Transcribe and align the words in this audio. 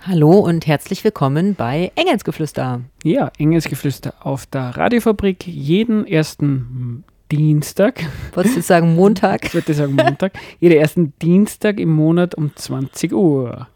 Hallo 0.00 0.38
und 0.40 0.66
herzlich 0.66 1.04
willkommen 1.04 1.54
bei 1.54 1.92
Engelsgeflüster. 1.94 2.80
Ja, 3.04 3.30
Engelsgeflüster 3.38 4.14
auf 4.20 4.46
der 4.46 4.76
Radiofabrik 4.76 5.46
jeden 5.46 6.06
ersten 6.06 7.04
Dienstag. 7.30 8.04
Wolltest 8.34 8.56
du 8.56 8.62
sagen 8.62 8.94
Montag? 8.94 9.44
Ich 9.44 9.54
würde 9.54 9.72
sagen 9.74 9.94
Montag. 9.94 10.32
jeden 10.60 10.76
ersten 10.76 11.12
Dienstag 11.22 11.78
im 11.78 11.90
Monat 11.90 12.34
um 12.34 12.54
20 12.54 13.12
Uhr. 13.12 13.68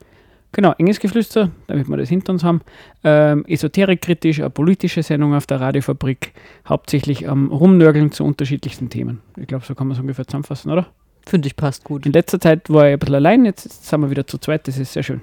Genau, 0.52 0.74
Engelsgeflüster, 0.78 1.50
damit 1.66 1.88
wir 1.88 1.96
das 1.96 2.08
hinter 2.08 2.32
uns 2.32 2.42
haben. 2.42 2.62
Ähm, 3.04 3.44
esoterikkritisch, 3.46 4.40
eine 4.40 4.50
politische 4.50 5.02
Sendung 5.02 5.34
auf 5.34 5.46
der 5.46 5.60
Radiofabrik, 5.60 6.32
hauptsächlich 6.66 7.28
am 7.28 7.46
ähm, 7.46 7.52
Rumnörgeln 7.52 8.12
zu 8.12 8.24
unterschiedlichsten 8.24 8.88
Themen. 8.88 9.20
Ich 9.36 9.46
glaube, 9.46 9.64
so 9.66 9.74
kann 9.74 9.86
man 9.86 9.94
es 9.94 10.00
ungefähr 10.00 10.26
zusammenfassen, 10.26 10.70
oder? 10.70 10.86
Finde 11.26 11.48
ich 11.48 11.56
passt 11.56 11.84
gut. 11.84 12.06
In 12.06 12.12
letzter 12.12 12.40
Zeit 12.40 12.70
war 12.70 12.86
ich 12.86 12.92
ein 12.92 12.98
bisschen 12.98 13.16
allein, 13.16 13.44
jetzt 13.44 13.84
sind 13.84 14.00
wir 14.00 14.10
wieder 14.10 14.26
zu 14.26 14.38
zweit, 14.38 14.68
das 14.68 14.78
ist 14.78 14.92
sehr 14.92 15.02
schön. 15.02 15.20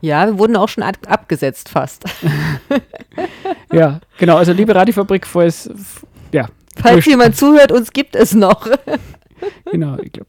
Ja, 0.00 0.26
wir 0.26 0.38
wurden 0.38 0.56
auch 0.56 0.68
schon 0.68 0.82
ab 0.82 0.96
abgesetzt 1.06 1.68
fast. 1.68 2.04
ja, 3.72 4.00
genau. 4.18 4.36
Also 4.36 4.52
liebe 4.52 4.74
Radiofabrik, 4.74 5.26
falls, 5.26 5.70
ja. 6.32 6.48
Falls 6.76 6.96
wurscht. 6.96 7.08
jemand 7.08 7.36
zuhört, 7.36 7.72
uns 7.72 7.92
gibt 7.92 8.16
es 8.16 8.34
noch. 8.34 8.68
genau, 9.70 9.98
ich 9.98 10.12
glaube, 10.12 10.28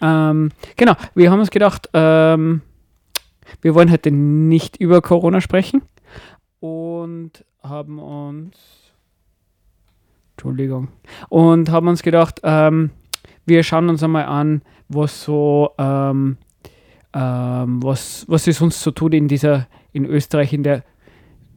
ähm, 0.00 0.50
genau, 0.76 0.94
wir 1.14 1.30
haben 1.30 1.40
uns 1.40 1.50
gedacht, 1.50 1.88
ähm, 1.92 2.62
wir 3.62 3.74
wollen 3.74 3.90
heute 3.90 4.10
nicht 4.10 4.76
über 4.76 5.00
Corona 5.00 5.40
sprechen 5.40 5.82
und 6.60 7.44
haben 7.62 7.98
uns 7.98 8.56
Entschuldigung. 10.38 10.88
Und 11.28 11.68
haben 11.70 11.88
uns 11.88 12.02
gedacht, 12.02 12.40
ähm, 12.44 12.90
wir 13.48 13.62
schauen 13.62 13.88
uns 13.88 14.02
einmal 14.02 14.26
an, 14.26 14.62
was 14.88 15.22
so 15.22 15.70
ähm, 15.78 16.38
ähm, 17.14 17.82
was, 17.82 18.24
was 18.28 18.46
es 18.46 18.60
uns 18.60 18.82
so 18.82 18.90
tut 18.90 19.14
in 19.14 19.28
dieser, 19.28 19.66
in 19.92 20.04
Österreich, 20.04 20.52
in 20.52 20.62
der, 20.62 20.84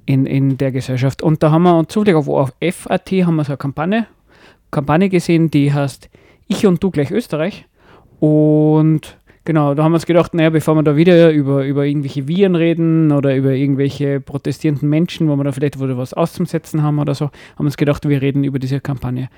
in, 0.06 0.26
in 0.26 0.58
der 0.58 0.72
Gesellschaft. 0.72 1.22
Und 1.22 1.44
da 1.44 1.52
haben 1.52 1.64
wir 1.64 1.88
zufällig 1.88 2.16
auf, 2.16 2.28
auf 2.28 2.54
haben 2.60 3.36
wir 3.36 3.44
so 3.44 3.52
eine 3.52 3.58
Kampagne, 3.58 4.08
Kampagne 4.72 5.10
gesehen, 5.10 5.52
die 5.52 5.74
heißt 5.74 6.10
Ich 6.48 6.66
und 6.66 6.82
du 6.82 6.92
gleich 6.92 7.12
Österreich. 7.12 7.66
Und 8.20 9.18
genau, 9.44 9.74
da 9.74 9.84
haben 9.84 9.92
wir 9.92 9.96
uns 9.96 10.06
gedacht, 10.06 10.34
naja, 10.34 10.50
bevor 10.52 10.76
wir 10.76 10.84
da 10.84 10.96
wieder 10.96 11.32
über, 11.32 11.66
über 11.66 11.86
irgendwelche 11.86 12.28
Viren 12.28 12.56
reden 12.56 13.12
oder 13.12 13.36
über 13.36 13.52
irgendwelche 13.52 14.22
protestierenden 14.22 14.90
Menschen, 14.90 15.28
wo 15.28 15.36
wir 15.36 15.44
da 15.44 15.52
vielleicht 15.52 15.82
wieder 15.82 15.98
was 15.98 16.14
auszusetzen 16.14 16.82
haben 16.82 17.00
oder 17.00 17.14
so, 17.14 17.26
haben 17.26 17.60
wir 17.60 17.66
uns 17.66 17.78
gedacht, 17.78 18.08
wir 18.08 18.22
reden 18.22 18.44
über 18.46 18.60
diese 18.60 18.80
Kampagne. 18.80 19.30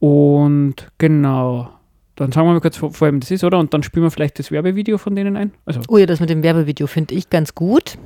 Und 0.00 0.88
genau, 0.98 1.68
dann 2.20 2.32
sagen 2.32 2.46
wir 2.46 2.52
mal 2.52 2.60
kurz, 2.60 2.76
vor, 2.76 2.92
allem 3.00 3.20
das 3.20 3.30
ist, 3.30 3.44
oder? 3.44 3.58
Und 3.58 3.72
dann 3.72 3.82
spielen 3.82 4.04
wir 4.04 4.10
vielleicht 4.10 4.38
das 4.38 4.50
Werbevideo 4.50 4.98
von 4.98 5.16
denen 5.16 5.36
ein. 5.36 5.52
Also. 5.64 5.80
Oh 5.88 5.96
ja, 5.96 6.04
das 6.04 6.20
mit 6.20 6.28
dem 6.28 6.42
Werbevideo 6.42 6.86
finde 6.86 7.14
ich 7.14 7.30
ganz 7.30 7.54
gut. 7.54 7.96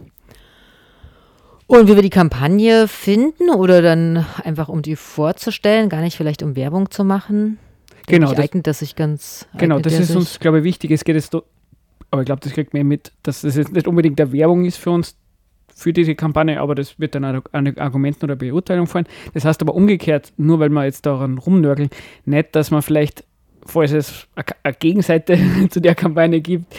Und 1.67 1.89
wie 1.89 1.97
wir 1.97 2.03
die 2.03 2.11
Kampagne 2.11 2.87
finden 2.87 3.51
oder 3.51 3.83
dann 3.83 4.25
einfach 4.45 4.69
um 4.69 4.83
die 4.83 4.95
vorzustellen, 4.95 5.89
gar 5.89 6.01
nicht 6.01 6.17
vielleicht 6.17 6.45
um 6.45 6.55
Werbung 6.55 6.91
zu 6.91 7.03
machen. 7.03 7.59
Genau. 8.07 8.31
Das 8.31 8.39
eignet 8.39 8.69
das 8.69 8.79
sich 8.81 8.95
ganz. 8.95 9.49
Genau, 9.59 9.81
das 9.81 9.99
ist 9.99 10.15
uns, 10.15 10.39
glaube 10.39 10.59
ich, 10.59 10.65
wichtig. 10.65 10.93
Es 10.93 11.05
geht 11.05 11.17
jetzt, 11.17 11.35
aber 12.11 12.23
ich 12.23 12.27
glaube, 12.27 12.41
das 12.41 12.53
kriegt 12.53 12.73
man 12.73 12.87
mit, 12.87 13.11
dass 13.25 13.41
das 13.41 13.57
jetzt 13.57 13.73
nicht 13.73 13.89
unbedingt 13.89 14.19
der 14.21 14.31
Werbung 14.31 14.65
ist 14.65 14.77
für 14.77 14.93
uns, 14.93 15.17
für 15.75 15.93
diese 15.93 16.15
Kampagne, 16.15 16.61
aber 16.61 16.77
das 16.77 17.01
wird 17.01 17.17
dann 17.17 17.25
eine 17.25 17.79
Argumenten 17.79 18.27
oder 18.27 18.37
Beurteilung 18.37 18.87
fallen. 18.87 19.07
Das 19.33 19.45
heißt 19.45 19.61
aber 19.61 19.75
umgekehrt, 19.75 20.33
nur 20.37 20.61
weil 20.61 20.69
wir 20.69 20.85
jetzt 20.85 21.05
daran 21.05 21.39
rumnörgeln, 21.39 21.91
nicht, 22.27 22.55
dass 22.55 22.71
man 22.71 22.83
vielleicht 22.83 23.25
falls 23.67 23.93
es 23.93 24.27
eine 24.35 24.75
Gegenseite 24.75 25.39
zu 25.71 25.81
der 25.81 25.95
Kampagne 25.95 26.41
gibt, 26.41 26.75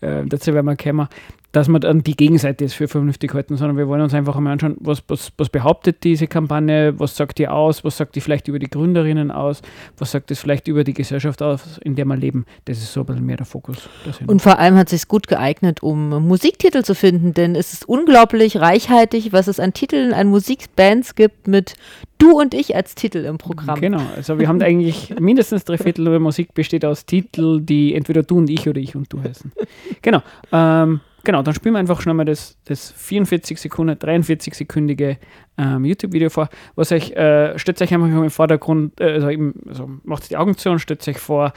äh, 0.00 0.24
dazu 0.26 0.54
werden 0.54 0.66
wir 0.66 0.76
kommen, 0.76 1.08
dass 1.52 1.68
wir 1.68 1.80
dann 1.80 2.02
die 2.02 2.16
Gegenseite 2.16 2.64
jetzt 2.64 2.74
für 2.74 2.86
vernünftig 2.86 3.34
halten, 3.34 3.56
sondern 3.56 3.76
wir 3.76 3.88
wollen 3.88 4.02
uns 4.02 4.14
einfach 4.14 4.36
einmal 4.36 4.52
anschauen, 4.52 4.76
was, 4.80 5.02
was, 5.08 5.32
was 5.36 5.48
behauptet 5.48 6.04
diese 6.04 6.26
Kampagne, 6.28 6.98
was 6.98 7.16
sagt 7.16 7.38
die 7.38 7.48
aus, 7.48 7.84
was 7.84 7.96
sagt 7.96 8.14
die 8.14 8.20
vielleicht 8.20 8.46
über 8.48 8.58
die 8.58 8.70
Gründerinnen 8.70 9.30
aus, 9.30 9.62
was 9.98 10.12
sagt 10.12 10.30
es 10.30 10.38
vielleicht 10.38 10.68
über 10.68 10.84
die 10.84 10.94
Gesellschaft 10.94 11.42
aus, 11.42 11.78
in 11.78 11.96
der 11.96 12.04
wir 12.04 12.16
leben. 12.16 12.46
Das 12.66 12.78
ist 12.78 12.92
so 12.92 13.00
ein 13.00 13.06
bisschen 13.06 13.26
mehr 13.26 13.36
der 13.36 13.46
Fokus. 13.46 13.88
Und 14.26 14.42
vor 14.42 14.58
allem 14.58 14.76
hat 14.76 14.92
es 14.92 15.00
sich 15.00 15.08
gut 15.08 15.26
geeignet, 15.26 15.82
um 15.82 16.26
Musiktitel 16.26 16.82
zu 16.82 16.94
finden, 16.94 17.34
denn 17.34 17.56
es 17.56 17.72
ist 17.72 17.88
unglaublich 17.88 18.58
reichhaltig, 18.58 19.32
was 19.32 19.48
es 19.48 19.58
an 19.58 19.72
Titeln, 19.72 20.12
an 20.12 20.28
Musikbands 20.28 21.14
gibt 21.14 21.48
mit 21.48 21.74
Du 22.20 22.38
und 22.38 22.52
ich 22.52 22.76
als 22.76 22.94
Titel 22.94 23.24
im 23.24 23.38
Programm. 23.38 23.80
Genau, 23.80 24.02
also 24.14 24.38
wir 24.38 24.46
haben 24.46 24.60
eigentlich 24.60 25.14
mindestens 25.20 25.64
drei 25.64 25.78
Viertel 25.78 26.04
der 26.04 26.20
Musik 26.20 26.52
besteht 26.52 26.84
aus 26.84 27.06
Titeln, 27.06 27.64
die 27.64 27.94
entweder 27.94 28.22
du 28.22 28.36
und 28.36 28.50
ich 28.50 28.68
oder 28.68 28.78
ich 28.78 28.94
und 28.94 29.10
du 29.10 29.22
heißen. 29.22 29.50
Genau. 30.02 30.22
Ähm, 30.52 31.00
Genau, 31.24 31.42
dann 31.42 31.54
spielen 31.54 31.74
wir 31.74 31.78
einfach 31.78 32.00
schon 32.00 32.16
mal 32.16 32.24
das, 32.24 32.56
das 32.64 32.92
44 32.92 33.60
Sekunden, 33.60 33.98
43 33.98 34.54
sekündige 34.54 35.18
ähm, 35.58 35.84
YouTube-Video 35.84 36.30
vor, 36.30 36.48
was 36.76 36.92
euch, 36.92 37.12
äh, 37.12 37.58
stellt 37.58 37.80
euch 37.82 37.92
einfach 37.92 38.06
im 38.06 38.30
Vordergrund, 38.30 39.00
äh, 39.00 39.12
also, 39.12 39.28
eben, 39.28 39.54
also 39.68 39.90
macht 40.04 40.30
die 40.30 40.36
Augen 40.36 40.56
zu 40.56 40.70
und 40.70 40.78
stellt 40.78 41.06
euch 41.06 41.18
vor, 41.18 41.52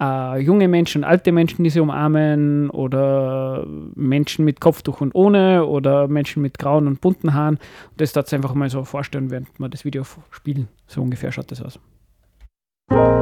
äh, 0.00 0.40
junge 0.40 0.68
Menschen, 0.68 1.04
alte 1.04 1.32
Menschen, 1.32 1.64
die 1.64 1.70
sie 1.70 1.80
umarmen 1.80 2.70
oder 2.70 3.66
Menschen 3.94 4.44
mit 4.44 4.60
Kopftuch 4.60 5.00
und 5.00 5.14
ohne 5.14 5.64
oder 5.64 6.08
Menschen 6.08 6.42
mit 6.42 6.58
grauen 6.58 6.86
und 6.86 7.00
bunten 7.00 7.32
Haaren. 7.32 7.58
Das 7.96 8.12
darf 8.12 8.30
einfach 8.32 8.54
mal 8.54 8.68
so 8.68 8.84
vorstellen, 8.84 9.30
während 9.30 9.48
wir 9.58 9.68
das 9.68 9.84
Video 9.84 10.04
spielen. 10.30 10.68
So 10.86 11.00
ungefähr 11.00 11.32
schaut 11.32 11.50
das 11.50 11.62
aus. 11.62 11.80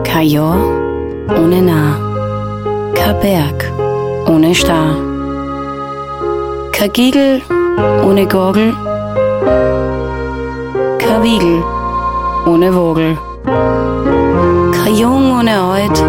Kajor 0.05 0.57
ohne 1.29 1.63
Nah, 1.63 2.93
kein 2.95 3.21
Berg 3.21 3.73
ohne 4.29 4.55
Star 4.55 5.14
kein 6.75 6.93
Giegel 6.93 7.41
ohne 8.05 8.27
Gurgel, 8.27 8.75
kein 10.99 11.23
Wiegel 11.23 11.63
ohne 12.47 12.73
Vogel, 12.73 13.17
kein 14.73 14.95
Jung 14.97 15.39
ohne 15.39 15.61
Alt, 15.61 16.03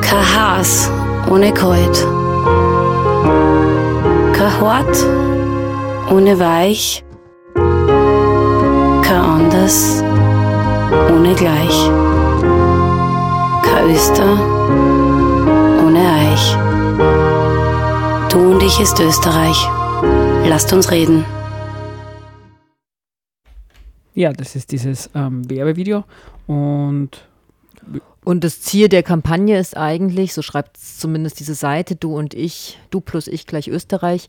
kein 0.00 0.34
Haas 0.34 0.90
ohne 1.28 1.52
Kalt, 1.52 2.06
kein 4.32 4.60
Hort 4.60 5.06
ohne 6.10 6.38
Weich, 6.38 7.04
kein 9.02 9.20
Anders 9.20 10.04
ohne 11.12 11.34
Gleich, 11.34 11.90
kein 13.64 13.90
Öster 13.90 14.38
ohne 15.84 16.00
Eich. 16.20 16.56
Du 18.32 18.38
und 18.38 18.62
ich 18.62 18.80
ist 18.80 18.98
Österreich. 18.98 19.58
Lasst 20.48 20.72
uns 20.72 20.90
reden. 20.90 21.22
Ja, 24.14 24.32
das 24.32 24.56
ist 24.56 24.72
dieses 24.72 25.10
ähm, 25.14 25.48
Werbevideo 25.50 26.04
und 26.46 27.28
und 28.24 28.44
das 28.44 28.60
Ziel 28.60 28.88
der 28.88 29.02
Kampagne 29.02 29.58
ist 29.58 29.76
eigentlich, 29.76 30.32
so 30.32 30.42
schreibt 30.42 30.76
zumindest 30.76 31.40
diese 31.40 31.54
Seite, 31.54 31.96
du 31.96 32.16
und 32.16 32.34
ich, 32.34 32.78
du 32.90 33.00
plus 33.00 33.26
ich 33.26 33.48
gleich 33.48 33.66
Österreich. 33.66 34.28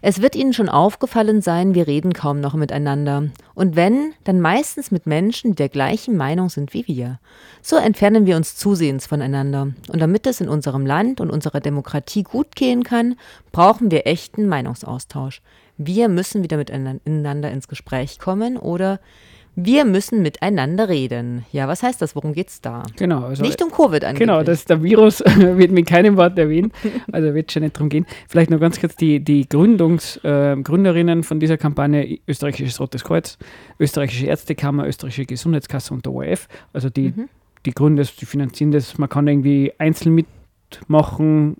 Es 0.00 0.22
wird 0.22 0.34
Ihnen 0.34 0.54
schon 0.54 0.70
aufgefallen 0.70 1.42
sein, 1.42 1.74
wir 1.74 1.86
reden 1.86 2.14
kaum 2.14 2.40
noch 2.40 2.54
miteinander. 2.54 3.24
Und 3.54 3.76
wenn, 3.76 4.14
dann 4.24 4.40
meistens 4.40 4.90
mit 4.90 5.06
Menschen, 5.06 5.50
die 5.50 5.56
der 5.56 5.68
gleichen 5.68 6.16
Meinung 6.16 6.48
sind 6.48 6.72
wie 6.72 6.86
wir. 6.86 7.20
So 7.60 7.76
entfernen 7.76 8.24
wir 8.24 8.36
uns 8.36 8.56
zusehends 8.56 9.06
voneinander. 9.06 9.74
Und 9.88 10.00
damit 10.00 10.26
es 10.26 10.40
in 10.40 10.48
unserem 10.48 10.86
Land 10.86 11.20
und 11.20 11.30
unserer 11.30 11.60
Demokratie 11.60 12.22
gut 12.22 12.56
gehen 12.56 12.82
kann, 12.82 13.16
brauchen 13.52 13.90
wir 13.90 14.06
echten 14.06 14.48
Meinungsaustausch. 14.48 15.42
Wir 15.76 16.08
müssen 16.08 16.42
wieder 16.42 16.56
miteinander 16.56 17.50
ins 17.50 17.68
Gespräch 17.68 18.18
kommen 18.18 18.56
oder 18.56 19.00
wir 19.56 19.84
müssen 19.84 20.22
miteinander 20.22 20.88
reden. 20.88 21.44
Ja, 21.52 21.68
was 21.68 21.82
heißt 21.82 22.02
das? 22.02 22.16
Worum 22.16 22.32
geht 22.32 22.48
es 22.48 22.60
da? 22.60 22.82
Genau. 22.96 23.24
Also 23.24 23.42
nicht 23.42 23.62
um 23.62 23.70
Covid 23.70 24.04
angeblich. 24.04 24.28
Genau, 24.28 24.42
das, 24.42 24.64
der 24.64 24.82
Virus 24.82 25.20
wird 25.38 25.70
mit 25.70 25.86
keinem 25.86 26.16
Wort 26.16 26.38
erwähnt. 26.38 26.72
Also 27.12 27.34
wird 27.34 27.52
schon 27.52 27.62
nicht 27.62 27.76
darum 27.76 27.88
gehen. 27.88 28.06
Vielleicht 28.28 28.50
noch 28.50 28.58
ganz 28.58 28.80
kurz 28.80 28.96
die, 28.96 29.20
die 29.20 29.48
Gründungs, 29.48 30.16
äh, 30.24 30.56
Gründerinnen 30.56 31.22
von 31.22 31.38
dieser 31.38 31.56
Kampagne: 31.56 32.18
Österreichisches 32.26 32.80
Rotes 32.80 33.04
Kreuz, 33.04 33.38
Österreichische 33.78 34.26
Ärztekammer, 34.26 34.86
Österreichische 34.86 35.26
Gesundheitskasse 35.26 35.94
und 35.94 36.04
der 36.04 36.12
ORF. 36.12 36.48
Also 36.72 36.90
die, 36.90 37.12
mhm. 37.16 37.28
die 37.64 37.72
gründen 37.72 37.98
das, 37.98 38.16
die 38.16 38.26
finanzieren 38.26 38.72
das. 38.72 38.98
Man 38.98 39.08
kann 39.08 39.28
irgendwie 39.28 39.72
einzeln 39.78 40.14
mitmachen, 40.14 41.56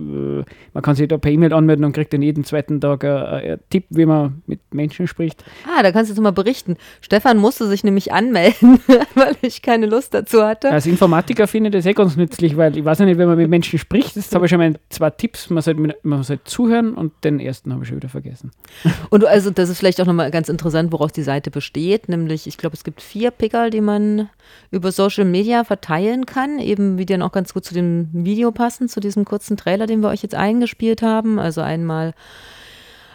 man 0.00 0.82
kann 0.82 0.94
sich 0.94 1.08
da 1.08 1.18
per 1.18 1.30
E-Mail 1.30 1.52
anmelden 1.52 1.84
und 1.84 1.92
kriegt 1.92 2.12
dann 2.12 2.22
jeden 2.22 2.44
zweiten 2.44 2.80
Tag 2.80 3.04
einen 3.04 3.60
Tipp, 3.70 3.84
wie 3.90 4.06
man 4.06 4.42
mit 4.46 4.60
Menschen 4.72 5.06
spricht. 5.06 5.44
Ah, 5.66 5.82
da 5.82 5.92
kannst 5.92 6.16
du 6.16 6.22
mal 6.22 6.32
berichten. 6.32 6.76
Stefan 7.00 7.38
musste 7.38 7.66
sich 7.66 7.84
nämlich 7.84 8.12
anmelden, 8.12 8.80
weil 9.14 9.36
ich 9.42 9.62
keine 9.62 9.86
Lust 9.86 10.14
dazu 10.14 10.42
hatte. 10.42 10.70
Als 10.70 10.86
Informatiker 10.86 11.46
finde 11.46 11.68
ich 11.68 11.74
das 11.74 11.86
eh 11.86 11.92
ganz 11.92 12.16
nützlich, 12.16 12.56
weil 12.56 12.76
ich 12.76 12.84
weiß 12.84 13.00
ja 13.00 13.04
nicht, 13.04 13.18
wenn 13.18 13.28
man 13.28 13.36
mit 13.36 13.50
Menschen 13.50 13.78
spricht, 13.78 14.16
das 14.16 14.34
habe 14.34 14.46
ich 14.46 14.50
schon 14.50 14.58
mal 14.58 14.74
zwei 14.88 15.10
Tipps. 15.10 15.50
Man 15.50 15.62
sollte, 15.62 15.94
man 16.02 16.22
sollte 16.22 16.44
zuhören 16.44 16.94
und 16.94 17.12
den 17.24 17.40
ersten 17.40 17.72
habe 17.72 17.82
ich 17.82 17.88
schon 17.88 17.98
wieder 17.98 18.08
vergessen. 18.08 18.50
Und 19.10 19.24
also 19.24 19.50
das 19.50 19.68
ist 19.68 19.78
vielleicht 19.78 20.00
auch 20.00 20.06
nochmal 20.06 20.30
ganz 20.30 20.48
interessant, 20.48 20.92
woraus 20.92 21.12
die 21.12 21.22
Seite 21.22 21.50
besteht, 21.50 22.08
nämlich 22.08 22.46
ich 22.46 22.56
glaube, 22.56 22.76
es 22.76 22.84
gibt 22.84 23.02
vier 23.02 23.30
Pickerl, 23.30 23.70
die 23.70 23.80
man 23.80 24.28
über 24.70 24.92
Social 24.92 25.24
Media 25.24 25.64
verteilen 25.64 26.26
kann, 26.26 26.58
eben 26.58 26.98
wie 26.98 27.06
die 27.06 27.12
dann 27.14 27.22
auch 27.22 27.32
ganz 27.32 27.52
gut 27.52 27.64
zu 27.64 27.74
dem 27.74 28.08
Video 28.12 28.52
passen, 28.52 28.88
zu 28.88 29.00
diesem 29.00 29.24
kurzen 29.24 29.56
Trailer, 29.56 29.86
den 29.90 30.00
wir 30.00 30.08
euch 30.08 30.22
jetzt 30.22 30.34
eingespielt 30.34 31.02
haben. 31.02 31.38
Also 31.38 31.60
einmal 31.60 32.14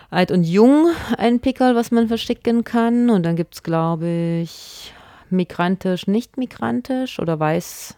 alt 0.09 0.31
und 0.31 0.43
jung 0.43 0.87
ein 1.17 1.39
Pickerl, 1.39 1.75
was 1.75 1.91
man 1.91 2.07
verschicken 2.07 2.63
kann. 2.63 3.09
Und 3.09 3.23
dann 3.23 3.35
gibt 3.35 3.55
es, 3.55 3.63
glaube 3.63 4.07
ich, 4.43 4.93
migrantisch, 5.29 6.07
nicht 6.07 6.37
migrantisch 6.37 7.19
oder 7.19 7.39
weiß 7.39 7.95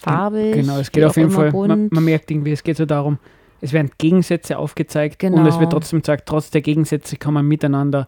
farbig. 0.00 0.54
Genau, 0.54 0.78
es 0.78 0.90
geht 0.90 1.04
auf 1.04 1.16
jeden 1.16 1.30
Fall, 1.30 1.52
man, 1.52 1.88
man, 1.90 2.04
merkt 2.04 2.30
irgendwie, 2.30 2.52
es 2.52 2.62
geht 2.62 2.76
so 2.76 2.86
darum, 2.86 3.18
es 3.60 3.72
werden 3.72 3.90
Gegensätze 3.98 4.58
aufgezeigt 4.58 5.18
genau. 5.18 5.38
und 5.38 5.46
es 5.46 5.58
wird 5.58 5.72
trotzdem 5.72 6.00
gesagt, 6.00 6.26
trotz 6.26 6.50
der 6.50 6.62
Gegensätze 6.62 7.16
kann 7.16 7.34
man 7.34 7.46
miteinander 7.46 8.06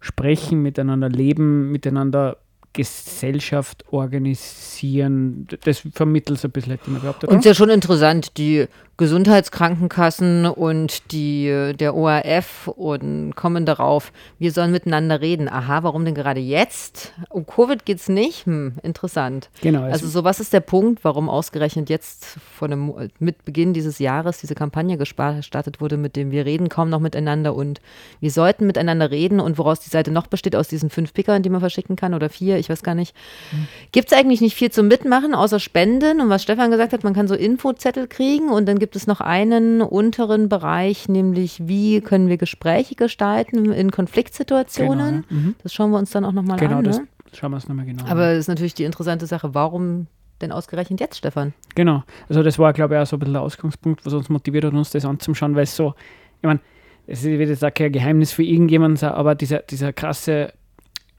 sprechen, 0.00 0.62
miteinander 0.62 1.08
leben, 1.08 1.70
miteinander 1.70 2.38
Gesellschaft 2.74 3.84
organisieren. 3.90 5.48
Das 5.64 5.82
vermittelt 5.92 6.38
so 6.38 6.48
ein 6.48 6.50
bisschen, 6.50 6.72
hätte 6.72 6.90
man 6.90 7.00
gehabt. 7.00 7.24
Und 7.24 7.36
es 7.36 7.38
ist 7.38 7.44
ja 7.46 7.54
schon 7.54 7.70
interessant, 7.70 8.36
die 8.36 8.66
Gesundheitskrankenkassen 8.96 10.46
und 10.46 11.10
die, 11.10 11.72
der 11.78 11.96
ORF 11.96 12.68
und 12.68 13.34
kommen 13.34 13.66
darauf, 13.66 14.12
wir 14.38 14.52
sollen 14.52 14.70
miteinander 14.70 15.20
reden. 15.20 15.48
Aha, 15.48 15.82
warum 15.82 16.04
denn 16.04 16.14
gerade 16.14 16.38
jetzt? 16.38 17.12
Um 17.28 17.44
Covid 17.44 17.84
geht 17.84 17.98
es 17.98 18.08
nicht? 18.08 18.46
Hm, 18.46 18.74
interessant. 18.84 19.50
Genau. 19.62 19.82
Also, 19.82 20.06
so 20.06 20.22
was 20.22 20.38
ist 20.38 20.52
der 20.52 20.60
Punkt, 20.60 21.02
warum 21.02 21.28
ausgerechnet 21.28 21.90
jetzt 21.90 22.38
von 22.56 22.70
dem, 22.70 22.94
mit 23.18 23.44
Beginn 23.44 23.72
dieses 23.72 23.98
Jahres 23.98 24.38
diese 24.38 24.54
Kampagne 24.54 24.96
gestartet 24.96 25.80
wurde, 25.80 25.96
mit 25.96 26.14
dem 26.14 26.30
wir 26.30 26.44
reden 26.44 26.68
kaum 26.68 26.88
noch 26.88 27.00
miteinander 27.00 27.54
und 27.54 27.80
wir 28.20 28.30
sollten 28.30 28.66
miteinander 28.66 29.10
reden 29.10 29.40
und 29.40 29.58
woraus 29.58 29.80
die 29.80 29.90
Seite 29.90 30.12
noch 30.12 30.28
besteht, 30.28 30.54
aus 30.54 30.68
diesen 30.68 30.88
fünf 30.88 31.12
Pickern, 31.12 31.42
die 31.42 31.50
man 31.50 31.60
verschicken 31.60 31.96
kann 31.96 32.14
oder 32.14 32.28
vier, 32.28 32.58
ich 32.58 32.68
weiß 32.68 32.84
gar 32.84 32.94
nicht. 32.94 33.14
Mhm. 33.50 33.66
Gibt 33.90 34.12
es 34.12 34.16
eigentlich 34.16 34.40
nicht 34.40 34.54
viel 34.54 34.70
zum 34.70 34.86
Mitmachen, 34.86 35.34
außer 35.34 35.58
Spenden 35.58 36.20
und 36.20 36.28
was 36.28 36.44
Stefan 36.44 36.70
gesagt 36.70 36.92
hat, 36.92 37.02
man 37.02 37.14
kann 37.14 37.26
so 37.26 37.34
Infozettel 37.34 38.06
kriegen 38.06 38.50
und 38.50 38.66
dann 38.66 38.78
gibt 38.84 38.96
es 38.96 39.06
noch 39.06 39.22
einen 39.22 39.80
unteren 39.80 40.50
Bereich, 40.50 41.08
nämlich 41.08 41.66
wie 41.66 42.02
können 42.02 42.28
wir 42.28 42.36
Gespräche 42.36 42.96
gestalten 42.96 43.72
in 43.72 43.90
Konfliktsituationen. 43.90 45.24
Genau. 45.26 45.40
Mhm. 45.40 45.54
Das 45.62 45.72
schauen 45.72 45.90
wir 45.90 45.96
uns 45.96 46.10
dann 46.10 46.26
auch 46.26 46.32
nochmal 46.32 46.58
genau, 46.58 46.76
an. 46.76 46.84
Genau, 46.84 46.98
ne? 46.98 47.08
das 47.30 47.38
schauen 47.38 47.52
wir 47.52 47.54
uns 47.54 47.66
nochmal 47.66 47.86
genau 47.86 48.04
Aber 48.04 48.32
es 48.32 48.40
ist 48.40 48.48
natürlich 48.48 48.74
die 48.74 48.84
interessante 48.84 49.24
Sache, 49.24 49.54
warum 49.54 50.06
denn 50.42 50.52
ausgerechnet 50.52 51.00
jetzt, 51.00 51.16
Stefan? 51.16 51.54
Genau, 51.74 52.04
also 52.28 52.42
das 52.42 52.58
war, 52.58 52.74
glaube 52.74 52.94
ich, 52.94 53.00
auch 53.00 53.06
so 53.06 53.16
ein 53.16 53.20
bisschen 53.20 53.32
der 53.32 53.40
Ausgangspunkt, 53.40 54.04
was 54.04 54.12
uns 54.12 54.28
motiviert 54.28 54.66
hat, 54.66 54.74
uns 54.74 54.90
das 54.90 55.06
anzuschauen, 55.06 55.54
weil 55.54 55.62
es 55.62 55.74
so, 55.74 55.94
ich 56.42 56.46
meine, 56.46 56.60
es 57.06 57.24
wird 57.24 57.48
jetzt 57.48 57.64
auch 57.64 57.72
kein 57.72 57.90
Geheimnis 57.90 58.32
für 58.32 58.42
irgendjemanden 58.42 59.02
aber 59.08 59.34
dieser, 59.34 59.60
dieser 59.60 59.94
krasse, 59.94 60.52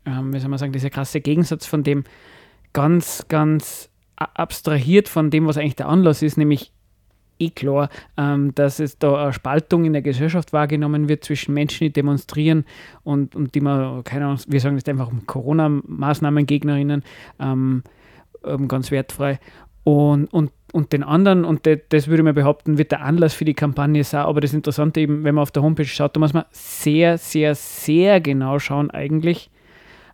ähm, 0.06 0.32
wie 0.36 0.40
soll 0.40 0.50
man 0.50 0.60
sagen, 0.60 0.72
dieser 0.72 0.92
krasse 0.92 1.20
Gegensatz 1.20 1.66
von 1.66 1.82
dem 1.82 2.04
ganz, 2.74 3.26
ganz 3.28 3.90
abstrahiert 4.18 5.10
von 5.10 5.32
dem, 5.32 5.48
was 5.48 5.58
eigentlich 5.58 5.78
der 5.78 5.90
Anlass 5.90 6.22
ist, 6.22 6.38
nämlich 6.38 6.72
eh 7.40 7.50
klar, 7.50 7.90
ähm, 8.18 8.54
dass 8.56 8.80
es 8.80 8.98
da 8.98 9.24
eine 9.24 9.34
Spaltung 9.34 9.86
in 9.86 9.94
der 9.94 10.02
Gesellschaft 10.02 10.54
wahrgenommen 10.54 11.10
wird 11.10 11.24
zwischen 11.24 11.54
Menschen, 11.54 11.86
die 11.86 11.94
demonstrieren 11.94 12.66
und, 13.04 13.36
und 13.36 13.56
die 13.56 13.62
man, 13.62 14.04
keine 14.04 14.26
Ahnung, 14.26 14.40
wir 14.48 14.60
sagen 14.60 14.76
jetzt 14.78 14.90
einfach 14.90 15.12
Corona-Maßnahmen-Gegnerinnen, 15.26 17.04
ähm, 17.40 17.84
ähm, 18.44 18.68
ganz 18.68 18.92
wertfrei. 18.92 19.40
Und, 19.84 20.34
und, 20.34 20.52
und 20.74 20.94
den 20.94 21.04
anderen, 21.04 21.46
und 21.46 21.66
de, 21.66 21.80
das 21.90 22.08
würde 22.08 22.24
man 22.24 22.34
behaupten, 22.34 22.78
wird 22.78 22.92
der 22.92 23.02
Anlass 23.02 23.34
für 23.34 23.46
die 23.46 23.54
Kampagne 23.54 24.04
sein. 24.04 24.26
Aber 24.26 24.42
das 24.42 24.54
Interessante 24.54 25.00
eben, 25.00 25.24
wenn 25.24 25.36
man 25.36 25.44
auf 25.44 25.52
der 25.52 25.62
Homepage 25.62 25.86
schaut, 25.86 26.16
da 26.16 26.20
muss 26.20 26.34
man 26.34 26.46
sehr, 26.50 27.18
sehr, 27.18 27.54
sehr 27.54 28.20
genau 28.20 28.58
schauen 28.58 28.90
eigentlich, 28.90 29.52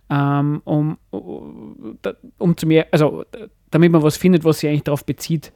ähm, 0.10 0.62
um, 0.66 0.98
um 1.10 2.58
zu 2.58 2.68
mir, 2.68 2.88
also 2.92 3.24
damit 3.72 3.92
man 3.92 4.04
was 4.04 4.18
findet, 4.18 4.44
was 4.44 4.60
sich 4.60 4.70
eigentlich 4.70 4.84
darauf 4.84 5.06
bezieht. 5.06 5.54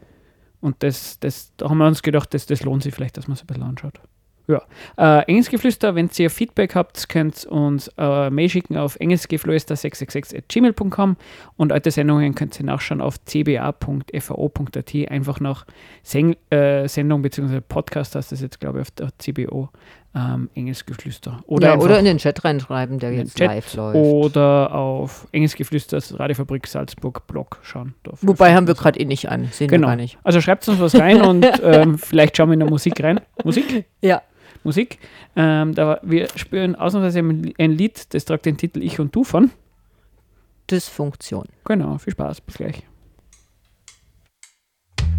Und 0.65 0.81
das, 0.81 1.19
das, 1.19 1.51
da 1.57 1.69
haben 1.69 1.77
wir 1.77 1.85
uns 1.85 2.01
gedacht, 2.01 2.33
das, 2.33 2.47
das 2.47 2.63
lohnt 2.63 2.81
sich 2.81 2.91
vielleicht, 2.93 3.17
dass 3.17 3.27
man 3.27 3.35
es 3.35 3.43
ein 3.43 3.47
bisschen 3.47 3.61
anschaut. 3.61 4.01
Ja. 4.47 4.63
Äh, 4.97 5.25
Engelsgeflüster, 5.27 5.93
wenn 5.95 6.09
ihr 6.17 6.31
Feedback 6.31 6.75
habt, 6.75 7.07
könnt 7.07 7.45
ihr 7.45 7.51
uns 7.51 7.87
äh, 7.97 8.31
Mail 8.31 8.49
schicken 8.49 8.77
auf 8.77 8.99
engelsgeflüster666.gmail.com 8.99 11.17
und 11.57 11.71
alte 11.71 11.91
Sendungen 11.91 12.33
könnt 12.33 12.59
ihr 12.59 12.65
nachschauen 12.65 13.01
auf 13.01 13.23
cba.fao.at. 13.25 14.95
Einfach 15.09 15.39
nach 15.39 15.67
Sen 16.01 16.35
äh, 16.49 16.87
Sendung 16.87 17.21
bzw. 17.21 17.61
Podcast 17.61 18.15
heißt 18.15 18.31
das 18.31 18.41
jetzt, 18.41 18.59
glaube 18.59 18.79
ich, 18.79 18.87
auf 18.87 18.91
der 18.91 19.09
CBO 19.17 19.69
ähm, 20.15 20.49
Engelsgeflüster. 20.55 21.43
Oder, 21.45 21.67
ja, 21.67 21.77
oder 21.77 21.99
in 21.99 22.05
den 22.05 22.17
Chat 22.17 22.43
reinschreiben, 22.45 22.99
der 22.99 23.11
jetzt 23.11 23.37
Chat 23.37 23.47
live 23.47 23.75
läuft. 23.75 23.95
Oder 23.97 24.73
auf 24.73 25.27
Engelsgeflüsters 25.31 26.17
Radiofabrik 26.17 26.65
Salzburg 26.67 27.27
Blog 27.27 27.59
schauen. 27.63 27.95
Wobei 28.21 28.55
haben 28.55 28.67
wir 28.67 28.75
gerade 28.75 28.99
eh 28.99 29.05
nicht 29.05 29.29
an, 29.29 29.49
sehen 29.51 29.67
genau. 29.67 29.87
wir 29.87 29.91
gar 29.91 29.95
nicht. 29.97 30.17
Also 30.23 30.39
schreibt 30.39 30.67
uns 30.67 30.79
was 30.79 30.95
rein 30.95 31.21
und 31.21 31.45
ähm, 31.63 31.97
vielleicht 31.97 32.37
schauen 32.37 32.49
wir 32.49 32.53
in 32.53 32.61
der 32.61 32.69
Musik 32.69 33.03
rein. 33.03 33.19
Musik? 33.43 33.85
Ja. 34.01 34.21
Musik. 34.63 34.99
Ähm, 35.35 35.75
da, 35.75 35.99
wir 36.01 36.27
spüren 36.35 36.75
ausnahmsweise 36.75 37.19
ein 37.19 37.71
Lied, 37.71 38.13
das 38.13 38.25
trägt 38.25 38.45
den 38.45 38.57
Titel 38.57 38.81
Ich 38.81 38.99
und 38.99 39.15
Du 39.15 39.23
von 39.23 39.51
Dysfunktion. 40.71 41.45
Genau, 41.65 41.97
viel 41.97 42.13
Spaß, 42.13 42.41
bis 42.41 42.55
gleich. 42.55 42.83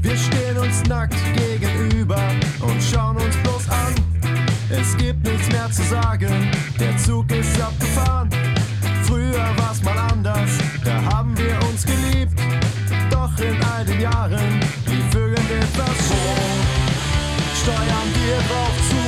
Wir 0.00 0.16
stehen 0.16 0.58
uns 0.58 0.84
nackt 0.84 1.16
gegenüber 1.37 2.20
und 2.60 2.82
schauen 2.82 3.16
uns 3.16 3.37
bloß 3.42 3.69
an. 3.69 4.06
Es 4.68 4.96
gibt 4.96 5.22
nichts 5.24 5.48
mehr 5.48 5.70
zu 5.70 5.82
sagen, 5.82 6.50
der 6.80 6.96
Zug 6.98 7.30
ist 7.30 7.60
abgefahren. 7.60 8.28
Früher 9.04 9.46
war's 9.58 9.80
mal 9.85 9.96
anders, 9.96 10.50
da 10.85 11.02
haben 11.14 11.37
wir 11.38 11.56
uns 11.68 11.85
geliebt. 11.87 12.35
Doch 13.08 13.30
in 13.38 13.62
all 13.62 13.85
den 13.85 14.00
Jahren 14.00 14.61
lief 14.87 15.14
irgendetwas 15.14 15.96
vor. 16.08 16.46
Steuern 17.62 18.11
wir 18.14 18.38
drauf 18.49 18.76
zu, 18.90 19.02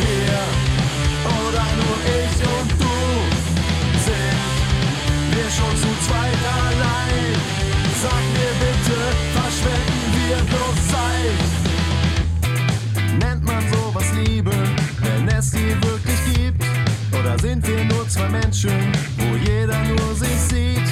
wir 0.00 0.40
oder 1.46 1.66
nur 1.78 1.96
ich 2.18 2.36
und 2.58 2.70
du 2.80 2.98
sind 4.04 5.36
wir 5.36 5.50
schon 5.50 5.76
zu 5.76 5.89
es 15.40 15.52
sie 15.52 15.74
wirklich 15.82 16.20
gibt? 16.34 16.62
Oder 17.18 17.38
sind 17.38 17.66
wir 17.66 17.84
nur 17.86 18.06
zwei 18.08 18.28
Menschen, 18.28 18.92
wo 19.16 19.36
jeder 19.36 19.78
nur 19.84 20.14
sich 20.14 20.38
sieht? 20.50 20.88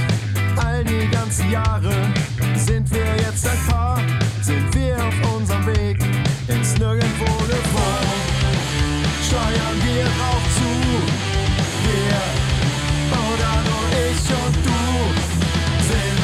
All 0.56 0.82
die 0.84 1.06
ganzen 1.10 1.50
Jahre 1.50 1.92
sind 2.56 2.90
wir 2.90 3.10
jetzt 3.26 3.46
ein 3.46 3.58
Paar, 3.68 4.00
sind 4.40 4.74
wir 4.74 4.96
auf 4.96 5.36
unserem 5.36 5.66
Weg 5.66 5.98
ins 6.48 6.78
Nirgendwo 6.78 7.30
gefahren. 7.46 8.20
Steuern 9.26 9.76
wir 9.84 10.04
drauf 10.16 10.44
zu, 10.56 10.72
wir 11.84 12.20
oder 13.28 13.54
nur 13.68 13.86
ich 14.08 14.22
und 14.44 14.56
du 14.66 14.80
sind 15.90 16.20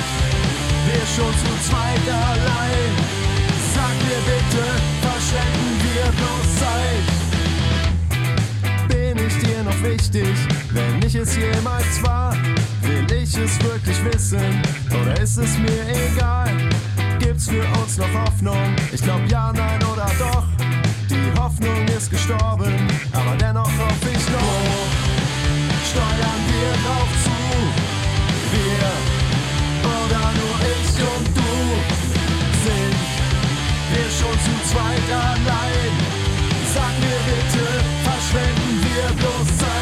wir 0.87 1.05
schon 1.15 1.33
zu 1.43 1.69
zweit 1.69 2.07
allein. 2.09 3.04
Wichtig, 10.05 10.37
wenn 10.73 11.03
ich 11.07 11.15
es 11.15 11.37
jemals 11.37 12.03
war? 12.03 12.37
Will 12.83 13.07
ich 13.11 13.37
es 13.37 13.63
wirklich 13.63 14.05
wissen 14.05 14.63
oder 14.91 15.21
ist 15.21 15.39
es 15.39 15.59
mir 15.59 15.83
egal? 15.89 16.51
Gibt's 17.19 17.49
für 17.49 17.65
uns 17.81 17.97
noch 17.97 18.13
Hoffnung? 18.13 18.77
Ich 18.93 19.03
glaub 19.03 19.21
ja, 19.29 19.53
nein 19.53 19.83
oder 19.83 20.11
doch. 20.19 20.45
Die 21.09 21.41
Hoffnung 21.41 21.87
ist 21.97 22.11
gestorben, 22.11 22.75
aber 23.13 23.37
dennoch 23.39 23.71
hoffe 23.79 24.11
ich 24.11 24.29
noch. 24.29 24.91
Steuern 25.91 26.41
wir 26.53 26.73
drauf 26.85 27.11
zu, 27.25 27.39
wir 28.53 28.91
oder 29.95 30.25
nur 30.41 30.59
ich 30.75 30.95
und 31.01 31.37
du 31.37 31.53
wir 33.93 34.11
schon 34.11 34.37
zu 34.45 34.71
zweit 34.71 35.09
allein. 35.11 35.93
Sag 36.75 36.93
mir 37.01 37.21
bitte, 37.29 37.65
verschwenden 38.03 38.81
wir 38.83 39.15
bloß 39.17 39.59
Zeit? 39.59 39.74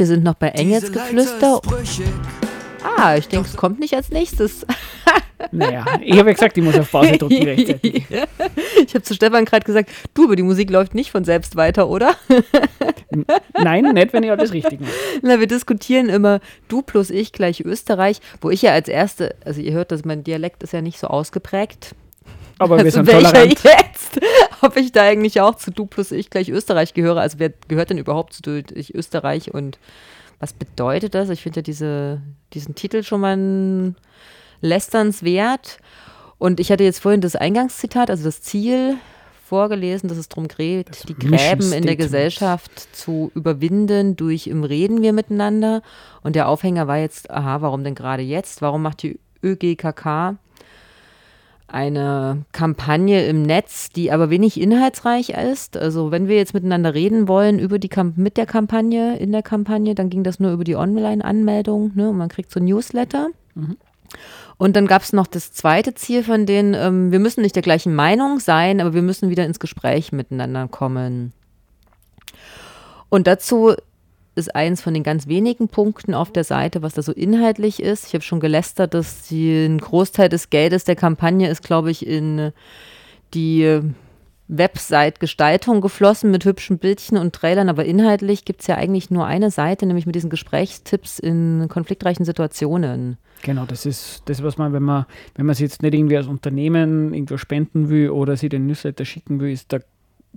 Wir 0.00 0.06
sind 0.06 0.24
noch 0.24 0.32
bei 0.32 0.48
Engelsgeflüster. 0.48 1.60
Ah, 2.96 3.14
ich 3.16 3.28
denke, 3.28 3.46
es 3.50 3.56
kommt 3.56 3.78
nicht 3.78 3.94
als 3.94 4.10
nächstes. 4.10 4.66
Naja, 5.52 5.86
ich 6.02 6.18
habe 6.18 6.28
ja 6.28 6.34
gesagt, 6.34 6.58
ich 6.58 6.62
muss 6.62 6.78
auf 6.78 6.90
Pause 6.90 7.16
drücken 7.16 7.42
rechtzeitig. 7.44 8.04
Ich 8.86 8.94
habe 8.94 9.02
zu 9.02 9.14
Stefan 9.14 9.46
gerade 9.46 9.64
gesagt, 9.64 9.90
du, 10.12 10.24
aber 10.24 10.36
die 10.36 10.42
Musik 10.42 10.68
läuft 10.68 10.94
nicht 10.94 11.10
von 11.10 11.24
selbst 11.24 11.56
weiter, 11.56 11.88
oder? 11.88 12.14
Nein, 13.54 13.84
nicht, 13.94 14.12
wenn 14.12 14.22
ich 14.22 14.30
alles 14.30 14.52
richtig 14.52 14.80
mache. 14.80 14.92
Na, 15.22 15.40
wir 15.40 15.46
diskutieren 15.46 16.10
immer 16.10 16.40
du 16.68 16.82
plus 16.82 17.08
ich 17.08 17.32
gleich 17.32 17.62
Österreich, 17.62 18.20
wo 18.42 18.50
ich 18.50 18.60
ja 18.60 18.72
als 18.72 18.88
erste, 18.88 19.34
also 19.42 19.62
ihr 19.62 19.72
hört, 19.72 19.92
dass 19.92 20.04
mein 20.04 20.24
Dialekt 20.24 20.62
ist 20.62 20.74
ja 20.74 20.82
nicht 20.82 20.98
so 20.98 21.06
ausgeprägt. 21.06 21.94
Aber 22.60 22.76
wir 22.76 22.84
also 22.84 22.98
sind 22.98 23.06
welcher 23.06 23.32
tolerant. 23.32 23.64
jetzt? 23.64 24.20
Ob 24.60 24.76
ich 24.76 24.92
da 24.92 25.02
eigentlich 25.02 25.40
auch 25.40 25.54
zu 25.54 25.70
du 25.70 25.86
plus 25.86 26.12
ich 26.12 26.28
gleich 26.28 26.50
Österreich 26.50 26.92
gehöre? 26.92 27.20
Also 27.20 27.38
wer 27.38 27.50
gehört 27.68 27.90
denn 27.90 27.98
überhaupt 27.98 28.34
zu 28.34 28.42
du 28.42 28.62
ich 28.74 28.94
Österreich 28.94 29.54
und 29.54 29.78
was 30.38 30.52
bedeutet 30.52 31.14
das? 31.14 31.30
Ich 31.30 31.42
finde 31.42 31.58
ja 31.60 31.62
diese, 31.62 32.20
diesen 32.52 32.74
Titel 32.74 33.02
schon 33.02 33.20
mal 33.20 33.36
ein 33.36 33.96
lästernswert. 34.60 35.78
Und 36.38 36.60
ich 36.60 36.70
hatte 36.70 36.84
jetzt 36.84 37.00
vorhin 37.00 37.20
das 37.20 37.36
Eingangszitat, 37.36 38.10
also 38.10 38.24
das 38.24 38.42
Ziel 38.42 38.96
vorgelesen, 39.46 40.08
dass 40.08 40.16
es 40.16 40.28
darum 40.28 40.48
geht, 40.48 41.08
die 41.08 41.14
Gräben 41.14 41.72
in 41.72 41.82
der. 41.84 41.96
Gesellschaft 41.96 42.94
zu 42.94 43.32
überwinden 43.34 44.16
durch 44.16 44.46
im 44.46 44.64
Reden 44.64 45.02
wir 45.02 45.12
miteinander. 45.12 45.82
Und 46.22 46.36
der 46.36 46.48
Aufhänger 46.48 46.86
war 46.86 46.98
jetzt, 46.98 47.30
aha, 47.30 47.60
warum 47.62 47.84
denn 47.84 47.94
gerade 47.94 48.22
jetzt? 48.22 48.62
Warum 48.62 48.82
macht 48.82 49.02
die 49.02 49.18
ÖGKK 49.42 50.36
eine 51.72 52.44
Kampagne 52.52 53.26
im 53.26 53.42
Netz, 53.42 53.90
die 53.90 54.12
aber 54.12 54.30
wenig 54.30 54.60
inhaltsreich 54.60 55.30
ist. 55.30 55.76
Also 55.76 56.10
wenn 56.10 56.28
wir 56.28 56.36
jetzt 56.36 56.54
miteinander 56.54 56.94
reden 56.94 57.28
wollen 57.28 57.58
über 57.58 57.78
die 57.78 57.88
Kamp 57.88 58.16
mit 58.16 58.36
der 58.36 58.46
Kampagne, 58.46 59.16
in 59.18 59.32
der 59.32 59.42
Kampagne, 59.42 59.94
dann 59.94 60.10
ging 60.10 60.24
das 60.24 60.40
nur 60.40 60.52
über 60.52 60.64
die 60.64 60.76
Online-Anmeldung 60.76 61.92
ne? 61.94 62.10
und 62.10 62.16
man 62.16 62.28
kriegt 62.28 62.50
so 62.50 62.60
ein 62.60 62.66
Newsletter. 62.66 63.28
Und 64.58 64.76
dann 64.76 64.86
gab 64.86 65.02
es 65.02 65.12
noch 65.12 65.26
das 65.26 65.52
zweite 65.52 65.94
Ziel 65.94 66.22
von 66.22 66.44
denen, 66.44 66.74
ähm, 66.74 67.12
wir 67.12 67.18
müssen 67.18 67.42
nicht 67.42 67.54
der 67.54 67.62
gleichen 67.62 67.94
Meinung 67.94 68.40
sein, 68.40 68.80
aber 68.80 68.92
wir 68.92 69.02
müssen 69.02 69.30
wieder 69.30 69.46
ins 69.46 69.60
Gespräch 69.60 70.12
miteinander 70.12 70.68
kommen. 70.68 71.32
Und 73.08 73.26
dazu 73.26 73.74
ist 74.34 74.54
eins 74.54 74.80
von 74.80 74.94
den 74.94 75.02
ganz 75.02 75.26
wenigen 75.26 75.68
Punkten 75.68 76.14
auf 76.14 76.32
der 76.32 76.44
Seite, 76.44 76.82
was 76.82 76.94
da 76.94 77.02
so 77.02 77.12
inhaltlich 77.12 77.82
ist. 77.82 78.06
Ich 78.06 78.14
habe 78.14 78.22
schon 78.22 78.40
gelästert, 78.40 78.94
dass 78.94 79.28
die, 79.28 79.66
ein 79.66 79.78
Großteil 79.78 80.28
des 80.28 80.50
Geldes 80.50 80.84
der 80.84 80.96
Kampagne 80.96 81.48
ist, 81.48 81.62
glaube 81.62 81.90
ich, 81.90 82.06
in 82.06 82.52
die 83.34 83.80
Website-Gestaltung 84.50 85.80
geflossen 85.80 86.30
mit 86.30 86.44
hübschen 86.44 86.78
Bildchen 86.78 87.16
und 87.16 87.34
Trailern, 87.34 87.68
aber 87.68 87.84
inhaltlich 87.84 88.44
gibt 88.44 88.62
es 88.62 88.66
ja 88.66 88.76
eigentlich 88.76 89.10
nur 89.10 89.24
eine 89.24 89.50
Seite, 89.50 89.86
nämlich 89.86 90.06
mit 90.06 90.16
diesen 90.16 90.28
Gesprächstipps 90.28 91.20
in 91.20 91.68
konfliktreichen 91.68 92.24
Situationen. 92.24 93.16
Genau, 93.42 93.64
das 93.64 93.86
ist 93.86 94.22
das, 94.26 94.42
was 94.42 94.58
man, 94.58 94.72
wenn 94.72 94.82
man, 94.82 95.06
wenn 95.36 95.46
man 95.46 95.52
es 95.52 95.60
jetzt 95.60 95.82
nicht 95.82 95.94
irgendwie 95.94 96.16
als 96.16 96.26
Unternehmen 96.26 97.14
irgendwo 97.14 97.36
spenden 97.36 97.88
will 97.90 98.10
oder 98.10 98.36
sie 98.36 98.48
den 98.48 98.66
Newsletter 98.66 99.04
schicken 99.04 99.40
will, 99.40 99.52
ist 99.52 99.70
der 99.70 99.82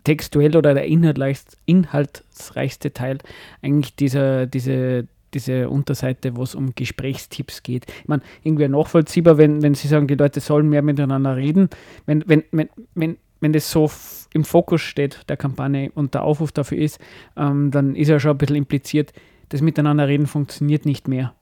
textuell 0.04 0.56
oder 0.56 0.74
der 0.74 0.86
inhaltsreichste 0.86 2.94
Teil 2.94 3.18
eigentlich 3.62 3.96
dieser, 3.96 4.46
diese, 4.46 5.08
diese 5.34 5.70
Unterseite, 5.70 6.36
wo 6.36 6.44
es 6.44 6.56
um 6.56 6.76
Gesprächstipps 6.76 7.64
geht. 7.64 7.86
Ich 8.02 8.08
meine, 8.08 8.22
irgendwie 8.44 8.68
nachvollziehbar, 8.68 9.38
wenn, 9.38 9.62
wenn 9.62 9.76
Sie 9.76 9.88
sagen, 9.88 10.08
die 10.08 10.16
Leute 10.16 10.40
sollen 10.40 10.70
mehr 10.70 10.82
miteinander 10.82 11.36
reden, 11.36 11.70
wenn, 12.06 12.24
wenn, 12.28 12.44
wenn, 12.52 12.70
wenn, 12.96 13.18
wenn 13.40 13.54
das 13.54 13.70
so 13.70 13.90
im 14.34 14.44
Fokus 14.44 14.82
steht 14.82 15.22
der 15.30 15.38
Kampagne 15.38 15.92
und 15.94 16.14
der 16.14 16.24
Aufruf 16.24 16.52
dafür 16.52 16.78
ist, 16.78 17.00
ähm, 17.38 17.72
dann 17.72 17.96
ist 17.96 18.10
ja 18.10 18.20
schon 18.20 18.32
ein 18.32 18.38
bisschen 18.38 18.56
impliziert, 18.56 19.14
das 19.50 19.62
Miteinander 19.62 20.08
reden 20.08 20.28
funktioniert 20.28 20.86
nicht 20.86 21.08
mehr. 21.08 21.34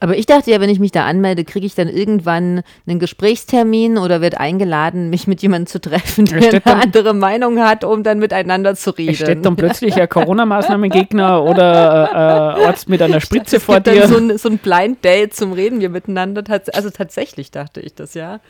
Aber 0.00 0.16
ich 0.16 0.26
dachte 0.26 0.50
ja, 0.50 0.60
wenn 0.60 0.68
ich 0.70 0.78
mich 0.78 0.92
da 0.92 1.04
anmelde, 1.06 1.44
kriege 1.44 1.66
ich 1.66 1.74
dann 1.74 1.88
irgendwann 1.88 2.62
einen 2.86 2.98
Gesprächstermin 2.98 3.98
oder 3.98 4.20
werde 4.20 4.40
eingeladen, 4.40 5.10
mich 5.10 5.26
mit 5.26 5.42
jemandem 5.42 5.66
zu 5.66 5.80
treffen, 5.80 6.26
der 6.26 6.38
eine 6.38 6.60
dann- 6.60 6.80
andere 6.80 7.14
Meinung 7.14 7.60
hat, 7.60 7.84
um 7.84 8.02
dann 8.02 8.18
miteinander 8.18 8.74
zu 8.74 8.90
reden. 8.90 9.14
Steht 9.14 9.44
dann 9.44 9.56
plötzlich 9.56 9.94
ein 9.94 10.08
Corona-Maßnahmengegner 10.08 11.42
oder 11.48 12.10
äh, 12.12 12.60
ein 12.60 12.66
Arzt 12.66 12.88
mit 12.88 13.00
einer 13.02 13.20
Spritze 13.20 13.60
vor 13.60 13.80
dir. 13.80 14.00
dann 14.00 14.08
so 14.08 14.16
ein, 14.18 14.38
so 14.38 14.48
ein 14.48 14.58
Blind 14.58 15.04
Date 15.04 15.34
zum 15.34 15.52
Reden 15.52 15.80
wir 15.80 15.88
miteinander. 15.90 16.42
Also 16.72 16.90
tatsächlich 16.90 17.50
dachte 17.50 17.80
ich 17.80 17.94
das, 17.94 18.14
ja. 18.14 18.40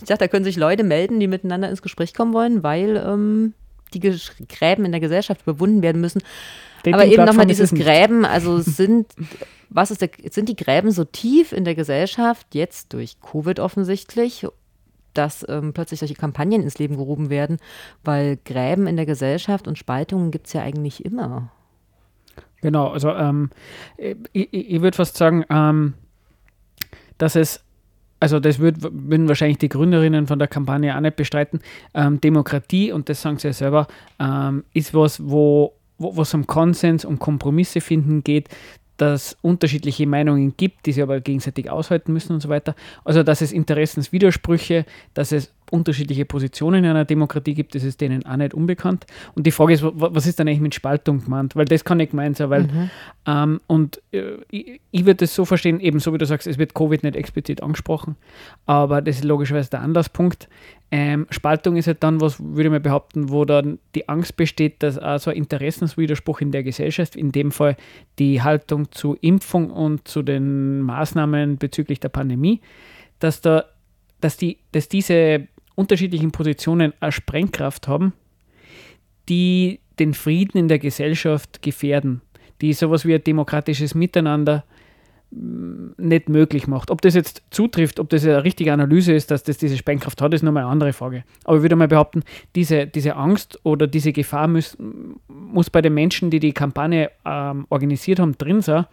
Ich 0.00 0.06
dachte, 0.08 0.24
da 0.24 0.28
können 0.28 0.44
sich 0.44 0.56
Leute 0.56 0.84
melden, 0.84 1.18
die 1.18 1.26
miteinander 1.26 1.68
ins 1.68 1.82
Gespräch 1.82 2.14
kommen 2.14 2.32
wollen, 2.32 2.62
weil 2.62 2.96
ähm, 2.96 3.54
die 3.94 4.00
Gräben 4.00 4.84
in 4.84 4.92
der 4.92 5.00
Gesellschaft 5.00 5.42
überwunden 5.42 5.82
werden 5.82 6.00
müssen. 6.00 6.22
Aber 6.86 7.06
eben 7.06 7.24
nochmal 7.24 7.46
dieses. 7.46 7.72
Gräben, 7.72 8.24
also 8.24 8.58
sind, 8.58 9.12
was 9.68 9.90
ist 9.90 10.00
der, 10.00 10.10
sind 10.30 10.48
die 10.48 10.56
Gräben 10.56 10.90
so 10.90 11.04
tief 11.04 11.52
in 11.52 11.64
der 11.64 11.74
Gesellschaft, 11.74 12.54
jetzt 12.54 12.92
durch 12.92 13.20
Covid 13.20 13.60
offensichtlich, 13.60 14.46
dass 15.14 15.44
ähm, 15.48 15.72
plötzlich 15.72 16.00
solche 16.00 16.14
Kampagnen 16.14 16.62
ins 16.62 16.78
Leben 16.78 16.96
gerufen 16.96 17.30
werden, 17.30 17.58
weil 18.04 18.38
Gräben 18.44 18.86
in 18.86 18.96
der 18.96 19.06
Gesellschaft 19.06 19.66
und 19.66 19.78
Spaltungen 19.78 20.30
gibt 20.30 20.46
es 20.46 20.52
ja 20.52 20.62
eigentlich 20.62 21.04
immer. 21.04 21.50
Genau, 22.60 22.88
also 22.88 23.10
ähm, 23.10 23.50
ich, 23.96 24.16
ich, 24.32 24.70
ich 24.70 24.80
würde 24.80 24.96
fast 24.96 25.16
sagen, 25.16 25.44
ähm, 25.50 25.94
dass 27.16 27.36
es, 27.36 27.64
also 28.20 28.40
das 28.40 28.58
würd, 28.58 28.76
würden 28.80 29.28
wahrscheinlich 29.28 29.58
die 29.58 29.68
Gründerinnen 29.68 30.26
von 30.26 30.38
der 30.38 30.48
Kampagne 30.48 30.96
auch 30.96 31.00
nicht 31.00 31.16
bestreiten, 31.16 31.60
ähm, 31.94 32.20
Demokratie, 32.20 32.92
und 32.92 33.08
das 33.08 33.22
sagen 33.22 33.38
sie 33.38 33.48
ja 33.48 33.52
selber, 33.52 33.86
ähm, 34.18 34.64
ist 34.74 34.94
was, 34.94 35.28
wo 35.28 35.74
wo 35.98 36.22
es 36.22 36.32
um 36.32 36.46
Konsens, 36.46 37.04
um 37.04 37.18
Kompromisse 37.18 37.80
finden 37.80 38.22
geht, 38.22 38.48
dass 38.98 39.36
unterschiedliche 39.42 40.06
Meinungen 40.06 40.56
gibt, 40.56 40.86
die 40.86 40.92
sie 40.92 41.02
aber 41.02 41.20
gegenseitig 41.20 41.70
aushalten 41.70 42.12
müssen 42.12 42.34
und 42.34 42.40
so 42.40 42.48
weiter. 42.48 42.74
Also 43.04 43.22
dass 43.22 43.40
es 43.40 43.52
Interessenswidersprüche, 43.52 44.84
dass 45.14 45.32
es 45.32 45.52
unterschiedliche 45.70 46.24
Positionen 46.24 46.84
in 46.84 46.90
einer 46.90 47.04
Demokratie 47.04 47.54
gibt, 47.54 47.74
das 47.74 47.84
ist 47.84 48.00
denen 48.00 48.24
auch 48.26 48.36
nicht 48.36 48.54
unbekannt. 48.54 49.06
Und 49.34 49.46
die 49.46 49.50
Frage 49.50 49.74
ist, 49.74 49.82
wa- 49.82 49.92
was 50.12 50.26
ist 50.26 50.38
dann 50.40 50.48
eigentlich 50.48 50.60
mit 50.60 50.74
Spaltung 50.74 51.24
gemeint? 51.24 51.56
Weil 51.56 51.64
das 51.66 51.84
kann 51.84 51.98
nicht 51.98 52.10
gemeint 52.10 52.36
sein, 52.36 52.50
weil 52.50 52.68
ähm, 53.26 53.60
und 53.66 54.00
äh, 54.12 54.38
ich, 54.50 54.80
ich 54.90 55.00
würde 55.04 55.16
das 55.16 55.34
so 55.34 55.44
verstehen, 55.44 55.80
eben 55.80 56.00
so 56.00 56.12
wie 56.12 56.18
du 56.18 56.26
sagst, 56.26 56.46
es 56.46 56.58
wird 56.58 56.74
Covid 56.74 57.02
nicht 57.02 57.16
explizit 57.16 57.62
angesprochen, 57.62 58.16
aber 58.66 59.02
das 59.02 59.16
ist 59.16 59.24
logischerweise 59.24 59.70
der 59.70 59.82
Anlasspunkt. 59.82 60.48
Ähm, 60.90 61.26
Spaltung 61.28 61.76
ist 61.76 61.86
halt 61.86 62.02
dann 62.02 62.20
was, 62.22 62.40
würde 62.40 62.64
ich 62.64 62.70
mal 62.70 62.80
behaupten, 62.80 63.28
wo 63.28 63.44
dann 63.44 63.78
die 63.94 64.08
Angst 64.08 64.36
besteht, 64.36 64.82
dass 64.82 64.98
auch 64.98 65.18
so 65.18 65.30
ein 65.30 65.36
Interessenswiderspruch 65.36 66.40
in 66.40 66.50
der 66.50 66.62
Gesellschaft, 66.62 67.14
in 67.14 67.30
dem 67.30 67.50
Fall 67.50 67.76
die 68.18 68.40
Haltung 68.42 68.90
zu 68.90 69.14
Impfung 69.20 69.70
und 69.70 70.08
zu 70.08 70.22
den 70.22 70.80
Maßnahmen 70.80 71.58
bezüglich 71.58 72.00
der 72.00 72.08
Pandemie, 72.08 72.62
dass 73.18 73.42
da, 73.42 73.64
dass 74.22 74.38
die, 74.38 74.56
dass 74.72 74.88
diese 74.88 75.46
unterschiedlichen 75.78 76.32
Positionen 76.32 76.92
eine 76.98 77.12
Sprengkraft 77.12 77.86
haben, 77.86 78.12
die 79.28 79.78
den 79.98 80.12
Frieden 80.12 80.58
in 80.58 80.68
der 80.68 80.80
Gesellschaft 80.80 81.62
gefährden, 81.62 82.20
die 82.60 82.72
sowas 82.72 83.04
wie 83.04 83.14
ein 83.14 83.22
demokratisches 83.22 83.94
Miteinander 83.94 84.64
mm, 85.30 85.90
nicht 85.96 86.28
möglich 86.28 86.66
macht. 86.66 86.90
Ob 86.90 87.00
das 87.00 87.14
jetzt 87.14 87.42
zutrifft, 87.50 88.00
ob 88.00 88.08
das 88.08 88.24
eine 88.24 88.42
richtige 88.42 88.72
Analyse 88.72 89.12
ist, 89.12 89.30
dass 89.30 89.44
das 89.44 89.58
diese 89.58 89.76
Sprengkraft 89.76 90.20
hat, 90.20 90.34
ist 90.34 90.42
nochmal 90.42 90.64
eine 90.64 90.72
andere 90.72 90.92
Frage. 90.92 91.22
Aber 91.44 91.58
ich 91.58 91.62
würde 91.62 91.76
mal 91.76 91.88
behaupten, 91.88 92.24
diese, 92.56 92.88
diese 92.88 93.14
Angst 93.14 93.60
oder 93.62 93.86
diese 93.86 94.12
Gefahr 94.12 94.48
muss, 94.48 94.76
muss 95.28 95.70
bei 95.70 95.80
den 95.80 95.94
Menschen, 95.94 96.30
die 96.30 96.40
die 96.40 96.52
Kampagne 96.52 97.12
ähm, 97.24 97.66
organisiert 97.68 98.18
haben, 98.18 98.36
drin 98.36 98.62
sein. 98.62 98.86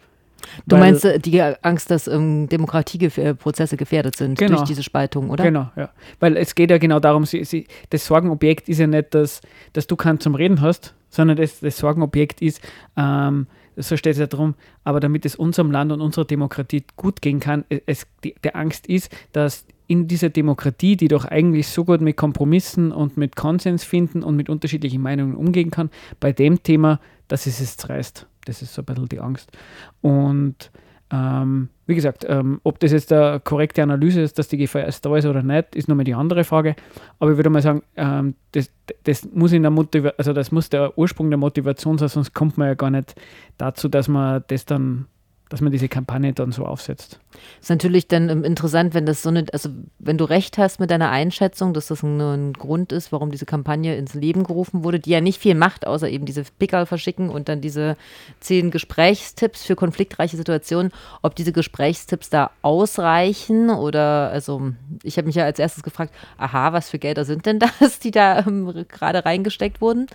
Du 0.66 0.76
meinst 0.76 1.04
äh, 1.04 1.18
die 1.18 1.40
Angst, 1.40 1.90
dass 1.90 2.06
ähm, 2.08 2.48
Demokratieprozesse 2.48 3.76
gefährdet 3.76 4.16
sind 4.16 4.38
Genau. 4.38 4.56
durch 4.56 4.68
diese 4.68 4.82
Spaltung, 4.82 5.30
oder? 5.30 5.44
Genau, 5.44 5.70
ja. 5.76 5.90
Weil 6.20 6.36
es 6.36 6.54
geht 6.54 6.70
ja 6.70 6.78
genau 6.78 7.00
darum, 7.00 7.24
sie, 7.24 7.44
sie, 7.44 7.66
das 7.90 8.06
Sorgenobjekt 8.06 8.68
ist 8.68 8.78
ja 8.78 8.86
nicht, 8.86 9.14
dass, 9.14 9.40
dass 9.72 9.86
du 9.86 9.96
keinen 9.96 10.20
zum 10.20 10.34
Reden 10.34 10.60
hast, 10.60 10.94
sondern 11.10 11.36
das, 11.36 11.60
das 11.60 11.78
Sorgenobjekt 11.78 12.42
ist, 12.42 12.60
ähm, 12.96 13.46
so 13.76 13.96
steht 13.96 14.12
es 14.12 14.18
ja 14.18 14.26
darum, 14.26 14.54
aber 14.84 15.00
damit 15.00 15.26
es 15.26 15.36
unserem 15.36 15.70
Land 15.70 15.92
und 15.92 16.00
unserer 16.00 16.24
Demokratie 16.24 16.84
gut 16.96 17.20
gehen 17.20 17.40
kann, 17.40 17.64
es- 17.68 17.82
es, 17.86 18.06
die, 18.24 18.34
der 18.42 18.56
Angst 18.56 18.86
ist, 18.86 19.10
dass 19.32 19.66
in 19.88 20.08
dieser 20.08 20.30
Demokratie, 20.30 20.96
die 20.96 21.08
doch 21.08 21.24
eigentlich 21.26 21.68
so 21.68 21.84
gut 21.84 22.00
mit 22.00 22.16
Kompromissen 22.16 22.90
und 22.90 23.16
mit 23.16 23.36
Konsens 23.36 23.84
finden 23.84 24.22
und 24.22 24.34
mit 24.34 24.48
unterschiedlichen 24.48 25.00
Meinungen 25.02 25.34
umgehen 25.36 25.70
kann, 25.70 25.90
bei 26.20 26.32
dem 26.32 26.62
Thema, 26.62 26.98
dass 27.28 27.46
es 27.46 27.60
es 27.60 27.76
zerreißt. 27.76 28.26
Das 28.46 28.62
ist 28.62 28.74
so 28.74 28.82
ein 28.82 28.86
bisschen 28.86 29.08
die 29.08 29.20
Angst. 29.20 29.52
Und 30.00 30.70
ähm, 31.12 31.68
wie 31.86 31.94
gesagt, 31.94 32.26
ähm, 32.28 32.60
ob 32.64 32.80
das 32.80 32.90
jetzt 32.90 33.12
eine 33.12 33.38
korrekte 33.38 33.82
Analyse 33.82 34.20
ist, 34.22 34.38
dass 34.38 34.48
die 34.48 34.56
Gefahr 34.56 34.82
erst 34.82 35.06
da 35.06 35.16
ist 35.16 35.26
oder 35.26 35.42
nicht, 35.42 35.76
ist 35.76 35.88
nochmal 35.88 36.04
die 36.04 36.14
andere 36.14 36.42
Frage. 36.42 36.74
Aber 37.20 37.30
ich 37.30 37.36
würde 37.36 37.50
mal 37.50 37.62
sagen, 37.62 37.82
ähm, 37.96 38.34
das, 38.52 38.70
das 39.04 39.28
muss 39.32 39.52
in 39.52 39.62
der 39.62 40.14
also 40.18 40.32
das 40.32 40.50
muss 40.50 40.68
der 40.68 40.98
Ursprung 40.98 41.30
der 41.30 41.38
Motivation 41.38 41.96
sein, 41.98 42.08
sonst 42.08 42.34
kommt 42.34 42.58
man 42.58 42.68
ja 42.68 42.74
gar 42.74 42.90
nicht 42.90 43.14
dazu, 43.56 43.88
dass 43.88 44.08
man 44.08 44.42
das 44.48 44.64
dann 44.64 45.06
dass 45.48 45.60
man 45.60 45.70
diese 45.70 45.88
Kampagne 45.88 46.32
dann 46.32 46.50
so 46.50 46.64
aufsetzt. 46.64 47.20
Ist 47.60 47.70
natürlich 47.70 48.08
dann 48.08 48.28
ähm, 48.28 48.42
interessant, 48.42 48.94
wenn 48.94 49.06
das 49.06 49.22
so 49.22 49.28
eine, 49.28 49.44
also 49.52 49.68
wenn 50.00 50.18
du 50.18 50.24
recht 50.24 50.58
hast 50.58 50.80
mit 50.80 50.90
deiner 50.90 51.10
Einschätzung, 51.10 51.72
dass 51.72 51.86
das 51.86 52.02
nur 52.02 52.32
ein 52.32 52.52
Grund 52.52 52.90
ist, 52.90 53.12
warum 53.12 53.30
diese 53.30 53.46
Kampagne 53.46 53.96
ins 53.96 54.14
Leben 54.14 54.42
gerufen 54.42 54.82
wurde, 54.82 54.98
die 54.98 55.10
ja 55.10 55.20
nicht 55.20 55.40
viel 55.40 55.54
macht, 55.54 55.86
außer 55.86 56.08
eben 56.08 56.26
diese 56.26 56.42
Pickerl 56.58 56.84
verschicken 56.84 57.28
und 57.28 57.48
dann 57.48 57.60
diese 57.60 57.96
zehn 58.40 58.72
Gesprächstipps 58.72 59.64
für 59.64 59.76
konfliktreiche 59.76 60.36
Situationen, 60.36 60.90
ob 61.22 61.36
diese 61.36 61.52
Gesprächstipps 61.52 62.28
da 62.28 62.50
ausreichen 62.62 63.70
oder, 63.70 64.30
also 64.30 64.72
ich 65.04 65.16
habe 65.16 65.26
mich 65.26 65.36
ja 65.36 65.44
als 65.44 65.60
erstes 65.60 65.84
gefragt, 65.84 66.12
aha, 66.38 66.72
was 66.72 66.90
für 66.90 66.98
Gelder 66.98 67.24
sind 67.24 67.46
denn 67.46 67.60
das, 67.80 68.00
die 68.00 68.10
da 68.10 68.40
ähm, 68.40 68.84
gerade 68.88 69.24
reingesteckt 69.24 69.80
wurden? 69.80 70.06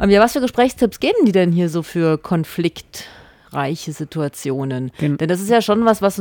Ähm, 0.00 0.10
ja, 0.10 0.20
was 0.20 0.32
für 0.32 0.40
Gesprächstipps 0.40 0.98
geben 0.98 1.24
die 1.26 1.32
denn 1.32 1.52
hier 1.52 1.68
so 1.68 1.84
für 1.84 2.18
Konflikt? 2.18 3.06
Reiche 3.52 3.92
Situationen. 3.92 4.90
Gen- 4.98 5.16
Denn 5.18 5.28
das 5.28 5.40
ist 5.40 5.50
ja 5.50 5.62
schon 5.62 5.84
was, 5.84 6.02
was, 6.02 6.20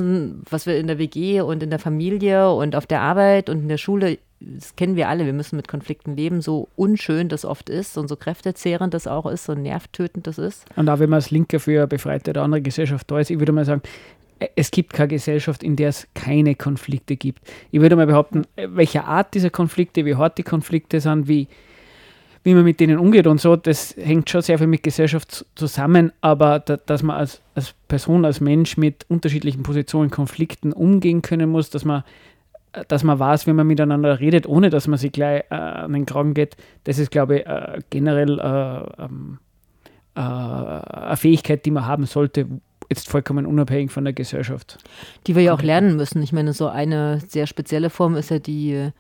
was 0.50 0.66
wir 0.66 0.78
in 0.78 0.88
der 0.88 0.98
WG 1.00 1.42
und 1.42 1.64
in 1.64 1.70
der 1.70 1.80
Familie 1.80 2.52
und 2.52 2.76
auf 2.76 2.86
der 2.86 3.02
Arbeit 3.02 3.50
und 3.50 3.60
in 3.60 3.68
der 3.70 3.78
Schule, 3.78 4.18
das 4.40 4.76
kennen 4.76 4.96
wir 4.96 5.10
alle, 5.10 5.26
wir 5.26 5.34
müssen 5.34 5.56
mit 5.56 5.68
Konflikten 5.68 6.16
leben, 6.16 6.42
so 6.42 6.68
unschön 6.76 7.30
das 7.30 7.46
oft 7.46 7.70
ist 7.70 7.98
und 7.98 8.08
so 8.08 8.16
kräftezehrend 8.16 8.94
das 8.94 9.08
auch 9.08 9.26
ist, 9.26 9.46
so 9.46 9.54
nervtötend 9.56 10.28
das 10.28 10.38
ist. 10.38 10.66
Und 10.76 10.90
auch 10.90 11.00
wenn 11.00 11.10
man 11.10 11.18
als 11.18 11.32
Linker 11.32 11.60
für 11.60 11.78
eine 11.80 11.88
befreite 11.88 12.32
oder 12.32 12.44
andere 12.44 12.62
Gesellschaft 12.62 13.10
da 13.10 13.20
ist, 13.20 13.30
ich 13.32 13.40
würde 13.40 13.52
mal 13.54 13.66
sagen, 13.66 13.82
äh, 14.40 14.48
es 14.56 14.70
gibt 14.72 14.94
keine 14.94 15.08
Gesellschaft, 15.08 15.64
in 15.64 15.76
der 15.78 15.90
es 15.90 16.08
keine 16.14 16.56
Konflikte 16.56 17.16
gibt. 17.16 17.40
Ich 17.72 17.80
würde 17.80 17.96
mal 17.96 18.06
behaupten, 18.08 18.44
äh, 18.58 18.68
welche 18.72 19.06
Art 19.06 19.34
dieser 19.34 19.50
Konflikte, 19.50 20.06
wie 20.06 20.16
hart 20.16 20.38
die 20.38 20.44
Konflikte 20.44 21.00
sind, 21.00 21.28
wie, 21.28 21.48
wie 22.46 22.54
man 22.54 22.64
mit 22.64 22.80
denen 22.80 23.00
umgeht 23.00 23.26
und 23.26 23.42
so, 23.42 23.56
das 23.56 23.96
hängt 23.98 24.30
schon 24.30 24.44
sehr 24.44 24.60
viel 24.60 24.68
mit 24.68 24.84
Gesellschaft 24.84 25.32
zu- 25.32 25.46
zusammen, 25.56 26.12
aber 26.22 26.60
da, 26.60 26.78
dass 26.78 27.02
man 27.02 27.18
als, 27.18 27.42
als 27.56 27.74
Person, 27.88 28.24
als 28.24 28.40
Mensch 28.40 28.78
mit 28.78 29.04
unterschiedlichen 29.10 29.64
Positionen, 29.64 30.12
Konflikten 30.12 30.72
umgehen 30.72 31.24
können 31.24 31.50
muss, 31.50 31.72
dass 31.72 31.86
man, 31.86 32.04
dass 32.88 33.04
man 33.04 33.18
weiß, 33.18 33.48
wie 33.48 33.54
man 33.54 33.66
miteinander 33.66 34.20
redet, 34.20 34.46
ohne 34.46 34.70
dass 34.70 34.88
man 34.88 35.00
sich 35.00 35.12
gleich 35.12 35.44
äh, 35.50 35.56
an 35.56 35.94
den 35.94 36.06
Kragen 36.06 36.36
geht, 36.36 36.56
das 36.84 37.00
ist, 37.00 37.10
glaube 37.10 37.40
ich, 37.40 37.48
äh, 37.48 37.80
generell 37.90 38.40
äh, 38.40 39.04
ähm, 39.04 39.40
äh, 40.14 40.20
eine 40.20 41.18
Fähigkeit, 41.18 41.66
die 41.66 41.72
man 41.72 41.88
haben 41.88 42.06
sollte, 42.06 42.46
jetzt 42.92 43.10
vollkommen 43.10 43.48
unabhängig 43.48 43.92
von 43.92 44.04
der 44.04 44.14
Gesellschaft. 44.14 44.78
Die 45.26 45.36
wir 45.36 45.42
ja 45.42 45.56
auch 45.56 45.64
lernen 45.64 45.96
müssen. 45.96 46.22
Ich 46.22 46.32
meine, 46.32 46.54
so 46.54 46.68
eine 46.68 47.22
sehr 47.28 47.48
spezielle 47.48 47.90
Form 47.90 48.16
ist 48.16 48.30
ja 48.30 48.38
die 48.38 48.74
äh, 48.74 48.92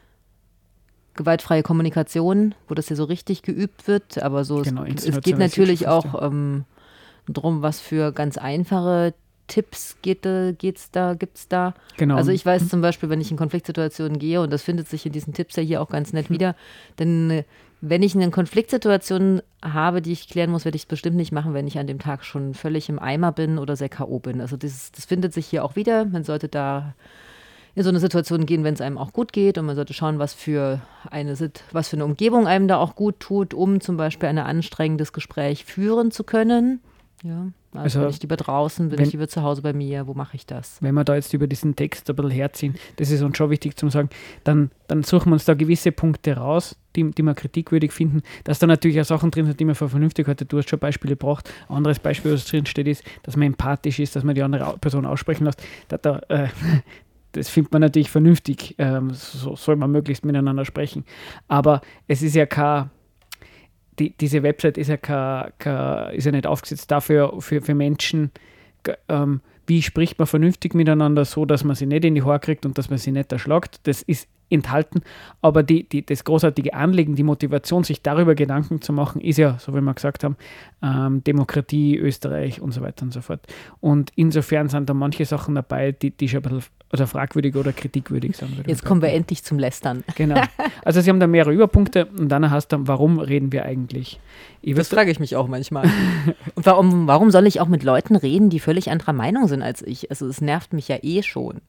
gewaltfreie 1.16 1.64
Kommunikation, 1.64 2.56
wo 2.68 2.76
das 2.76 2.90
ja 2.90 2.96
so 2.96 3.06
richtig 3.06 3.42
geübt 3.42 3.88
wird. 3.88 4.22
Aber 4.22 4.44
so, 4.44 4.62
Genau, 4.62 4.84
es, 4.84 5.06
es 5.06 5.22
geht 5.22 5.38
natürlich 5.38 5.88
auch 5.88 6.22
ähm, 6.22 6.66
darum, 7.28 7.62
was 7.62 7.80
für 7.80 8.12
ganz 8.12 8.38
einfache 8.38 9.14
Tipps 9.48 9.98
geht, 10.02 10.26
äh, 10.26 10.54
geht's 10.54 10.90
da, 10.92 11.14
gibt's 11.14 11.48
da. 11.48 11.74
Genau. 11.98 12.16
Also 12.18 12.32
ich 12.32 12.46
weiß 12.46 12.68
zum 12.68 12.82
Beispiel, 12.82 13.10
wenn 13.10 13.22
ich 13.22 13.30
in 13.32 13.38
Konfliktsituationen 13.38 14.18
gehe, 14.18 14.42
und 14.42 14.52
das 14.52 14.64
findet 14.64 14.88
sich 14.90 15.06
in 15.06 15.12
diesen 15.12 15.34
Tipps 15.34 15.56
ja 15.56 15.64
hier 15.64 15.82
auch 15.82 15.90
ganz 15.90 16.12
Mhm. 16.12 16.18
nett 16.20 16.30
wieder, 16.30 16.56
denn 17.00 17.30
äh, 17.30 17.44
wenn 17.82 18.02
ich 18.02 18.16
eine 18.16 18.32
Konfliktsituation 18.32 19.42
habe, 19.64 20.02
die 20.02 20.14
ich 20.14 20.28
klären 20.28 20.50
muss, 20.50 20.66
werde 20.66 20.76
ich 20.76 20.84
es 20.84 20.88
bestimmt 20.88 21.18
nicht 21.18 21.32
machen, 21.32 21.54
wenn 21.54 21.68
ich 21.68 21.78
an 21.78 21.86
dem 21.86 22.00
Tag 22.00 22.24
schon 22.26 22.56
völlig 22.56 22.90
im 22.90 22.98
Eimer 22.98 23.32
bin 23.32 23.60
oder 23.60 23.76
sehr 23.76 23.90
K.O. 23.90 24.18
bin. 24.18 24.42
Also 24.42 24.58
dieses, 24.58 24.92
das 24.92 25.06
findet 25.06 25.34
sich 25.34 25.46
hier 25.46 25.64
auch 25.64 25.76
wieder. 25.76 26.06
Man 26.06 26.24
sollte 26.24 26.48
da 26.48 26.96
in 27.76 27.84
so 27.84 27.90
eine 27.90 28.00
Situation 28.00 28.46
gehen, 28.46 28.64
wenn 28.64 28.74
es 28.74 28.82
einem 28.82 28.98
auch 28.98 29.12
gut 29.14 29.34
geht 29.34 29.58
und 29.58 29.66
man 29.66 29.76
sollte 29.76 29.94
schauen, 29.94 30.18
was 30.18 30.34
für 30.34 30.80
eine 31.12 31.36
was 31.72 31.90
für 31.90 31.98
eine 31.98 32.06
Umgebung 32.06 32.48
einem 32.48 32.68
da 32.68 32.78
auch 32.78 32.96
gut 32.96 33.20
tut, 33.20 33.54
um 33.54 33.82
zum 33.82 33.98
Beispiel 33.98 34.30
ein 34.30 34.38
anstrengendes 34.40 35.12
Gespräch 35.14 35.66
führen 35.66 36.12
zu 36.12 36.24
können. 36.24 36.80
Ja, 37.24 37.48
also, 37.74 37.84
Also, 37.84 38.00
bin 38.02 38.10
ich 38.10 38.22
lieber 38.22 38.36
draußen, 38.38 38.90
bin 38.90 39.00
wenn- 39.00 39.06
ich 39.06 39.14
lieber 39.14 39.28
zu 39.28 39.42
Hause 39.42 39.62
bei 39.62 39.74
mir, 39.74 40.06
wo 40.06 40.14
mache 40.14 40.36
ich 40.36 40.46
das? 40.46 40.78
wenn 40.82 40.94
wir 40.94 41.04
da 41.04 41.16
jetzt 41.16 41.34
über 41.34 41.48
diesen 41.48 41.76
Text 41.76 42.10
ein 42.10 42.16
bisschen 42.16 42.32
herziehen, 42.32 42.76
das 42.98 43.10
ist 43.10 43.22
uns 43.24 43.36
schon 43.38 43.50
wichtig 43.50 43.76
zu 43.78 43.90
sagen, 43.90 44.10
dann, 44.44 44.70
dann 44.88 45.04
suchen 45.04 45.30
wir 45.30 45.34
uns 45.34 45.46
da 45.46 45.54
gewisse 45.56 45.92
Punkte 45.92 46.38
raus, 46.38 46.76
die, 46.96 47.10
die 47.12 47.24
wir 47.24 47.34
kritikwürdig 47.34 47.92
finden, 47.92 48.22
dass 48.44 48.60
da 48.60 48.68
natürlich 48.68 49.00
auch 49.02 49.06
Sachen 49.06 49.32
drin 49.32 49.46
sind, 49.46 49.60
die 49.60 49.66
man 49.66 49.76
für 49.76 49.90
vernünftig 49.90 50.28
hatte. 50.28 50.46
Du 50.46 50.58
hast 50.60 50.70
schon 50.70 50.80
Beispiele 50.80 51.16
gebracht. 51.16 51.50
Anderes 51.68 52.00
Beispiel, 52.00 52.34
was 52.34 52.46
drin 52.46 52.66
steht, 52.66 52.88
ist, 52.88 53.04
dass 53.24 53.36
man 53.36 53.48
empathisch 53.48 54.00
ist, 54.00 54.16
dass 54.16 54.24
man 54.24 54.36
die 54.36 54.44
andere 54.44 54.78
Person 54.78 55.06
aussprechen 55.06 55.46
lässt. 55.46 55.62
Da, 55.88 55.98
da, 55.98 56.20
äh, 56.30 56.48
das 57.36 57.50
findet 57.50 57.74
man 57.74 57.82
natürlich 57.82 58.10
vernünftig. 58.10 58.76
Ähm, 58.78 59.12
so 59.12 59.56
soll 59.56 59.76
man 59.76 59.92
möglichst 59.92 60.26
miteinander 60.26 60.66
sprechen. 60.66 61.06
Aber 61.48 61.82
es 62.08 62.22
ist 62.22 62.36
ja 62.36 62.46
kein 62.46 62.90
die, 64.00 64.16
diese 64.18 64.44
Website 64.44 64.78
ist 64.78 64.90
ja, 64.90 64.98
kein, 64.98 65.52
kein, 65.58 66.14
ist 66.14 66.26
ja 66.26 66.32
nicht 66.32 66.48
aufgesetzt 66.48 66.92
dafür, 66.92 67.34
für, 67.40 67.62
für 67.62 67.76
Menschen, 67.76 68.32
ähm, 69.08 69.42
wie 69.68 69.82
spricht 69.82 70.20
man 70.20 70.28
vernünftig 70.28 70.74
miteinander, 70.76 71.26
so 71.26 71.46
dass 71.46 71.64
man 71.64 71.76
sie 71.76 71.86
nicht 71.86 72.06
in 72.06 72.16
die 72.16 72.24
Haare 72.24 72.40
kriegt 72.40 72.66
und 72.66 72.78
dass 72.78 72.90
man 72.90 73.00
sie 73.00 73.12
nicht 73.12 73.32
erschlagt. 73.32 73.80
Das 73.84 74.02
ist 74.02 74.28
enthalten. 74.50 75.02
Aber 75.42 75.64
die, 75.64 75.90
die, 75.90 76.06
das 76.06 76.24
großartige 76.24 76.76
Anliegen, 76.76 77.16
die 77.16 77.24
Motivation, 77.24 77.84
sich 77.84 78.04
darüber 78.04 78.36
Gedanken 78.36 78.80
zu 78.80 78.94
machen, 78.94 79.22
ist 79.22 79.38
ja, 79.38 79.58
so 79.58 79.74
wie 79.74 79.82
wir 79.82 79.94
gesagt 79.94 80.24
haben, 80.24 80.36
ähm, 80.84 81.24
Demokratie, 81.24 81.98
Österreich 81.98 82.62
und 82.62 82.72
so 82.72 82.82
weiter 82.82 83.04
und 83.04 83.12
so 83.12 83.22
fort. 83.22 83.42
Und 83.80 84.12
insofern 84.16 84.70
sind 84.70 84.88
da 84.88 84.94
manche 84.94 85.26
Sachen 85.26 85.56
dabei, 85.56 85.94
die, 85.94 86.12
die 86.12 86.30
schon 86.30 86.44
ein 86.44 86.44
bisschen 86.44 86.72
also 87.02 87.06
fragwürdig 87.08 87.56
oder 87.56 87.74
kritikwürdig 87.74 88.40
würde 88.42 88.54
ich 88.62 88.68
Jetzt 88.68 88.86
kommen 88.86 89.02
wir 89.02 89.10
endlich 89.10 89.44
zum 89.44 89.60
Lästern. 89.60 90.04
Genau. 90.16 90.42
Also 90.84 91.02
sie 91.02 91.10
haben 91.10 91.20
da 91.20 91.28
mehrere 91.28 91.54
Überpunkte 91.54 92.06
und 92.18 92.30
dann 92.30 92.50
hast 92.52 92.70
du, 92.70 92.78
warum 92.88 93.20
reden 93.20 93.52
wir 93.52 93.66
eigentlich? 93.66 94.20
Ich 94.62 94.76
Das 94.76 94.88
frage 94.88 95.12
ich 95.12 95.20
mich 95.20 95.36
auch 95.36 95.48
manchmal. 95.48 95.86
Und 96.56 96.66
warum, 96.66 97.08
warum 97.08 97.30
soll 97.32 97.46
ich 97.46 97.60
auch 97.62 97.68
mit 97.68 97.84
Leuten 97.84 98.16
reden, 98.16 98.50
die 98.50 98.60
völlig 98.60 98.90
anderer 98.90 99.14
Meinung 99.14 99.48
sind 99.48 99.62
als 99.62 99.82
ich? 99.82 100.10
Also 100.10 100.28
es 100.28 100.42
nervt 100.42 100.74
mich 100.74 100.88
ja 100.88 100.98
eh 101.04 101.22
schon. 101.22 101.62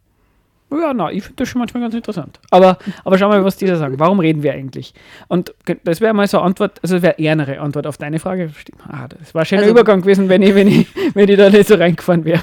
Ja, 0.70 0.92
na, 0.92 1.12
ich 1.12 1.22
finde 1.22 1.36
das 1.36 1.48
schon 1.48 1.60
manchmal 1.60 1.82
ganz 1.84 1.94
interessant. 1.94 2.40
Aber, 2.50 2.78
aber 3.04 3.18
schau 3.18 3.28
mal, 3.28 3.44
was 3.44 3.56
die 3.56 3.66
da 3.66 3.76
sagen. 3.76 4.00
Warum 4.00 4.18
reden 4.18 4.42
wir 4.42 4.52
eigentlich? 4.52 4.94
Und 5.28 5.54
das 5.84 6.00
wäre 6.00 6.12
mal 6.12 6.26
so 6.26 6.38
eine 6.38 6.46
Antwort, 6.46 6.80
also 6.82 6.96
das 6.96 7.02
wäre 7.02 7.14
eher 7.18 7.32
eine 7.32 7.60
Antwort 7.60 7.86
auf 7.86 7.98
deine 7.98 8.18
Frage. 8.18 8.50
Ah, 8.88 9.06
das 9.08 9.32
war 9.34 9.44
schon 9.44 9.58
ein 9.58 9.64
Also- 9.64 9.70
Übergang 9.72 10.00
gewesen, 10.00 10.28
wenn 10.28 10.42
ich, 10.42 10.54
wenn, 10.56 10.66
ich, 10.66 10.88
wenn 11.14 11.28
ich 11.28 11.36
da 11.36 11.50
nicht 11.50 11.68
so 11.68 11.74
reingefahren 11.76 12.24
wäre. 12.24 12.42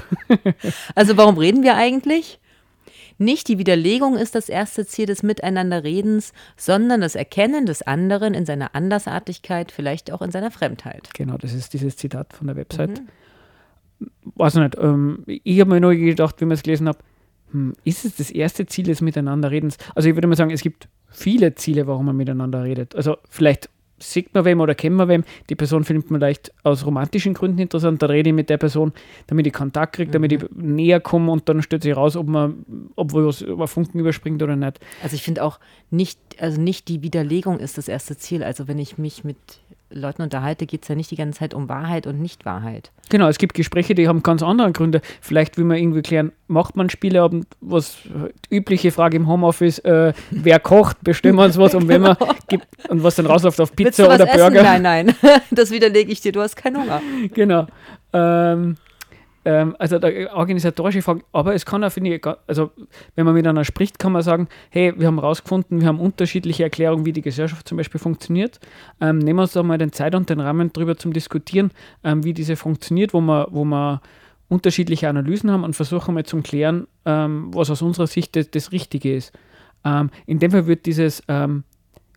Also 0.94 1.16
warum 1.18 1.36
reden 1.36 1.62
wir 1.62 1.76
eigentlich? 1.76 2.38
Nicht 3.18 3.48
die 3.48 3.58
Widerlegung 3.58 4.16
ist 4.16 4.34
das 4.34 4.48
erste 4.48 4.86
Ziel 4.86 5.06
des 5.06 5.22
Miteinanderredens, 5.22 6.32
sondern 6.56 7.00
das 7.00 7.14
Erkennen 7.14 7.66
des 7.66 7.82
anderen 7.82 8.34
in 8.34 8.46
seiner 8.46 8.74
Andersartigkeit, 8.74 9.72
vielleicht 9.72 10.12
auch 10.12 10.22
in 10.22 10.30
seiner 10.30 10.50
Fremdheit. 10.50 11.10
Genau, 11.14 11.36
das 11.38 11.54
ist 11.54 11.72
dieses 11.72 11.96
Zitat 11.96 12.32
von 12.32 12.46
der 12.48 12.56
Website. 12.56 13.02
Weiß 14.34 14.54
nicht, 14.56 14.76
ähm, 14.78 15.22
ich 15.26 15.60
habe 15.60 15.70
mir 15.70 15.80
nur 15.80 15.94
gedacht, 15.94 16.40
wie 16.40 16.44
ich 16.44 16.52
es 16.52 16.62
gelesen 16.62 16.88
habe, 16.88 16.98
hm, 17.52 17.72
ist 17.84 18.04
es 18.04 18.16
das 18.16 18.30
erste 18.30 18.66
Ziel 18.66 18.84
des 18.84 19.00
Miteinanderredens? 19.00 19.76
Also 19.94 20.08
ich 20.08 20.16
würde 20.16 20.26
mal 20.26 20.36
sagen, 20.36 20.50
es 20.50 20.62
gibt 20.62 20.88
viele 21.08 21.54
Ziele, 21.54 21.86
warum 21.86 22.06
man 22.06 22.16
miteinander 22.16 22.64
redet. 22.64 22.96
Also 22.96 23.16
vielleicht 23.30 23.70
sieht 24.12 24.34
man 24.34 24.44
wem 24.44 24.60
oder 24.60 24.74
kennt 24.74 24.96
man 24.96 25.08
wem, 25.08 25.24
die 25.48 25.54
Person 25.54 25.84
findet 25.84 26.10
man 26.10 26.20
vielleicht 26.20 26.52
aus 26.62 26.84
romantischen 26.86 27.34
Gründen 27.34 27.58
interessant, 27.58 28.02
da 28.02 28.06
rede 28.06 28.30
ich 28.30 28.34
mit 28.34 28.50
der 28.50 28.58
Person, 28.58 28.92
damit 29.26 29.46
ich 29.46 29.52
Kontakt 29.52 29.96
kriege, 29.96 30.10
damit 30.10 30.32
ich 30.32 30.44
näher 30.54 31.00
komme 31.00 31.30
und 31.32 31.48
dann 31.48 31.62
stellt 31.62 31.82
sich 31.82 31.96
raus, 31.96 32.16
ob 32.16 32.28
man, 32.28 32.64
ob 32.96 33.12
was 33.12 33.40
über 33.42 33.66
Funken 33.66 33.98
überspringt 33.98 34.42
oder 34.42 34.56
nicht. 34.56 34.80
Also 35.02 35.16
ich 35.16 35.22
finde 35.22 35.42
auch 35.42 35.60
nicht, 35.90 36.18
also 36.38 36.60
nicht 36.60 36.88
die 36.88 37.02
Widerlegung 37.02 37.58
ist 37.58 37.78
das 37.78 37.88
erste 37.88 38.16
Ziel. 38.16 38.42
Also 38.42 38.68
wenn 38.68 38.78
ich 38.78 38.98
mich 38.98 39.24
mit 39.24 39.36
Leuten 39.94 40.22
unterhalte, 40.22 40.66
geht 40.66 40.82
es 40.82 40.88
ja 40.88 40.94
nicht 40.94 41.10
die 41.10 41.16
ganze 41.16 41.40
Zeit 41.40 41.54
um 41.54 41.68
Wahrheit 41.68 42.06
und 42.06 42.20
Nichtwahrheit. 42.20 42.90
Genau, 43.10 43.28
es 43.28 43.38
gibt 43.38 43.54
Gespräche, 43.54 43.94
die 43.94 44.08
haben 44.08 44.22
ganz 44.22 44.42
andere 44.42 44.72
Gründe. 44.72 45.00
Vielleicht 45.20 45.56
will 45.56 45.64
man 45.64 45.76
irgendwie 45.76 46.02
klären, 46.02 46.32
macht 46.48 46.76
man 46.76 46.90
Spieleabend, 46.90 47.46
was 47.60 47.96
äh, 48.06 48.54
übliche 48.54 48.90
Frage 48.90 49.16
im 49.16 49.28
Homeoffice, 49.28 49.78
äh, 49.80 50.12
wer 50.30 50.60
kocht, 50.60 51.02
bestimmen 51.02 51.38
wir 51.38 51.44
uns 51.44 51.58
was 51.58 51.74
und 51.74 51.88
wenn 51.88 52.02
man 52.02 52.16
gibt 52.48 52.66
und 52.88 53.02
was 53.02 53.16
dann 53.16 53.26
rausläuft 53.26 53.60
auf 53.60 53.74
Pizza 53.74 54.06
oder 54.06 54.26
essen? 54.28 54.38
Burger. 54.38 54.62
Nein, 54.62 54.82
nein. 54.82 55.14
Das 55.50 55.70
widerlege 55.70 56.10
ich 56.10 56.20
dir. 56.20 56.32
Du 56.32 56.40
hast 56.40 56.56
keinen 56.56 56.78
Hunger. 56.78 57.00
Genau. 57.34 57.66
Ähm, 58.12 58.76
ähm, 59.44 59.76
also 59.78 59.98
der 59.98 60.34
organisatorische 60.34 61.02
Frage, 61.02 61.22
aber 61.32 61.54
es 61.54 61.66
kann 61.66 61.84
auch, 61.84 61.92
finde 61.92 62.14
ich, 62.14 62.26
also 62.46 62.70
wenn 63.14 63.26
man 63.26 63.34
miteinander 63.34 63.64
spricht, 63.64 63.98
kann 63.98 64.12
man 64.12 64.22
sagen, 64.22 64.48
hey, 64.70 64.92
wir 64.96 65.06
haben 65.06 65.18
herausgefunden, 65.18 65.80
wir 65.80 65.88
haben 65.88 66.00
unterschiedliche 66.00 66.62
Erklärungen, 66.62 67.04
wie 67.04 67.12
die 67.12 67.22
Gesellschaft 67.22 67.68
zum 67.68 67.76
Beispiel 67.76 68.00
funktioniert. 68.00 68.60
Ähm, 69.00 69.18
nehmen 69.18 69.38
wir 69.38 69.42
uns 69.42 69.52
da 69.52 69.62
mal 69.62 69.78
den 69.78 69.92
Zeit 69.92 70.14
und 70.14 70.30
den 70.30 70.40
Rahmen 70.40 70.72
drüber 70.72 70.96
zum 70.96 71.12
Diskutieren, 71.12 71.70
ähm, 72.02 72.24
wie 72.24 72.32
diese 72.32 72.56
funktioniert, 72.56 73.12
wo 73.12 73.20
man, 73.20 73.46
wo 73.50 73.64
man 73.64 74.00
unterschiedliche 74.48 75.08
Analysen 75.08 75.50
haben 75.50 75.64
und 75.64 75.74
versuchen 75.74 76.14
mal 76.14 76.24
zu 76.24 76.40
klären, 76.42 76.86
ähm, 77.04 77.50
was 77.54 77.70
aus 77.70 77.82
unserer 77.82 78.06
Sicht 78.06 78.36
das, 78.36 78.50
das 78.50 78.72
Richtige 78.72 79.14
ist. 79.14 79.32
Ähm, 79.84 80.10
in 80.26 80.38
dem 80.38 80.50
Fall 80.50 80.66
wird 80.66 80.86
dieses 80.86 81.22
ähm, 81.28 81.64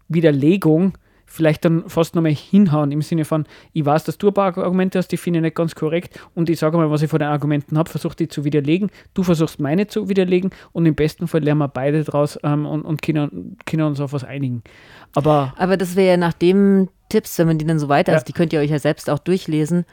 Widerlegung 0.08 0.94
vielleicht 1.30 1.66
dann 1.66 1.88
fast 1.90 2.16
nochmal 2.16 2.32
hinhauen, 2.34 2.92
im 2.92 3.02
Sinne 3.02 3.26
von, 3.26 3.46
ich 3.74 3.86
weiß, 3.86 4.06
dass 4.06 4.18
du 4.18 4.30
ein 4.30 4.34
paar 4.34 4.58
Argumente 4.58 4.98
hast, 4.98 5.10
die 5.10 5.18
finde 5.18 5.40
ich 5.40 5.44
nicht 5.44 5.56
ganz 5.56 5.76
korrekt 5.76 6.20
und 6.34 6.50
ich 6.50 6.58
sage 6.58 6.78
mal, 6.78 6.90
was 6.90 7.02
ich 7.02 7.10
von 7.10 7.20
den 7.20 7.28
Argumenten 7.28 7.78
habe, 7.78 7.90
versuche 7.90 8.16
die 8.16 8.28
zu 8.30 8.44
widerlegen, 8.46 8.90
du 9.14 9.24
versuchst 9.24 9.60
meine 9.60 9.88
zu 9.88 10.08
widerlegen 10.10 10.52
und 10.72 10.86
im 10.86 10.96
besten 10.96 11.28
Fall 11.28 11.44
lernen 11.44 11.60
wir 11.60 11.68
beide 11.68 12.04
draus 12.04 12.40
ähm, 12.44 12.66
und, 12.66 12.82
und 12.84 13.02
können, 13.02 13.58
können 13.66 13.84
uns 13.84 14.00
auf 14.00 14.14
was 14.14 14.24
einigen. 14.24 14.64
Aber 15.16 15.54
Aber 15.58 15.76
das 15.78 15.96
wäre 15.96 16.12
ja 16.12 16.18
nach 16.18 16.34
dem 16.34 16.88
Tipps, 17.10 17.38
wenn 17.38 17.48
man 17.48 17.58
die 17.58 17.66
dann 17.66 17.78
so 17.80 17.90
weiter, 17.90 18.14
Ja. 18.14 18.18
also 18.18 18.26
die 18.26 18.34
könnt 18.34 18.54
ihr 18.54 18.60
euch 18.60 18.72
ja 18.72 18.80
selbst 18.80 19.10
auch 19.10 19.20
durchlesen. 19.20 19.86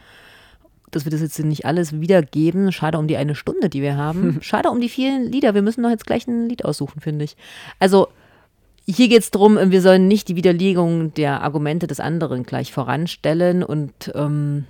dass 0.92 1.04
wir 1.04 1.10
das 1.10 1.20
jetzt 1.22 1.38
nicht 1.40 1.66
alles 1.66 2.00
wiedergeben. 2.00 2.70
Schade 2.70 2.98
um 2.98 3.08
die 3.08 3.16
eine 3.16 3.34
Stunde, 3.34 3.68
die 3.68 3.82
wir 3.82 3.96
haben. 3.96 4.38
Schade 4.42 4.70
um 4.70 4.80
die 4.80 4.88
vielen 4.88 5.24
Lieder. 5.24 5.52
Wir 5.52 5.62
müssen 5.62 5.82
doch 5.82 5.90
jetzt 5.90 6.06
gleich 6.06 6.28
ein 6.28 6.48
Lied 6.48 6.64
aussuchen, 6.64 7.00
finde 7.00 7.24
ich. 7.24 7.36
Also 7.80 8.06
hier 8.86 9.08
geht 9.08 9.20
es 9.22 9.30
darum, 9.30 9.58
wir 9.70 9.80
sollen 9.80 10.08
nicht 10.08 10.28
die 10.28 10.36
Widerlegung 10.36 11.14
der 11.14 11.42
Argumente 11.42 11.86
des 11.86 12.00
anderen 12.00 12.42
gleich 12.44 12.72
voranstellen 12.72 13.62
und 13.62 14.12
ähm, 14.14 14.64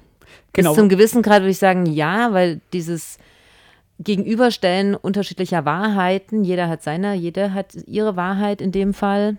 Genau. 0.53 0.71
bis 0.71 0.79
zum 0.79 0.89
gewissen 0.89 1.23
Grad 1.23 1.41
würde 1.43 1.51
ich 1.51 1.59
sagen, 1.59 1.85
ja, 1.87 2.33
weil 2.33 2.61
dieses 2.73 3.19
Gegenüberstellen 4.01 4.95
unterschiedlicher 4.95 5.65
Wahrheiten, 5.65 6.45
jeder 6.45 6.69
hat 6.69 6.83
seine, 6.83 7.15
jeder 7.15 7.55
hat 7.55 7.75
ihre 7.87 8.17
Wahrheit 8.17 8.61
in 8.61 8.73
dem 8.73 8.93
Fall, 8.95 9.37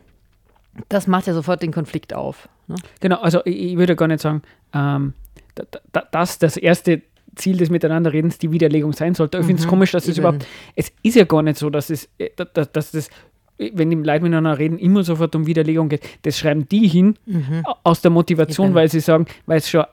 das 0.90 1.08
macht 1.08 1.28
ja 1.28 1.34
sofort 1.34 1.62
den 1.62 1.72
Konflikt 1.74 2.14
auf. 2.14 2.48
Ne? 2.68 2.76
Genau, 3.02 3.18
also 3.22 3.42
ich, 3.46 3.78
würde 3.78 3.96
gar 3.96 4.08
nicht 4.08 4.22
sagen, 4.22 4.42
ähm, 4.74 5.14
da- 5.56 5.64
da- 5.92 6.08
dass 6.12 6.40
das 6.40 6.58
erste 6.58 7.02
Ziel 7.36 7.58
des 7.58 7.70
Miteinanderredens 7.70 8.38
die 8.38 8.52
Widerlegung 8.52 8.94
sein 8.94 9.14
sollte. 9.14 9.38
Ich 9.40 9.46
finde 9.46 9.60
es 9.60 9.66
Mhm, 9.66 9.70
komisch, 9.70 9.92
dass 9.92 10.04
es 10.04 10.18
eben. 10.18 10.20
überhaupt, 10.20 10.48
es 10.76 10.92
ist 11.04 11.16
ja 11.16 11.26
gar 11.26 11.42
nicht 11.44 11.58
so, 11.58 11.70
dass 11.70 11.90
es, 11.90 12.08
äh, 12.18 12.30
da- 12.36 12.46
da- 12.46 12.66
dass 12.66 12.92
das, 12.92 13.10
wenn 13.58 13.90
die 13.90 13.96
Leute 13.96 14.24
miteinander 14.24 14.58
reden, 14.60 14.78
immer 14.78 15.04
sofort 15.04 15.36
um 15.36 15.48
Widerlegung 15.48 15.90
geht. 15.90 16.02
Das 16.24 16.38
schreiben 16.38 16.68
die 16.70 16.88
hin 16.88 17.16
a- 17.66 17.76
aus 17.84 18.02
der 18.02 18.12
Motivation, 18.12 18.72
Mhm. 18.72 18.76
Weil 18.76 18.90
sie 18.90 19.00
sagen, 19.00 19.26
weil 19.46 19.58
es 19.60 19.70
schon 19.70 19.84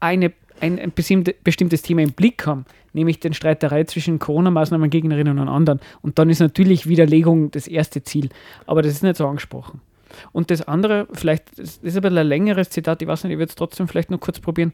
eine, 0.00 0.32
ein, 0.60 0.78
ein 0.78 0.92
bestimmte, 0.94 1.34
bestimmtes 1.44 1.82
Thema 1.82 2.02
im 2.02 2.12
Blick 2.12 2.46
haben, 2.46 2.64
nämlich 2.92 3.20
den 3.20 3.34
Streiterei 3.34 3.84
zwischen 3.84 4.18
Corona-Maßnahmen 4.18 4.90
Gegnerinnen 4.90 5.38
und 5.38 5.48
anderen. 5.48 5.80
Und 6.02 6.18
dann 6.18 6.30
ist 6.30 6.40
natürlich 6.40 6.86
Widerlegung 6.88 7.50
das 7.50 7.66
erste 7.68 8.02
Ziel. 8.02 8.28
Aber 8.66 8.82
das 8.82 8.92
ist 8.92 9.02
nicht 9.02 9.16
so 9.16 9.26
angesprochen. 9.26 9.80
Und 10.32 10.50
das 10.50 10.60
andere, 10.68 11.08
vielleicht, 11.12 11.58
das 11.58 11.78
ist 11.78 11.96
ein 11.96 12.02
bisschen 12.02 12.18
ein 12.18 12.26
längeres 12.26 12.68
Zitat, 12.70 13.00
ich 13.02 13.08
weiß 13.08 13.24
nicht, 13.24 13.32
ich 13.32 13.38
würde 13.38 13.48
es 13.48 13.54
trotzdem 13.56 13.88
vielleicht 13.88 14.10
noch 14.10 14.20
kurz 14.20 14.40
probieren. 14.40 14.72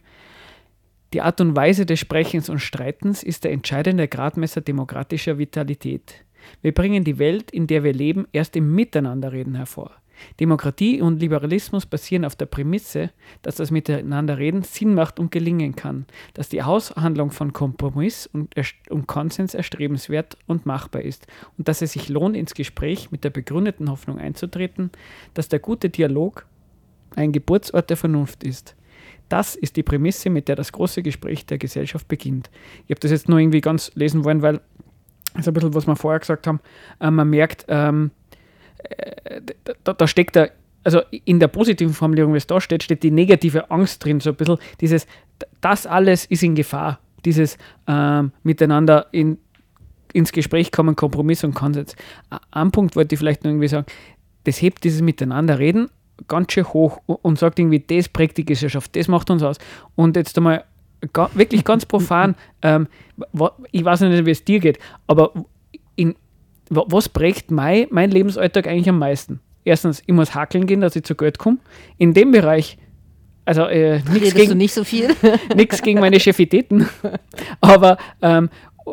Die 1.15 1.23
Art 1.23 1.41
und 1.41 1.57
Weise 1.57 1.87
des 1.87 2.01
Sprechens 2.01 2.49
und 2.51 2.59
Streitens 2.59 3.23
ist 3.23 3.45
der 3.45 3.53
entscheidende 3.53 4.09
Gradmesser 4.09 4.61
demokratischer 4.61 5.39
Vitalität. 5.39 6.17
Wir 6.63 6.73
bringen 6.73 7.05
die 7.05 7.19
Welt, 7.19 7.51
in 7.51 7.67
der 7.67 7.85
wir 7.85 7.93
leben, 7.93 8.27
erst 8.33 8.57
im 8.57 8.75
Miteinanderreden 8.75 9.55
hervor. 9.55 9.93
Demokratie 10.41 11.01
und 11.01 11.21
Liberalismus 11.21 11.87
basieren 11.87 12.25
auf 12.25 12.37
der 12.37 12.47
Prämisse, 12.47 13.11
dass 13.43 13.57
das 13.57 13.71
Miteinanderreden 13.71 14.63
Sinn 14.63 14.95
macht 14.95 15.19
und 15.19 15.31
gelingen 15.31 15.77
kann, 15.77 16.07
dass 16.35 16.49
die 16.49 16.63
Aushandlung 16.63 17.31
von 17.31 17.53
Kompromiss 17.53 18.27
und, 18.27 18.55
und 18.91 19.07
Konsens 19.07 19.55
erstrebenswert 19.55 20.37
und 20.47 20.67
machbar 20.67 21.03
ist 21.03 21.27
und 21.57 21.69
dass 21.69 21.83
es 21.83 21.93
sich 21.93 22.09
lohnt, 22.09 22.37
ins 22.37 22.55
Gespräch 22.55 23.11
mit 23.11 23.25
der 23.25 23.31
begründeten 23.31 23.91
Hoffnung 23.91 24.19
einzutreten, 24.19 24.91
dass 25.35 25.49
der 25.49 25.59
gute 25.59 25.89
Dialog 25.91 26.47
ein 27.17 27.33
Geburtsort 27.33 27.91
der 27.91 27.97
Vernunft 27.97 28.45
ist. 28.45 28.75
Das 29.29 29.57
ist 29.57 29.77
die 29.77 29.83
Prämisse, 29.83 30.31
mit 30.31 30.49
der 30.49 30.57
das 30.57 30.73
große 30.73 31.03
Gespräch 31.03 31.45
der 31.45 31.59
Gesellschaft 31.59 32.09
beginnt. 32.09 32.51
Ich 32.87 32.91
habe 32.91 33.01
das 33.01 33.11
jetzt 33.11 33.29
nur 33.29 33.39
irgendwie 33.39 33.61
ganz 33.61 33.93
lesen 33.95 34.25
wollen, 34.25 34.41
weil 34.41 34.61
das 35.35 35.43
ist 35.43 35.49
ein 35.49 35.55
bisschen, 35.55 35.75
was 35.75 35.87
wir 35.87 35.97
vorher 35.97 36.21
gesagt 36.21 36.47
haben. 36.47 36.61
Äh, 37.01 37.11
man 37.11 37.29
merkt, 37.29 37.65
ähm, 37.69 38.11
äh, 38.79 39.41
da, 39.85 39.93
da 39.93 40.07
steckt 40.07 40.37
da, 40.37 40.49
also 40.85 41.01
in 41.25 41.41
der 41.41 41.49
positiven 41.49 41.95
Formulierung, 41.95 42.33
wie 42.33 42.39
es 42.39 42.47
da 42.47 42.61
steht, 42.61 42.83
steht 42.83 43.03
die 43.03 43.11
negative 43.11 43.71
Angst 43.71 44.05
drin, 44.05 44.21
so 44.21 44.31
ein 44.31 44.37
bisschen 44.37 44.59
dieses, 44.81 45.07
das 45.61 45.87
alles 45.87 46.25
ist 46.27 46.43
in 46.43 46.55
Gefahr, 46.55 47.01
dieses 47.25 47.59
ähm, 47.87 48.33
Miteinander 48.43 49.07
in, 49.13 49.39
ins 50.13 50.33
Gespräch 50.33 50.73
kommen, 50.73 50.97
Kompromiss 50.97 51.45
und 51.45 51.55
Konsens. 51.55 51.95
Ein 52.51 52.71
Punkt 52.71 52.97
wollte 52.97 53.15
ich 53.15 53.19
vielleicht 53.19 53.45
noch 53.45 53.51
irgendwie 53.51 53.69
sagen, 53.69 53.87
das 54.45 54.63
hebt 54.63 54.85
dieses 54.85 55.03
Miteinanderreden 55.03 55.91
ganz 56.27 56.53
schön 56.53 56.65
hoch 56.65 57.01
und 57.07 57.39
sagt 57.39 57.59
irgendwie, 57.59 57.81
das 57.81 58.09
prägt 58.09 58.39
die 58.39 58.45
Gesellschaft, 58.45 58.97
das 58.97 59.09
macht 59.09 59.31
uns 59.31 59.43
aus. 59.43 59.59
Und 59.95 60.17
jetzt 60.17 60.37
einmal 60.37 60.65
wirklich 61.35 61.65
ganz 61.65 61.87
profan, 61.87 62.35
ähm, 62.63 62.89
ich 63.73 63.85
weiß 63.85 64.01
nicht, 64.03 64.27
wie 64.27 64.31
es 64.31 64.45
dir 64.45 64.61
geht, 64.61 64.79
aber 65.07 65.33
in, 65.97 66.15
wa- 66.71 66.85
was 66.89 67.09
prägt 67.09 67.51
mein, 67.51 67.87
mein 67.91 68.11
Lebensalltag 68.11 68.67
eigentlich 68.67 68.89
am 68.89 68.99
meisten? 68.99 69.41
Erstens, 69.65 70.03
ich 70.07 70.15
muss 70.15 70.35
hackeln 70.35 70.67
gehen, 70.67 70.81
dass 70.81 70.97
ich 70.97 71.05
zu 71.05 71.15
Geld 71.15 71.39
komme. 71.39 71.59
In 71.99 72.15
dem 72.15 72.33
Bereich, 72.33 72.79
also 73.45 73.63
äh, 73.63 74.01
nichts 74.13 74.35
gegen, 74.35 74.57
nicht 74.59 74.73
so 74.75 74.83
viel? 74.85 75.11
nichts 75.55 75.83
gegen 75.83 76.01
meine 76.01 76.19
Chefitäten, 76.21 76.89
aber 77.61 77.97
ähm, 78.23 78.51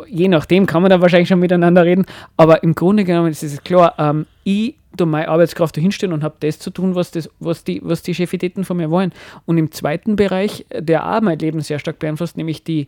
je 0.08 0.28
nachdem 0.28 0.66
kann 0.66 0.82
man 0.82 0.90
da 0.90 1.02
wahrscheinlich 1.02 1.30
schon 1.30 1.40
miteinander 1.40 1.86
reden. 1.86 2.06
Aber 2.38 2.64
im 2.64 2.76
Grunde 2.76 3.04
genommen 3.04 3.32
ist 3.32 3.44
es 3.44 3.64
klar, 3.64 3.94
ähm, 3.98 4.26
ich 4.44 4.76
tue 4.98 5.08
meine 5.08 5.28
Arbeitskraft 5.28 5.78
dahinstellen 5.78 6.14
und 6.14 6.24
habe 6.24 6.36
das 6.40 6.60
zu 6.60 6.70
tun, 6.70 6.96
was, 6.96 7.12
das, 7.12 7.30
was, 7.40 7.64
die, 7.64 7.82
was 7.84 8.02
die 8.02 8.14
Chefitäten 8.14 8.64
von 8.64 8.78
mir 8.78 8.90
wollen. 8.90 9.14
Und 9.46 9.58
im 9.58 9.72
zweiten 9.72 10.16
Bereich, 10.16 10.66
der 10.72 11.10
auch 11.10 11.22
mein 11.22 11.40
Leben 11.40 11.62
sehr 11.62 11.80
stark 11.80 12.00
beeinflusst, 12.00 12.38
nämlich 12.38 12.64
die, 12.64 12.88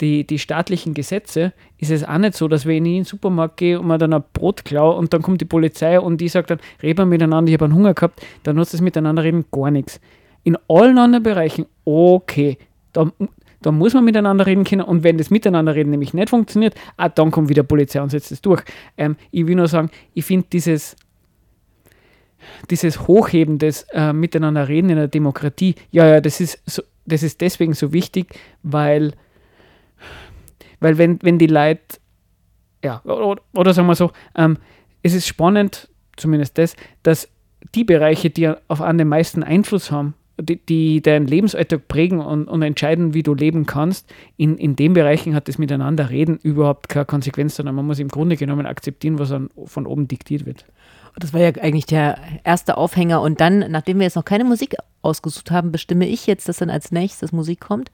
die, 0.00 0.26
die 0.26 0.38
staatlichen 0.38 0.94
Gesetze, 0.94 1.52
ist 1.78 1.90
es 1.90 2.04
auch 2.04 2.18
nicht 2.18 2.34
so, 2.34 2.48
dass 2.48 2.66
wenn 2.66 2.84
ich 2.84 2.92
in 2.92 2.98
den 3.00 3.04
Supermarkt 3.04 3.58
gehe 3.58 3.78
und 3.78 3.86
mir 3.86 3.98
dann 3.98 4.12
ein 4.12 4.24
Brot 4.32 4.64
klaue 4.64 4.96
und 4.96 5.12
dann 5.12 5.22
kommt 5.22 5.40
die 5.40 5.46
Polizei 5.46 6.00
und 6.00 6.20
die 6.20 6.28
sagt 6.28 6.50
dann, 6.50 6.60
reden 6.82 6.98
wir 6.98 7.06
miteinander, 7.06 7.50
ich 7.50 7.54
habe 7.54 7.66
einen 7.66 7.74
Hunger 7.74 7.94
gehabt, 7.94 8.24
dann 8.42 8.56
nutzt 8.56 8.74
das 8.74 8.80
Miteinander 8.80 9.22
reden 9.22 9.44
gar 9.52 9.70
nichts. 9.70 10.00
In 10.42 10.58
allen 10.68 10.98
anderen 10.98 11.22
Bereichen, 11.22 11.66
okay, 11.84 12.58
da, 12.92 13.10
da 13.64 13.72
muss 13.72 13.94
man 13.94 14.04
miteinander 14.04 14.44
reden 14.44 14.64
können 14.64 14.82
und 14.82 15.04
wenn 15.04 15.16
das 15.16 15.30
Miteinanderreden 15.30 15.90
nämlich 15.90 16.12
nicht 16.12 16.28
funktioniert, 16.28 16.74
ah, 16.98 17.08
dann 17.08 17.30
kommt 17.30 17.48
wieder 17.48 17.62
Polizei 17.62 18.02
und 18.02 18.10
setzt 18.10 18.30
es 18.30 18.42
durch. 18.42 18.62
Ähm, 18.98 19.16
ich 19.30 19.46
will 19.46 19.56
nur 19.56 19.68
sagen, 19.68 19.90
ich 20.12 20.26
finde 20.26 20.46
dieses, 20.52 20.96
dieses 22.70 23.08
Hochheben 23.08 23.58
des 23.58 23.86
äh, 23.92 24.12
Miteinanderreden 24.12 24.90
in 24.90 24.96
der 24.96 25.08
Demokratie, 25.08 25.76
ja, 25.90 26.06
ja, 26.06 26.20
das 26.20 26.42
ist, 26.42 26.62
so, 26.66 26.82
das 27.06 27.22
ist 27.22 27.40
deswegen 27.40 27.72
so 27.72 27.94
wichtig, 27.94 28.38
weil, 28.62 29.12
weil 30.80 30.98
wenn, 30.98 31.18
wenn 31.22 31.38
die 31.38 31.46
Leute, 31.46 31.80
ja, 32.84 33.02
oder, 33.04 33.40
oder 33.54 33.72
sagen 33.72 33.88
wir 33.88 33.94
so, 33.94 34.10
ähm, 34.36 34.58
es 35.02 35.14
ist 35.14 35.26
spannend, 35.26 35.88
zumindest 36.18 36.58
das, 36.58 36.76
dass 37.02 37.30
die 37.74 37.84
Bereiche, 37.84 38.28
die 38.28 38.52
auf 38.68 38.82
einen 38.82 38.98
den 38.98 39.08
meisten 39.08 39.42
Einfluss 39.42 39.90
haben, 39.90 40.12
die, 40.40 40.56
die 40.56 41.00
deinen 41.02 41.26
Lebensalltag 41.26 41.86
prägen 41.88 42.20
und, 42.20 42.48
und 42.48 42.62
entscheiden, 42.62 43.14
wie 43.14 43.22
du 43.22 43.34
leben 43.34 43.66
kannst, 43.66 44.12
in, 44.36 44.56
in 44.58 44.76
den 44.76 44.92
Bereichen 44.92 45.34
hat 45.34 45.48
das 45.48 45.58
Miteinander-Reden 45.58 46.38
überhaupt 46.42 46.88
keine 46.88 47.04
Konsequenz, 47.04 47.56
sondern 47.56 47.74
man 47.74 47.86
muss 47.86 47.98
im 47.98 48.08
Grunde 48.08 48.36
genommen 48.36 48.66
akzeptieren, 48.66 49.18
was 49.18 49.32
von 49.66 49.86
oben 49.86 50.08
diktiert 50.08 50.46
wird. 50.46 50.64
Das 51.16 51.32
war 51.32 51.40
ja 51.40 51.50
eigentlich 51.62 51.86
der 51.86 52.18
erste 52.42 52.76
Aufhänger. 52.76 53.20
Und 53.20 53.40
dann, 53.40 53.70
nachdem 53.70 53.98
wir 53.98 54.04
jetzt 54.04 54.16
noch 54.16 54.24
keine 54.24 54.44
Musik 54.44 54.74
ausgesucht 55.02 55.50
haben, 55.50 55.70
bestimme 55.70 56.08
ich 56.08 56.26
jetzt, 56.26 56.48
dass 56.48 56.56
dann 56.56 56.70
als 56.70 56.90
nächstes 56.90 57.32
Musik 57.32 57.60
kommt. 57.60 57.90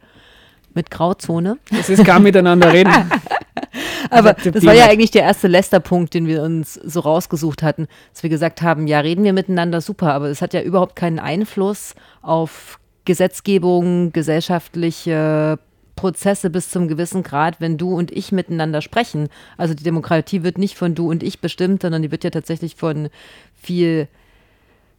Mit 0.73 0.91
Grauzone. 0.91 1.59
Das 1.71 1.89
ist 1.89 2.05
gar 2.05 2.21
miteinander 2.21 2.73
reden. 2.73 2.93
Aber 4.09 4.35
das 4.35 4.65
war 4.65 4.75
ja 4.75 4.87
eigentlich 4.87 5.11
der 5.11 5.23
erste 5.23 5.49
Lästerpunkt, 5.49 6.15
den 6.15 6.27
wir 6.27 6.43
uns 6.43 6.75
so 6.75 7.01
rausgesucht 7.01 7.63
hatten, 7.63 7.89
dass 8.13 8.23
wir 8.23 8.31
gesagt 8.31 8.63
haben, 8.63 8.87
ja, 8.87 9.01
reden 9.01 9.25
wir 9.25 9.33
miteinander 9.33 9.81
super, 9.81 10.15
aber 10.15 10.29
es 10.29 10.41
hat 10.41 10.55
ja 10.55 10.63
überhaupt 10.63 10.97
keinen 10.97 11.19
Einfluss 11.19 11.95
auf 12.23 12.79
Gesetzgebung, 13.05 14.13
gesellschaftliche 14.13 15.59
Prozesse 15.97 16.49
bis 16.49 16.71
zum 16.71 16.89
gewissen 16.89 17.23
Grad, 17.23 17.61
wenn 17.61 17.77
du 17.77 17.95
und 17.95 18.11
ich 18.11 18.33
miteinander 18.33 18.81
sprechen. 18.81 19.29
Also 19.59 19.75
die 19.75 19.85
Demokratie 19.85 20.43
wird 20.43 20.57
nicht 20.57 20.77
von 20.77 20.95
du 20.95 21.11
und 21.11 21.23
ich 21.23 21.41
bestimmt, 21.41 21.83
sondern 21.83 22.01
die 22.01 22.11
wird 22.11 22.25
ja 22.25 22.31
tatsächlich 22.31 22.77
von 22.77 23.11
viel 23.55 24.09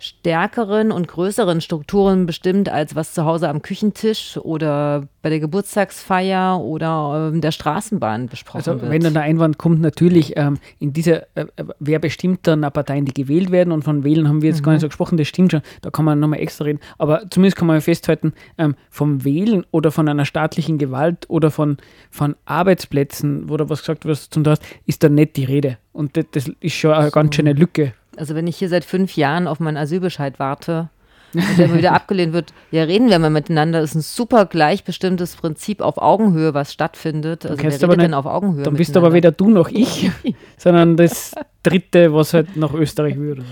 stärkeren 0.01 0.91
und 0.91 1.07
größeren 1.07 1.61
Strukturen 1.61 2.25
bestimmt, 2.25 2.69
als 2.69 2.95
was 2.95 3.13
zu 3.13 3.23
Hause 3.23 3.49
am 3.49 3.61
Küchentisch 3.61 4.37
oder 4.37 5.07
bei 5.21 5.29
der 5.29 5.39
Geburtstagsfeier 5.39 6.59
oder 6.59 7.29
ähm, 7.31 7.41
der 7.41 7.51
Straßenbahn 7.51 8.27
besprochen 8.27 8.57
Also 8.57 8.81
wird. 8.81 8.91
wenn 8.91 9.03
dann 9.03 9.13
der 9.13 9.21
Einwand 9.21 9.59
kommt, 9.59 9.79
natürlich 9.79 10.35
ähm, 10.37 10.57
in 10.79 10.91
dieser, 10.93 11.27
äh, 11.35 11.45
äh, 11.55 11.65
wer 11.79 11.99
bestimmt 11.99 12.47
dann 12.47 12.61
Parteien, 12.61 13.05
die 13.05 13.13
gewählt 13.13 13.51
werden 13.51 13.71
und 13.71 13.83
von 13.83 14.03
Wählen 14.03 14.27
haben 14.27 14.41
wir 14.41 14.49
jetzt 14.49 14.63
gar 14.63 14.71
nicht 14.71 14.81
so 14.81 14.87
gesprochen, 14.87 15.17
das 15.17 15.27
stimmt 15.27 15.51
schon, 15.51 15.61
da 15.83 15.91
kann 15.91 16.05
man 16.05 16.19
nochmal 16.19 16.39
extra 16.39 16.65
reden, 16.65 16.79
aber 16.97 17.29
zumindest 17.29 17.57
kann 17.57 17.67
man 17.67 17.79
festhalten, 17.81 18.33
ähm, 18.57 18.75
vom 18.89 19.23
Wählen 19.23 19.65
oder 19.69 19.91
von 19.91 20.07
einer 20.07 20.25
staatlichen 20.25 20.79
Gewalt 20.79 21.29
oder 21.29 21.51
von, 21.51 21.77
von 22.09 22.35
Arbeitsplätzen, 22.45 23.49
wo 23.49 23.57
da 23.57 23.69
was 23.69 23.81
gesagt 23.81 24.05
wird, 24.05 24.17
zum 24.17 24.41
ist 24.87 25.03
da 25.03 25.09
nicht 25.09 25.37
die 25.37 25.45
Rede 25.45 25.77
und 25.93 26.17
das, 26.17 26.25
das 26.31 26.51
ist 26.59 26.73
schon 26.73 26.93
eine 26.93 27.11
ganz 27.11 27.35
schöne 27.35 27.53
Lücke. 27.53 27.93
Also 28.21 28.35
wenn 28.35 28.45
ich 28.45 28.55
hier 28.57 28.69
seit 28.69 28.85
fünf 28.85 29.17
Jahren 29.17 29.47
auf 29.47 29.59
meinen 29.59 29.77
Asylbescheid 29.77 30.37
warte 30.37 30.89
und 31.33 31.57
der 31.57 31.65
immer 31.65 31.77
wieder 31.79 31.93
abgelehnt 31.93 32.33
wird, 32.33 32.53
ja, 32.69 32.83
reden 32.83 33.09
wir 33.09 33.17
mal 33.17 33.31
miteinander. 33.31 33.81
Das 33.81 33.89
ist 33.89 33.95
ein 33.95 34.01
super 34.01 34.45
gleichbestimmtes 34.45 35.35
Prinzip 35.37 35.81
auf 35.81 35.97
Augenhöhe, 35.97 36.53
was 36.53 36.71
stattfindet. 36.71 37.47
Also 37.47 37.63
wer 37.63 37.83
aber 37.83 37.97
nicht- 37.97 38.13
auf 38.13 38.27
Augenhöhe 38.27 38.61
Dann 38.61 38.75
bist 38.75 38.95
du 38.95 38.99
aber 38.99 39.13
weder 39.13 39.31
du 39.31 39.49
noch 39.49 39.69
ich, 39.69 40.11
sondern 40.57 40.97
das 40.97 41.33
Dritte, 41.63 42.13
was 42.13 42.35
halt 42.35 42.55
nach 42.55 42.73
Österreich 42.75 43.17
so. 43.17 43.43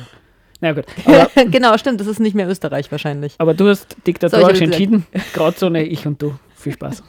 Na 0.61 0.73
gut, 0.73 0.85
aber, 1.05 1.29
genau, 1.49 1.75
stimmt, 1.79 1.99
das 1.99 2.05
ist 2.05 2.19
nicht 2.19 2.35
mehr 2.35 2.47
Österreich 2.47 2.91
wahrscheinlich. 2.91 3.33
aber 3.39 3.55
du 3.55 3.69
hast 3.69 3.93
So, 3.93 3.97
diktatorisch 4.05 4.59
gesagt- 4.59 4.61
entschieden, 4.61 5.07
Grauzone, 5.33 5.83
ich 5.83 6.05
und 6.05 6.21
du. 6.21 6.35
Viel 6.55 6.73
Spaß. 6.73 7.01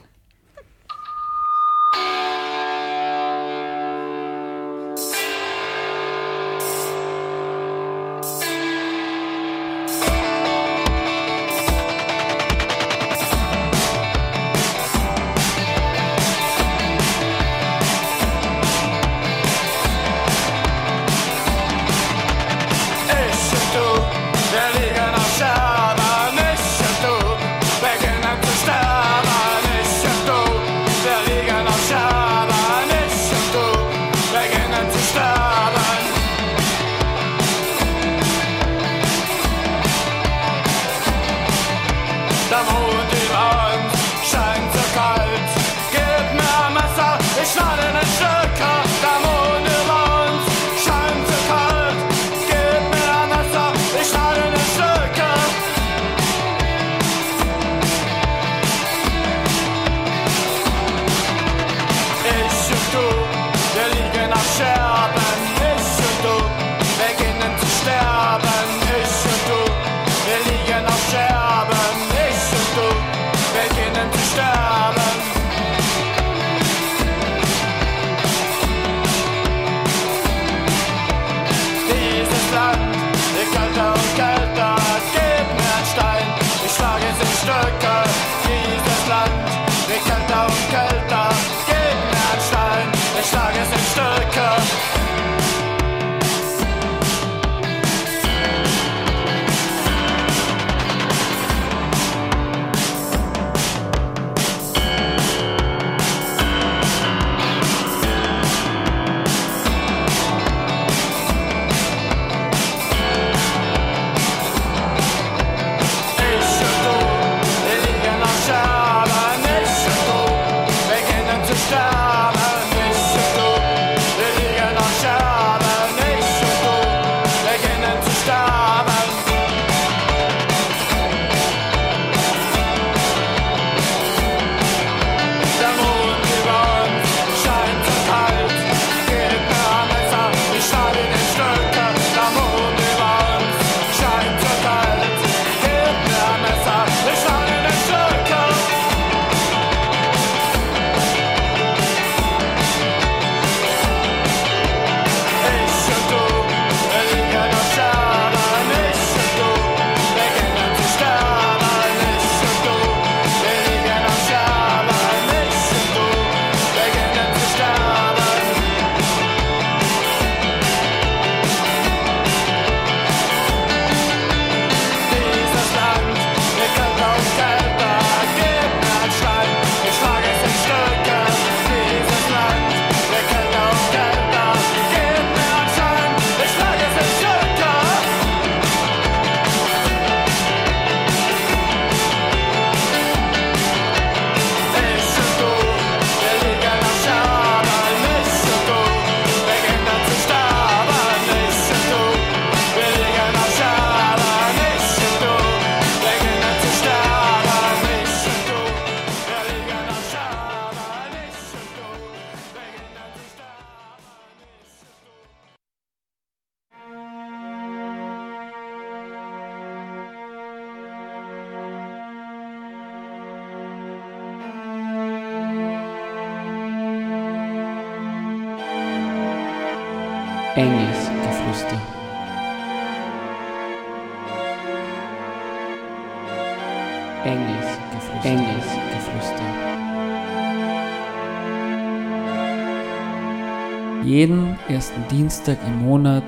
Ersten 244.71 245.07
Dienstag 245.09 245.59
im 245.67 245.85
Monat 245.85 246.23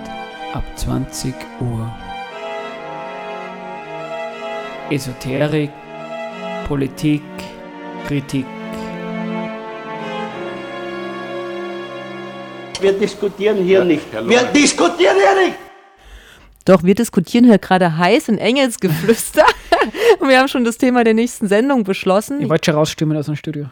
ab 0.52 0.64
20 0.74 1.32
Uhr. 1.60 1.94
Esoterik, 4.90 5.70
Politik, 6.66 7.22
Kritik. 8.06 8.44
Wir 12.80 12.92
diskutieren 12.94 13.58
hier 13.58 13.84
nicht. 13.84 14.12
Wir 14.12 14.42
diskutieren 14.42 15.16
hier 15.16 15.46
nicht. 15.46 15.58
Doch, 16.64 16.82
wir 16.82 16.96
diskutieren 16.96 17.44
hier 17.44 17.58
gerade 17.58 17.96
heiß 17.96 18.28
in 18.28 18.38
Engelsgeflüster. 18.38 19.44
und 20.18 20.28
wir 20.28 20.40
haben 20.40 20.48
schon 20.48 20.64
das 20.64 20.78
Thema 20.78 21.04
der 21.04 21.14
nächsten 21.14 21.46
Sendung 21.46 21.84
beschlossen. 21.84 22.40
Ich 22.40 22.48
wollte 22.48 22.66
schon 22.66 22.74
rausstimmen 22.74 23.16
aus 23.16 23.26
dem 23.26 23.36
Studio. 23.36 23.66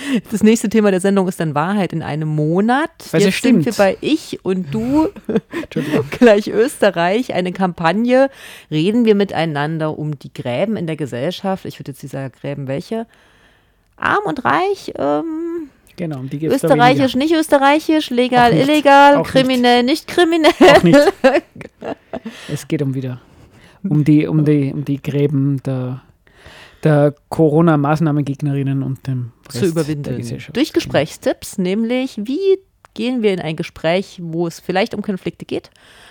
Das 0.30 0.42
nächste 0.42 0.68
Thema 0.68 0.90
der 0.90 1.00
Sendung 1.00 1.28
ist 1.28 1.40
dann 1.40 1.54
Wahrheit 1.54 1.92
in 1.92 2.02
einem 2.02 2.28
Monat. 2.28 2.90
Weil 3.10 3.22
Jetzt 3.22 3.42
sind 3.42 3.62
stimmt. 3.62 3.66
wir 3.66 3.72
bei 3.72 3.96
Ich 4.00 4.44
und 4.44 4.72
Du 4.72 5.08
gleich 6.10 6.48
Österreich, 6.48 7.34
eine 7.34 7.52
Kampagne. 7.52 8.30
Reden 8.70 9.04
wir 9.04 9.14
miteinander 9.14 9.98
um 9.98 10.18
die 10.18 10.32
Gräben 10.32 10.76
in 10.76 10.86
der 10.86 10.96
Gesellschaft. 10.96 11.64
Ich 11.64 11.78
würde 11.78 11.92
jetzt 11.92 12.02
nicht 12.02 12.12
sagen 12.12 12.32
Gräben 12.40 12.68
welche. 12.68 13.06
Arm 13.96 14.24
und 14.24 14.44
reich, 14.44 14.92
ähm, 14.98 15.70
Genau, 15.96 16.18
um 16.18 16.28
die 16.28 16.38
geht's 16.38 16.60
da 16.60 16.68
österreichisch, 16.68 17.16
nicht 17.16 17.32
österreichisch, 17.32 18.10
legal, 18.10 18.52
nicht. 18.52 18.68
illegal, 18.68 19.14
Auch 19.14 19.18
nicht. 19.20 19.30
kriminell, 19.30 19.82
nicht 19.82 20.06
kriminell. 20.06 20.52
Auch 20.60 20.82
nicht. 20.82 20.98
Es 22.52 22.66
geht 22.66 22.82
um 22.82 22.94
wieder 22.94 23.20
um 23.88 24.04
die, 24.04 24.26
um 24.26 24.44
die, 24.44 24.72
um 24.72 24.84
die 24.84 25.00
Gräben 25.00 25.62
der, 25.64 26.02
der 26.84 27.14
Corona-Maßnahmengegnerinnen 27.28 28.82
und 28.82 29.06
dem 29.06 29.32
Rest 29.46 29.52
zu 29.52 29.60
der 29.60 29.68
überwinden. 29.70 30.16
Gesellschaft. 30.16 30.56
Durch 30.56 30.72
Gesprächstipps, 30.72 31.58
nämlich 31.58 32.18
wie 32.22 32.58
gehen 32.96 33.22
wir 33.22 33.32
in 33.32 33.40
ein 33.40 33.56
Gespräch, 33.56 34.18
wo 34.22 34.46
es 34.46 34.58
vielleicht 34.58 34.94
um 34.94 35.02
Konflikte 35.02 35.44
geht. 35.44 35.70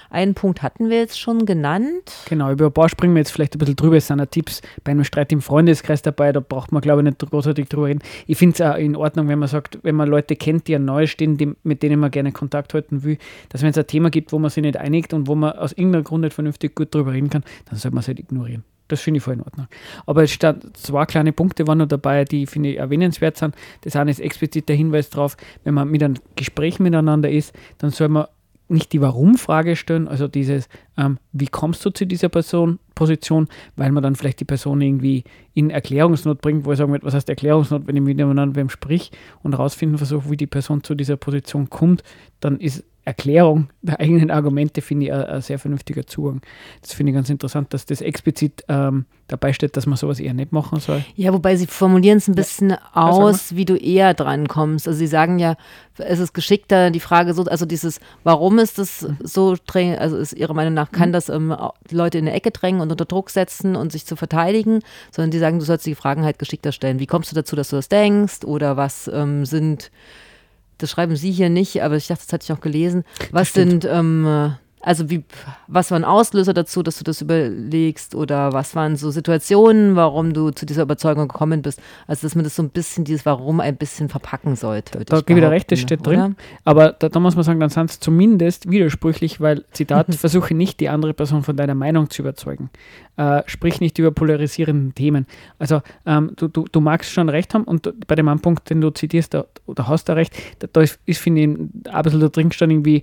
Einen 0.09 0.35
Punkt 0.35 0.61
hatten 0.61 0.89
wir 0.89 0.99
jetzt 0.99 1.19
schon 1.19 1.45
genannt. 1.45 2.13
Genau, 2.29 2.51
über 2.51 2.67
ein 2.67 2.71
paar 2.71 2.87
springen 2.89 3.15
wir 3.15 3.19
jetzt 3.19 3.31
vielleicht 3.31 3.55
ein 3.55 3.57
bisschen 3.57 3.75
drüber. 3.75 3.97
Es 3.97 4.07
sind 4.07 4.21
auch 4.21 4.27
Tipps 4.27 4.61
bei 4.83 4.91
einem 4.91 5.03
Streit 5.03 5.31
im 5.31 5.41
Freundeskreis 5.41 6.03
dabei, 6.03 6.31
da 6.31 6.39
braucht 6.39 6.71
man, 6.71 6.81
glaube 6.81 7.01
ich, 7.01 7.05
nicht 7.05 7.19
großartig 7.19 7.67
drüber 7.67 7.87
reden. 7.87 8.03
Ich 8.27 8.37
finde 8.37 8.53
es 8.53 8.61
auch 8.61 8.77
in 8.77 8.95
Ordnung, 8.95 9.27
wenn 9.27 9.39
man 9.39 9.49
sagt, 9.49 9.79
wenn 9.81 9.95
man 9.95 10.07
Leute 10.07 10.35
kennt, 10.35 10.67
die 10.67 10.75
an 10.75 10.85
neu 10.85 11.07
stehen, 11.07 11.37
die, 11.37 11.53
mit 11.63 11.81
denen 11.81 11.99
man 11.99 12.11
gerne 12.11 12.31
Kontakt 12.31 12.73
halten 12.75 13.03
will, 13.03 13.17
dass 13.49 13.63
wenn 13.63 13.71
es 13.71 13.77
ein 13.77 13.87
Thema 13.87 14.11
gibt, 14.11 14.31
wo 14.31 14.39
man 14.39 14.51
sich 14.51 14.61
nicht 14.61 14.77
einigt 14.77 15.13
und 15.13 15.27
wo 15.27 15.35
man 15.35 15.53
aus 15.53 15.73
irgendeinem 15.73 16.03
Grund 16.03 16.21
nicht 16.23 16.33
vernünftig 16.33 16.75
gut 16.75 16.93
drüber 16.93 17.13
reden 17.13 17.29
kann, 17.29 17.43
dann 17.65 17.79
sollte 17.79 17.95
man 17.95 18.01
es 18.01 18.07
halt 18.07 18.19
ignorieren. 18.19 18.63
Das 18.87 19.01
finde 19.01 19.17
ich 19.17 19.23
voll 19.23 19.35
in 19.35 19.41
Ordnung. 19.41 19.67
Aber 20.05 20.23
es 20.23 20.31
stand 20.31 20.77
zwei 20.77 21.05
kleine 21.05 21.33
Punkte 21.33 21.67
waren 21.67 21.79
noch 21.79 21.87
dabei, 21.87 22.23
die 22.23 22.45
finde 22.45 22.69
ich 22.69 22.77
erwähnenswert 22.77 23.37
sind. 23.37 23.55
Das 23.81 23.95
eine 23.95 24.11
ist 24.11 24.19
explizit 24.19 24.69
der 24.69 24.75
Hinweis 24.75 25.09
darauf, 25.09 25.37
wenn 25.63 25.73
man 25.73 25.89
mit 25.89 26.03
einem 26.03 26.15
Gespräch 26.35 26.79
miteinander 26.79 27.29
ist, 27.29 27.53
dann 27.79 27.89
soll 27.89 28.09
man 28.09 28.27
nicht 28.67 28.93
die 28.93 29.01
Warum-Frage 29.01 29.75
stellen, 29.75 30.07
also 30.07 30.27
dieses, 30.27 30.67
ähm, 30.97 31.19
wie 31.31 31.47
kommst 31.47 31.85
du 31.85 31.91
zu 31.91 32.05
dieser 32.05 32.29
Person, 32.29 32.79
Position, 32.95 33.47
weil 33.75 33.91
man 33.91 34.01
dann 34.01 34.15
vielleicht 34.15 34.39
die 34.39 34.45
Person 34.45 34.81
irgendwie 34.81 35.23
in 35.53 35.69
Erklärungsnot 35.69 36.41
bringt, 36.41 36.65
wo 36.65 36.71
ich 36.71 36.77
sagen 36.77 36.91
würde, 36.91 37.05
was 37.05 37.13
heißt 37.13 37.29
Erklärungsnot, 37.29 37.85
wenn 37.85 37.95
ich 37.95 38.01
miteinander 38.01 38.47
beim 38.47 38.69
Sprich 38.69 39.11
und 39.43 39.53
herausfinden 39.53 39.97
versuche, 39.97 40.29
wie 40.31 40.37
die 40.37 40.47
Person 40.47 40.83
zu 40.83 40.95
dieser 40.95 41.17
Position 41.17 41.69
kommt, 41.69 42.03
dann 42.39 42.57
ist 42.57 42.83
Erklärung 43.05 43.69
der 43.83 43.99
eigenen 43.99 44.31
Argumente, 44.31 44.81
finde 44.81 45.05
ich, 45.05 45.13
ein, 45.13 45.41
sehr 45.41 45.59
vernünftiger 45.59 46.07
Zugang. 46.07 46.41
Das 46.81 46.93
finde 46.93 47.11
ich 47.11 47.15
ganz 47.15 47.29
interessant, 47.29 47.71
dass 47.73 47.85
das 47.85 48.01
explizit 48.01 48.63
ähm, 48.67 49.05
dabei 49.27 49.53
steht, 49.53 49.77
dass 49.77 49.85
man 49.85 49.95
sowas 49.95 50.19
eher 50.19 50.33
nicht 50.33 50.51
machen 50.51 50.79
soll. 50.79 51.05
Ja, 51.15 51.31
wobei 51.31 51.55
sie 51.55 51.67
formulieren 51.67 52.17
es 52.17 52.27
ein 52.27 52.33
bisschen 52.33 52.71
sag 52.71 52.95
aus, 52.95 53.55
wie 53.55 53.65
du 53.65 53.75
eher 53.75 54.15
dran 54.15 54.47
kommst. 54.47 54.87
Also 54.87 54.97
sie 54.97 55.07
sagen 55.07 55.37
ja, 55.37 55.55
es 55.97 56.19
ist 56.19 56.33
geschickter, 56.33 56.89
die 56.89 56.99
Frage 56.99 57.35
so, 57.35 57.43
also 57.43 57.65
dieses, 57.65 57.99
warum 58.23 58.57
ist 58.57 58.79
das 58.79 59.07
so 59.21 59.55
streng, 59.55 59.95
also 59.97 60.17
ist 60.17 60.33
ihrer 60.33 60.55
Meinung 60.55 60.73
nach, 60.73 60.91
kann 60.91 61.13
das 61.13 61.29
ähm, 61.29 61.55
Leute 61.91 62.17
in 62.17 62.27
eine 62.27 62.35
Ecke 62.35 62.49
drängen 62.49 62.81
und 62.81 62.91
unter 62.91 63.05
Druck 63.05 63.29
setzen 63.29 63.75
und 63.75 63.91
sich 63.91 64.07
zu 64.07 64.15
verteidigen, 64.15 64.79
sondern 65.11 65.29
die 65.29 65.39
sagen, 65.39 65.59
du 65.59 65.65
sollst 65.65 65.85
die 65.85 65.95
Fragen 65.95 66.23
halt 66.23 66.39
geschickter 66.39 66.71
stellen. 66.71 66.99
Wie 66.99 67.07
kommst 67.07 67.31
du 67.31 67.35
dazu, 67.35 67.55
dass 67.55 67.69
du 67.69 67.75
das 67.75 67.87
denkst? 67.87 68.43
Oder 68.45 68.77
was 68.77 69.07
ähm, 69.13 69.45
sind, 69.45 69.91
das 70.77 70.91
schreiben 70.91 71.15
sie 71.15 71.31
hier 71.31 71.49
nicht, 71.49 71.81
aber 71.81 71.95
ich 71.95 72.07
dachte, 72.07 72.23
das 72.25 72.33
hatte 72.33 72.45
ich 72.45 72.51
auch 72.51 72.61
gelesen, 72.61 73.03
was 73.31 73.53
sind, 73.53 73.85
ähm, 73.85 74.25
äh, 74.25 74.49
also 74.85 75.09
wie, 75.09 75.23
was 75.67 75.89
war 75.89 75.97
ein 75.97 76.05
Auslöser 76.05 76.53
dazu, 76.53 76.83
dass 76.83 76.99
du 76.99 77.03
das 77.03 77.19
überlegst 77.19 78.13
oder 78.13 78.53
was 78.53 78.75
waren 78.75 78.95
so 78.97 79.09
Situationen, 79.09 79.95
warum 79.95 80.33
du 80.33 80.51
zu 80.51 80.67
dieser 80.67 80.83
Überzeugung 80.83 81.27
gekommen 81.27 81.63
bist? 81.63 81.81
Also 82.05 82.27
dass 82.27 82.35
man 82.35 82.43
das 82.43 82.55
so 82.55 82.61
ein 82.61 82.69
bisschen, 82.69 83.03
dieses 83.03 83.25
Warum 83.25 83.59
ein 83.61 83.77
bisschen 83.77 84.09
verpacken 84.09 84.55
sollte. 84.55 85.03
Da 85.03 85.21
gebe 85.21 85.39
ich 85.39 85.45
dir 85.45 85.49
recht, 85.49 85.71
das 85.71 85.79
steht 85.79 86.05
drin. 86.05 86.19
oder? 86.19 86.31
Aber 86.65 86.91
da, 86.91 87.09
da 87.09 87.19
muss 87.19 87.35
man 87.35 87.43
sagen, 87.43 87.59
dann 87.59 87.69
sind 87.69 87.89
es 87.89 87.99
zumindest 87.99 88.69
widersprüchlich, 88.69 89.41
weil, 89.41 89.65
Zitat, 89.71 90.13
versuche 90.15 90.53
nicht 90.53 90.79
die 90.79 90.89
andere 90.89 91.15
Person 91.15 91.41
von 91.41 91.57
deiner 91.57 91.75
Meinung 91.75 92.11
zu 92.11 92.21
überzeugen. 92.21 92.69
Äh, 93.17 93.41
sprich 93.47 93.81
nicht 93.81 93.97
über 93.97 94.11
polarisierende 94.11 94.93
Themen. 94.93 95.25
Also 95.57 95.81
ähm, 96.05 96.33
du, 96.35 96.47
du, 96.47 96.65
du 96.71 96.79
magst 96.79 97.11
schon 97.11 97.29
recht 97.29 97.55
haben 97.55 97.63
und 97.63 97.91
bei 98.05 98.13
dem 98.13 98.27
einen 98.27 98.39
Punkt, 98.39 98.69
den 98.69 98.81
du 98.81 98.91
zitierst, 98.91 99.33
da, 99.33 99.45
da 99.67 99.87
hast 99.87 100.09
du 100.09 100.15
recht, 100.15 100.33
da, 100.59 100.67
da 100.71 100.81
ist, 100.81 100.99
ist 101.07 101.21
finde 101.21 101.41
ich, 101.41 101.47
ein 101.91 102.03
bisschen 102.03 102.19
da 102.19 102.29
drin 102.29 102.49
gestanden, 102.49 102.77
irgendwie, 102.77 103.01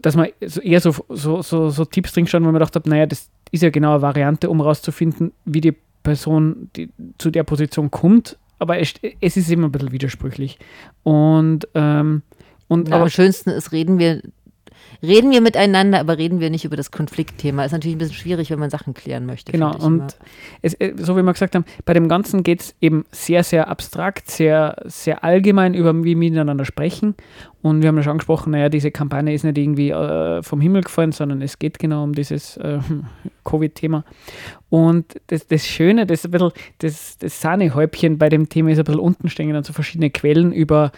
dass 0.00 0.16
man 0.16 0.28
eher 0.40 0.80
so, 0.80 0.94
so, 1.08 1.42
so, 1.42 1.70
so 1.70 1.84
Tipps 1.84 2.12
drin 2.12 2.24
gestanden, 2.24 2.46
wo 2.48 2.52
man 2.52 2.60
gedacht 2.60 2.76
hat, 2.76 2.86
naja, 2.86 3.06
das 3.06 3.28
ist 3.50 3.62
ja 3.62 3.70
genau 3.70 3.92
eine 3.92 4.02
Variante, 4.02 4.48
um 4.48 4.58
herauszufinden, 4.58 5.32
wie 5.44 5.60
die 5.60 5.74
Person 6.02 6.70
die, 6.76 6.88
zu 7.18 7.30
der 7.30 7.42
Position 7.42 7.90
kommt, 7.90 8.38
aber 8.58 8.78
es, 8.78 8.94
es 9.20 9.36
ist 9.36 9.50
immer 9.50 9.68
ein 9.68 9.72
bisschen 9.72 9.92
widersprüchlich. 9.92 10.58
Und, 11.02 11.66
ähm, 11.74 12.22
und 12.68 12.88
Na, 12.88 12.96
aber 12.96 13.04
am 13.04 13.10
schönsten 13.10 13.50
ist, 13.50 13.72
reden 13.72 13.98
wir, 13.98 14.22
reden 15.02 15.30
wir 15.30 15.40
miteinander, 15.40 16.00
aber 16.00 16.18
reden 16.18 16.40
wir 16.40 16.50
nicht 16.50 16.64
über 16.64 16.76
das 16.76 16.90
Konfliktthema. 16.90 17.64
Ist 17.64 17.72
natürlich 17.72 17.96
ein 17.96 17.98
bisschen 17.98 18.14
schwierig, 18.14 18.50
wenn 18.50 18.58
man 18.58 18.70
Sachen 18.70 18.94
klären 18.94 19.26
möchte. 19.26 19.52
Genau, 19.52 19.76
und 19.76 20.16
es, 20.62 20.74
äh, 20.74 20.94
so 20.96 21.16
wie 21.16 21.22
wir 21.22 21.32
gesagt 21.32 21.54
haben, 21.54 21.64
bei 21.84 21.94
dem 21.94 22.08
Ganzen 22.08 22.42
geht 22.42 22.60
es 22.60 22.74
eben 22.80 23.04
sehr, 23.10 23.44
sehr 23.44 23.68
abstrakt, 23.68 24.30
sehr, 24.30 24.82
sehr 24.84 25.24
allgemein 25.24 25.74
über 25.74 25.94
wie 25.96 26.04
wir 26.10 26.16
miteinander 26.16 26.64
sprechen. 26.64 27.14
Und 27.62 27.82
wir 27.82 27.88
haben 27.88 27.96
ja 27.96 28.04
schon 28.04 28.12
angesprochen, 28.12 28.52
naja, 28.52 28.68
diese 28.68 28.92
Kampagne 28.92 29.34
ist 29.34 29.42
nicht 29.42 29.58
irgendwie 29.58 29.90
äh, 29.90 30.42
vom 30.42 30.60
Himmel 30.60 30.82
gefallen, 30.82 31.10
sondern 31.10 31.42
es 31.42 31.58
geht 31.58 31.78
genau 31.80 32.04
um 32.04 32.14
dieses 32.14 32.56
äh, 32.58 32.78
Covid-Thema. 33.44 34.04
Und 34.68 35.20
das, 35.28 35.46
das 35.46 35.66
Schöne, 35.66 36.06
das, 36.06 36.24
ein 36.24 36.30
bisschen, 36.30 36.52
das, 36.78 37.18
das 37.18 37.40
Sahnehäubchen 37.40 38.18
bei 38.18 38.28
dem 38.28 38.48
Thema 38.48 38.70
ist 38.70 38.78
ein 38.78 38.84
bisschen 38.84 39.00
unten 39.00 39.28
stehen 39.28 39.52
dann 39.52 39.64
so 39.64 39.72
verschiedene 39.72 40.10
Quellen 40.10 40.52
über 40.52 40.92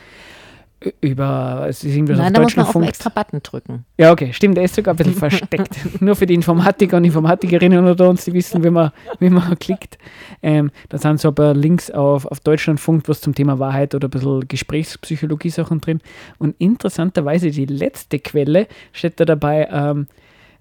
über, 1.01 1.67
es 1.69 1.83
ist 1.83 1.95
irgendwas 1.95 2.19
Nein, 2.19 2.29
auf 2.29 2.33
da 2.33 2.41
muss 2.43 2.57
man 2.57 2.67
auf 2.67 2.77
einen 2.77 2.85
extra 2.87 3.11
Button 3.11 3.43
drücken. 3.43 3.85
Ja, 3.99 4.13
okay, 4.13 4.33
stimmt, 4.33 4.57
der 4.57 4.65
ist 4.65 4.77
sogar 4.77 4.95
ein 4.95 4.97
bisschen 4.97 5.15
versteckt. 5.17 6.01
Nur 6.01 6.15
für 6.15 6.27
die 6.27 6.35
Informatiker 6.35 6.99
und 6.99 7.05
Informatikerinnen 7.05 7.85
unter 7.85 8.09
uns, 8.09 8.25
die 8.25 8.33
wissen, 8.33 8.63
wie 8.63 8.71
man, 8.71 8.93
wie 9.19 9.29
man 9.29 9.59
klickt. 9.59 9.99
Ähm, 10.41 10.71
da 10.89 10.99
sind 10.99 11.21
so 11.21 11.29
ein 11.29 11.35
paar 11.35 11.55
Links 11.55 11.91
auf, 11.91 12.27
auf 12.27 12.39
Deutschlandfunk, 12.41 13.09
was 13.09 13.21
zum 13.21 13.35
Thema 13.35 13.59
Wahrheit 13.59 13.95
oder 13.95 14.07
ein 14.07 14.11
bisschen 14.11 14.47
Gesprächspsychologie-Sachen 14.47 15.81
drin. 15.81 16.01
Und 16.39 16.55
interessanterweise, 16.59 17.51
die 17.51 17.67
letzte 17.67 18.21
Quelle 18.21 18.69
steht 18.93 19.19
da 19.19 19.25
dabei, 19.25 19.69
ähm, 19.73 20.07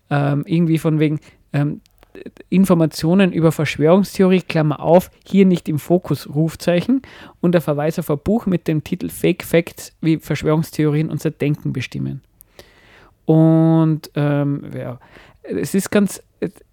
ähm, 0.10 0.44
irgendwie 0.48 0.80
von 0.80 1.00
wegen 1.00 1.20
ähm, 1.54 1.82
Informationen 2.50 3.32
über 3.32 3.52
Verschwörungstheorie, 3.52 4.42
Klammer 4.42 4.80
auf, 4.80 5.12
hier 5.26 5.46
nicht 5.46 5.70
im 5.70 5.80
Fokus, 5.80 6.28
Rufzeichen, 6.34 7.02
und 7.42 7.54
der 7.54 7.62
Verweis 7.62 8.00
auf 8.00 8.10
ein 8.10 8.20
Buch 8.20 8.46
mit 8.46 8.68
dem 8.68 8.84
Titel 8.84 9.10
Fake 9.10 9.44
Facts, 9.44 9.96
wie 10.02 10.18
Verschwörungstheorien 10.18 11.10
unser 11.10 11.32
Denken 11.32 11.74
bestimmen. 11.74 12.22
Und 13.26 14.10
ähm, 14.16 14.64
ja, 14.76 15.00
es 15.44 15.76
ist 15.76 15.92
ganz, 15.92 16.24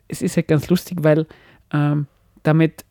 es 0.08 0.22
ist 0.22 0.36
halt 0.36 0.48
ganz 0.48 0.68
lustig, 0.68 0.98
weil 1.02 1.26
ähm, 1.72 2.06
damit, 2.42 2.84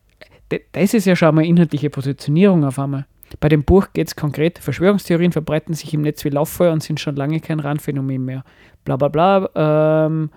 das 0.73 0.93
ist 0.93 1.05
ja 1.05 1.15
schon 1.15 1.29
einmal 1.29 1.45
inhaltliche 1.45 1.89
Positionierung 1.89 2.65
auf 2.65 2.77
einmal. 2.77 3.05
Bei 3.39 3.49
dem 3.49 3.63
Buch 3.63 3.87
geht 3.93 4.07
es 4.07 4.15
konkret, 4.15 4.59
Verschwörungstheorien 4.59 5.31
verbreiten 5.31 5.73
sich 5.73 5.93
im 5.93 6.01
Netz 6.01 6.23
wie 6.23 6.29
Lauffeuer 6.29 6.71
und 6.71 6.83
sind 6.83 6.99
schon 6.99 7.15
lange 7.15 7.39
kein 7.39 7.59
Randphänomen 7.59 8.23
mehr. 8.23 8.43
Bla 8.83 8.97
bla 8.97 9.07
bla. 9.07 10.05
Ähm, 10.05 10.29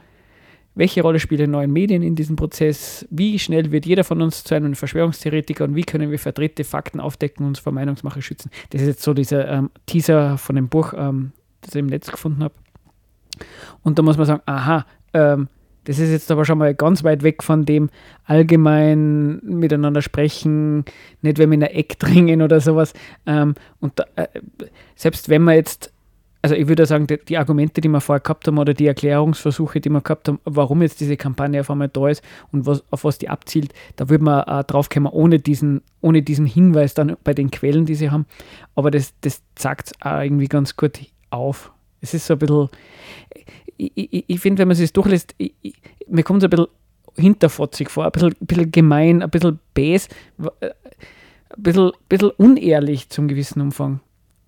welche 0.77 1.01
Rolle 1.01 1.19
spielen 1.19 1.51
neue 1.51 1.69
Medien 1.69 2.03
in 2.03 2.15
diesem 2.15 2.37
Prozess? 2.37 3.07
Wie 3.11 3.39
schnell 3.39 3.73
wird 3.73 3.87
jeder 3.87 4.05
von 4.05 4.21
uns 4.21 4.45
zu 4.45 4.55
einem 4.55 4.75
Verschwörungstheoretiker 4.75 5.65
und 5.65 5.75
wie 5.75 5.85
können 5.85 6.11
wir 6.11 6.19
verdrehte 6.19 6.65
Fakten 6.65 7.01
aufdecken 7.01 7.45
und 7.45 7.51
uns 7.51 7.59
vor 7.59 7.73
Meinungsmache 7.73 8.21
schützen? 8.21 8.51
Das 8.71 8.83
ist 8.83 8.89
jetzt 8.89 9.03
so 9.03 9.15
dieser 9.15 9.49
ähm, 9.49 9.71
Teaser 9.87 10.37
von 10.37 10.55
dem 10.55 10.69
Buch, 10.69 10.93
ähm, 10.95 11.33
das 11.63 11.75
ich 11.75 11.81
im 11.81 11.87
Netz 11.87 12.11
gefunden 12.11 12.45
habe. 12.45 12.55
Und 13.83 13.99
da 13.99 14.03
muss 14.03 14.19
man 14.19 14.27
sagen, 14.27 14.43
aha, 14.45 14.85
ähm, 15.15 15.49
das 15.85 15.99
ist 15.99 16.11
jetzt 16.11 16.31
aber 16.31 16.45
schon 16.45 16.59
mal 16.59 16.75
ganz 16.75 17.05
weit 17.05 17.23
weg 17.23 17.43
von 17.43 17.65
dem 17.65 17.89
allgemein 18.25 19.39
miteinander 19.43 20.03
sprechen, 20.03 20.85
nicht 21.23 21.39
wenn 21.39 21.49
wir 21.51 21.55
in 21.55 21.65
ein 21.65 21.71
Eck 21.71 21.99
dringen 21.99 22.43
oder 22.43 22.61
sowas. 22.61 22.93
Ähm, 23.25 23.55
und 23.81 23.93
da, 23.97 24.05
äh, 24.17 24.27
selbst 24.95 25.31
wenn 25.31 25.43
man 25.43 25.55
jetzt 25.55 25.93
also 26.43 26.55
ich 26.55 26.69
würde 26.69 26.87
sagen, 26.87 27.07
die, 27.07 27.19
die, 27.19 27.39
Argumente, 27.39 27.81
die 27.81 27.89
wir 27.89 28.01
vorher 28.01 28.21
gehabt 28.21 28.47
haben 28.47 28.59
oder 28.59 28.75
die 28.75 28.87
Erklärungsversuche, 28.87 29.81
die 29.81 29.89
wir 29.89 30.01
gehabt 30.01 30.29
haben, 30.29 30.39
warum 30.45 30.83
jetzt 30.83 31.01
diese 31.01 31.17
Kampagne 31.17 31.61
auf 31.61 31.71
einmal 31.71 31.89
da 31.89 32.09
ist 32.09 32.23
und 32.53 32.67
was, 32.67 32.85
auf 32.91 33.05
was 33.05 33.19
die 33.19 33.29
abzielt, 33.29 33.73
da 33.97 34.09
würde 34.09 34.25
man 34.25 34.45
auch 34.45 34.63
drauf 34.63 34.89
kommen, 34.89 35.07
ohne 35.07 35.39
diesen, 35.39 35.83
ohne 36.01 36.23
diesen 36.23 36.47
Hinweis 36.47 36.95
dann 36.95 37.17
bei 37.25 37.35
den 37.35 37.51
Quellen, 37.51 37.87
die 37.87 37.95
sie 37.95 38.11
haben. 38.11 38.27
Aber 38.75 38.91
das, 38.91 39.15
das 39.23 39.43
zeigt 39.55 39.89
es 39.89 39.93
auch 40.01 40.21
irgendwie 40.21 40.49
ganz 40.49 40.77
gut 40.77 41.01
auf. 41.31 41.73
Es 42.01 42.15
ist 42.15 42.27
so 42.27 42.35
ein 42.35 42.39
bisschen, 42.39 42.69
ich, 43.77 43.93
ich, 43.95 44.25
ich 44.29 44.41
finde, 44.41 44.61
wenn 44.61 44.69
man 44.69 44.77
es 44.77 44.93
durchlässt, 44.93 45.35
ich, 45.39 45.55
mir 46.07 46.23
kommt 46.23 46.43
es 46.43 46.45
ein 46.45 46.51
bisschen 46.51 46.69
hinterfotzig 47.17 47.91
vor, 47.91 48.05
ein 48.05 48.13
bisschen, 48.13 48.35
ein 48.41 48.47
bisschen 48.47 48.71
gemein, 48.71 49.23
ein 49.23 49.31
bisschen 49.31 49.59
bäs, 49.75 50.09
ein 50.39 50.49
bisschen, 51.57 51.87
ein 51.87 51.93
bisschen 52.09 52.31
unehrlich 52.31 53.09
zum 53.09 53.27
gewissen 53.27 53.61
Umfang 53.61 54.01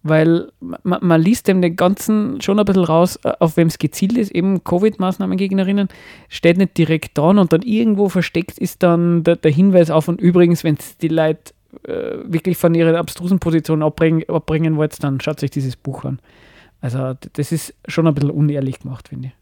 weil 0.02 0.50
man, 0.60 0.78
man 0.82 1.20
liest 1.20 1.48
dem 1.48 1.60
den 1.60 1.76
Ganzen 1.76 2.40
schon 2.40 2.58
ein 2.58 2.64
bisschen 2.64 2.84
raus, 2.84 3.16
äh, 3.24 3.32
auf 3.40 3.56
wem 3.56 3.68
es 3.68 3.78
gezielt 3.78 4.16
ist, 4.16 4.30
eben 4.30 4.62
Covid-Maßnahmengegnerinnen, 4.64 5.88
steht 6.28 6.58
nicht 6.58 6.78
direkt 6.78 7.18
dran 7.18 7.38
und 7.38 7.52
dann 7.52 7.62
irgendwo 7.62 8.08
versteckt 8.08 8.58
ist 8.58 8.82
dann 8.82 9.24
der, 9.24 9.36
der 9.36 9.50
Hinweis 9.50 9.90
auf 9.90 10.08
und 10.08 10.20
übrigens, 10.20 10.64
wenn 10.64 10.76
es 10.76 10.96
die 10.98 11.08
Leute 11.08 11.52
äh, 11.84 12.18
wirklich 12.24 12.56
von 12.56 12.74
ihren 12.74 12.96
abstrusen 12.96 13.38
Positionen 13.38 13.82
abbringen, 13.82 14.24
abbringen 14.28 14.76
wollt, 14.76 15.02
dann 15.02 15.20
schaut 15.20 15.42
euch 15.42 15.50
dieses 15.50 15.76
Buch 15.76 16.04
an. 16.04 16.20
Also 16.80 17.14
das 17.32 17.52
ist 17.52 17.74
schon 17.88 18.06
ein 18.06 18.14
bisschen 18.14 18.30
unehrlich 18.30 18.80
gemacht, 18.80 19.08
finde 19.08 19.28
ich. 19.28 19.34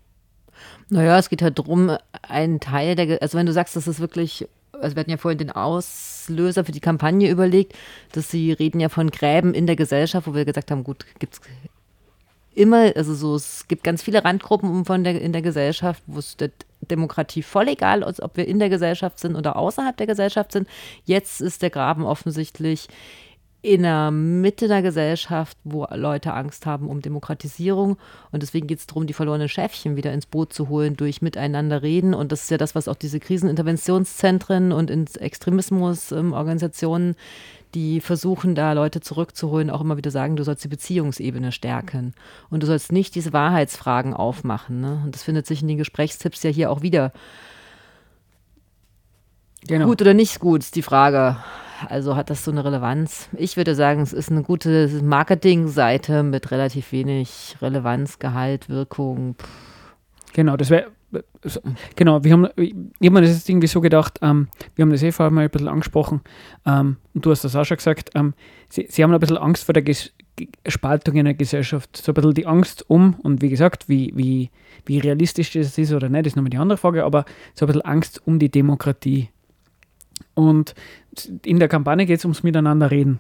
Naja, 0.89 1.19
es 1.19 1.29
geht 1.29 1.43
halt 1.43 1.59
darum, 1.59 1.97
einen 2.23 2.61
Teil 2.61 2.95
der, 2.95 3.21
also 3.21 3.37
wenn 3.37 3.47
du 3.47 3.53
sagst, 3.53 3.77
das 3.77 3.87
ist 3.87 4.01
wirklich 4.01 4.49
also 4.81 4.97
wir 4.97 5.01
hatten 5.01 5.11
ja 5.11 5.17
vorhin 5.17 5.39
den 5.39 5.51
Auslöser 5.51 6.65
für 6.65 6.73
die 6.73 6.81
Kampagne 6.81 7.31
überlegt, 7.31 7.75
dass 8.13 8.31
sie 8.31 8.53
reden 8.53 8.81
ja 8.81 8.89
von 8.89 9.11
Gräben 9.11 9.55
in 9.55 9.67
der 9.67 9.77
Gesellschaft, 9.77 10.27
wo 10.27 10.35
wir 10.35 10.45
gesagt 10.45 10.71
haben, 10.71 10.85
gut, 10.85 11.05
gibt 11.19 11.35
es 11.35 11.41
immer, 12.55 12.97
also 12.97 13.15
so, 13.15 13.37
es 13.37 13.69
gibt 13.69 13.85
ganz 13.85 14.03
viele 14.03 14.25
Randgruppen 14.25 14.85
von 14.85 15.05
der, 15.05 15.21
in 15.21 15.33
der 15.33 15.43
Gesellschaft, 15.43 16.03
wo 16.07 16.19
es 16.19 16.37
der 16.37 16.51
Demokratie 16.81 17.43
voll 17.43 17.69
egal 17.69 18.03
ist, 18.03 18.23
ob 18.23 18.37
wir 18.37 18.49
in 18.49 18.59
der 18.59 18.71
Gesellschaft 18.71 19.19
sind 19.19 19.37
oder 19.37 19.57
außerhalb 19.57 19.97
der 19.97 20.07
Gesellschaft 20.07 20.53
sind. 20.53 20.69
Jetzt 21.05 21.41
ist 21.41 21.63
der 21.63 21.71
Graben 21.71 22.05
offensichtlich 22.05 22.89
in 23.63 23.83
der 23.83 24.11
Mitte 24.11 24.69
der 24.69 24.83
Gesellschaft, 24.83 25.59
wo 25.65 25.87
Leute 25.93 26.35
Angst 26.35 26.67
haben 26.67 26.89
um 26.89 27.03
Demokratisierung. 27.03 27.97
Und 28.31 28.43
deswegen 28.43 28.67
geht 28.67 28.79
es 28.79 28.87
darum, 28.87 29.07
die 29.07 29.13
verlorenen 29.13 29.49
Schäfchen 29.49 29.97
wieder 29.97 30.13
ins 30.13 30.27
Boot 30.27 30.53
zu 30.53 30.69
holen 30.69 30.97
durch 30.97 31.21
Miteinander 31.21 31.83
reden. 31.83 32.15
Und 32.15 32.31
das 32.31 32.43
ist 32.43 32.51
ja 32.51 32.59
das, 32.59 32.75
was 32.75 32.87
auch 32.87 32.95
diese 32.95 33.19
Kriseninterventionszentren 33.19 34.73
und 34.73 34.91
Extremismusorganisationen, 35.21 37.09
ähm, 37.11 37.17
die 37.75 38.01
versuchen, 38.01 38.55
da 38.55 38.73
Leute 38.73 39.01
zurückzuholen, 39.01 39.71
auch 39.71 39.81
immer 39.81 39.97
wieder 39.97 40.11
sagen, 40.11 40.37
du 40.37 40.45
sollst 40.45 40.63
die 40.63 40.69
Beziehungsebene 40.69 41.51
stärken. 41.51 42.15
Und 42.51 42.63
du 42.63 42.67
sollst 42.67 42.93
nicht 42.93 43.15
diese 43.17 43.33
Wahrheitsfragen 43.33 44.15
aufmachen. 44.15 44.81
Ne? 44.81 45.03
Und 45.05 45.15
das 45.15 45.25
findet 45.25 45.47
sich 45.47 45.63
in 45.63 45.69
den 45.69 45.79
Gesprächstipps 45.79 46.43
ja 46.45 46.51
hier 46.51 46.71
auch 46.71 46.83
wieder. 46.83 47.13
Genau. 49.67 49.87
Gut 49.87 50.01
oder 50.01 50.15
nicht 50.15 50.39
gut, 50.39 50.61
ist 50.61 50.77
die 50.77 50.83
Frage. 50.83 51.37
Also 51.89 52.17
hat 52.17 52.31
das 52.31 52.45
so 52.45 52.51
eine 52.51 52.65
Relevanz? 52.65 53.29
Ich 53.37 53.57
würde 53.57 53.75
sagen, 53.75 54.01
es 54.01 54.13
ist 54.13 54.31
eine 54.31 54.43
gute 54.43 54.89
Marketingseite 55.03 56.23
mit 56.23 56.51
relativ 56.51 56.93
wenig 56.93 57.57
Relevanz, 57.61 58.19
Gehalt, 58.19 58.69
Wirkung. 58.69 59.37
Pff. 59.39 59.49
Genau, 60.33 60.57
das 60.57 60.71
wäre 60.71 60.91
Genau, 61.95 62.25
wir 62.25 62.33
haben, 62.33 62.49
ich 62.57 62.75
habe 62.75 63.11
mir 63.11 63.23
das 63.23 63.31
jetzt 63.31 63.49
irgendwie 63.49 63.69
so 63.69 63.81
gedacht, 63.81 64.19
ähm, 64.23 64.49
wir 64.75 64.83
haben 64.83 64.91
das 64.91 65.03
eh 65.03 65.13
vorher 65.13 65.31
mal 65.31 65.45
ein 65.45 65.51
bisschen 65.51 65.69
angesprochen 65.69 66.21
ähm, 66.67 66.97
und 67.15 67.25
du 67.25 67.31
hast 67.31 67.45
das 67.45 67.55
auch 67.55 67.65
schon 67.65 67.77
gesagt, 67.77 68.11
ähm, 68.15 68.35
sie, 68.69 68.87
sie 68.91 69.03
haben 69.03 69.15
ein 69.15 69.21
bisschen 69.21 69.39
Angst 69.39 69.65
vor 69.65 69.73
der 69.73 69.83
Ges 69.83 70.13
Spaltung 70.67 71.15
in 71.15 71.25
der 71.25 71.35
Gesellschaft, 71.35 71.97
so 71.97 72.11
ein 72.11 72.15
bisschen 72.15 72.35
die 72.35 72.47
Angst 72.47 72.85
um 72.91 73.15
und 73.23 73.41
wie 73.41 73.49
gesagt, 73.49 73.89
wie, 73.89 74.13
wie, 74.15 74.51
wie 74.85 74.99
realistisch 74.99 75.53
das 75.53 75.79
ist 75.79 75.93
oder 75.93 76.09
nicht, 76.09 76.27
ist 76.27 76.37
nochmal 76.37 76.51
die 76.51 76.59
andere 76.59 76.77
Frage, 76.77 77.05
aber 77.05 77.25
so 77.55 77.65
ein 77.65 77.69
bisschen 77.69 77.83
Angst 77.83 78.21
um 78.27 78.39
die 78.39 78.51
Demokratie. 78.51 79.31
Und 80.37 80.75
in 81.45 81.59
der 81.59 81.69
Kampagne 81.69 82.07
geht 82.07 82.19
es 82.19 82.25
ums 82.25 82.43
Miteinander 82.43 82.91
reden. 82.91 83.19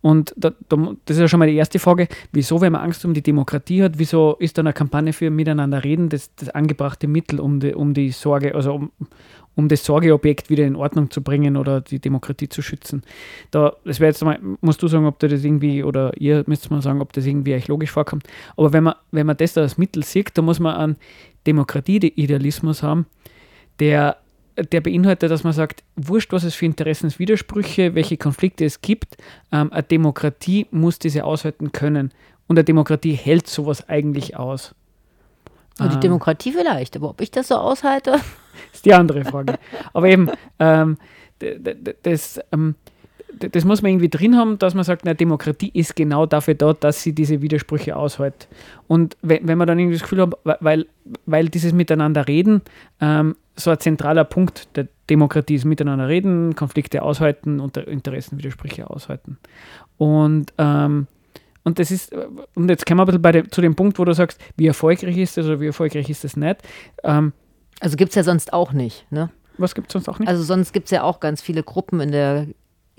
Und 0.00 0.34
da, 0.36 0.52
da, 0.68 0.94
das 1.04 1.16
ist 1.16 1.20
ja 1.20 1.28
schon 1.28 1.38
mal 1.38 1.48
die 1.48 1.56
erste 1.56 1.78
Frage, 1.78 2.08
wieso, 2.32 2.60
wenn 2.60 2.72
man 2.72 2.82
Angst 2.82 3.04
um 3.04 3.14
die 3.14 3.22
Demokratie 3.22 3.82
hat, 3.82 3.98
wieso 3.98 4.36
ist 4.38 4.58
dann 4.58 4.66
eine 4.66 4.72
Kampagne 4.72 5.12
für 5.12 5.30
Miteinander 5.30 5.84
reden 5.84 6.08
das, 6.08 6.34
das 6.34 6.48
angebrachte 6.50 7.06
Mittel, 7.06 7.40
um 7.40 7.60
die, 7.60 7.74
um 7.74 7.94
die 7.94 8.10
Sorge, 8.10 8.54
also 8.54 8.74
um, 8.74 8.90
um 9.54 9.68
das 9.68 9.84
Sorgeobjekt 9.84 10.48
wieder 10.48 10.64
in 10.66 10.76
Ordnung 10.76 11.10
zu 11.10 11.22
bringen 11.22 11.56
oder 11.56 11.80
die 11.80 11.98
Demokratie 11.98 12.48
zu 12.48 12.62
schützen. 12.62 13.02
Da, 13.50 13.74
das 13.84 14.00
wäre 14.00 14.10
jetzt 14.10 14.24
mal, 14.24 14.38
musst 14.60 14.82
du 14.82 14.88
sagen, 14.88 15.06
ob 15.06 15.18
das 15.18 15.44
irgendwie, 15.44 15.84
oder 15.84 16.12
ihr 16.18 16.44
müsst 16.46 16.70
mal 16.70 16.82
sagen, 16.82 17.00
ob 17.00 17.12
das 17.12 17.26
irgendwie 17.26 17.54
euch 17.54 17.68
logisch 17.68 17.90
vorkommt. 17.90 18.26
Aber 18.56 18.72
wenn 18.72 18.84
man, 18.84 18.94
wenn 19.10 19.26
man 19.26 19.36
das 19.36 19.54
da 19.54 19.62
als 19.62 19.76
Mittel 19.76 20.04
sieht, 20.04 20.36
da 20.36 20.42
muss 20.42 20.60
man 20.60 20.76
einen 20.76 20.96
Demokratie-Idealismus 21.46 22.82
haben, 22.82 23.06
der 23.78 24.16
der 24.56 24.80
beinhaltet, 24.80 25.30
dass 25.30 25.44
man 25.44 25.52
sagt, 25.52 25.82
wurscht, 25.96 26.32
was 26.32 26.44
es 26.44 26.54
für 26.54 26.66
Interessenswidersprüche, 26.66 27.94
welche 27.94 28.16
Konflikte 28.16 28.64
es 28.64 28.80
gibt, 28.80 29.16
ähm, 29.52 29.72
eine 29.72 29.82
Demokratie 29.82 30.66
muss 30.70 30.98
diese 30.98 31.24
aushalten 31.24 31.72
können. 31.72 32.12
Und 32.46 32.58
eine 32.58 32.64
Demokratie 32.64 33.12
hält 33.12 33.46
sowas 33.46 33.88
eigentlich 33.88 34.36
aus. 34.36 34.74
Und 35.78 35.90
die 35.90 35.94
ähm, 35.94 36.00
Demokratie 36.00 36.52
vielleicht, 36.52 36.96
aber 36.96 37.10
ob 37.10 37.20
ich 37.20 37.30
das 37.30 37.48
so 37.48 37.56
aushalte? 37.56 38.16
Ist 38.72 38.84
die 38.84 38.92
andere 38.92 39.24
Frage. 39.24 39.58
aber 39.92 40.08
eben, 40.08 40.30
ähm, 40.58 40.98
das, 42.02 42.40
ähm, 42.52 42.74
das 43.38 43.64
muss 43.64 43.82
man 43.82 43.92
irgendwie 43.92 44.08
drin 44.08 44.36
haben, 44.36 44.58
dass 44.58 44.74
man 44.74 44.84
sagt, 44.84 45.04
na, 45.04 45.14
Demokratie 45.14 45.70
ist 45.72 45.96
genau 45.96 46.26
dafür 46.26 46.54
da, 46.54 46.72
dass 46.72 47.02
sie 47.02 47.14
diese 47.14 47.42
Widersprüche 47.42 47.96
aushält. 47.96 48.48
Und 48.86 49.16
wenn, 49.22 49.46
wenn 49.46 49.58
man 49.58 49.66
dann 49.66 49.78
irgendwie 49.78 49.98
das 49.98 50.02
Gefühl 50.02 50.22
hat, 50.22 50.34
weil, 50.60 50.86
weil 51.26 51.48
dieses 51.48 51.72
Miteinander 51.72 52.28
reden 52.28 52.62
ähm, 53.00 53.36
so 53.56 53.70
ein 53.70 53.78
zentraler 53.78 54.24
Punkt 54.24 54.68
der 54.76 54.88
Demokratie 55.08 55.54
ist, 55.54 55.64
miteinander 55.64 56.08
reden, 56.08 56.54
Konflikte 56.54 57.02
aushalten 57.02 57.60
und 57.60 57.76
Interessenwidersprüche 57.76 58.88
aushalten. 58.88 59.38
Und 59.98 60.52
ähm, 60.58 61.06
und 61.62 61.78
das 61.78 61.90
ist, 61.90 62.14
und 62.54 62.70
jetzt 62.70 62.86
kommen 62.86 62.98
wir 62.98 63.02
ein 63.02 63.06
bisschen 63.06 63.22
bei 63.22 63.32
dem, 63.32 63.52
zu 63.52 63.60
dem 63.60 63.74
Punkt, 63.74 63.98
wo 63.98 64.04
du 64.04 64.14
sagst, 64.14 64.40
wie 64.56 64.66
erfolgreich 64.66 65.16
ist 65.18 65.36
das 65.36 65.44
oder 65.44 65.60
wie 65.60 65.66
erfolgreich 65.66 66.08
ist 66.08 66.24
das 66.24 66.36
nicht. 66.36 66.56
Ähm, 67.04 67.34
also 67.80 67.96
gibt 67.96 68.10
es 68.10 68.14
ja 68.14 68.22
sonst 68.22 68.52
auch 68.52 68.72
nicht, 68.72 69.10
ne? 69.12 69.30
Was 69.58 69.74
gibt 69.74 69.88
es 69.88 69.92
sonst 69.92 70.08
auch 70.08 70.18
nicht? 70.18 70.28
Also 70.28 70.42
sonst 70.42 70.72
gibt 70.72 70.86
es 70.86 70.90
ja 70.90 71.02
auch 71.02 71.20
ganz 71.20 71.42
viele 71.42 71.62
Gruppen 71.62 72.00
in 72.00 72.12
der 72.12 72.46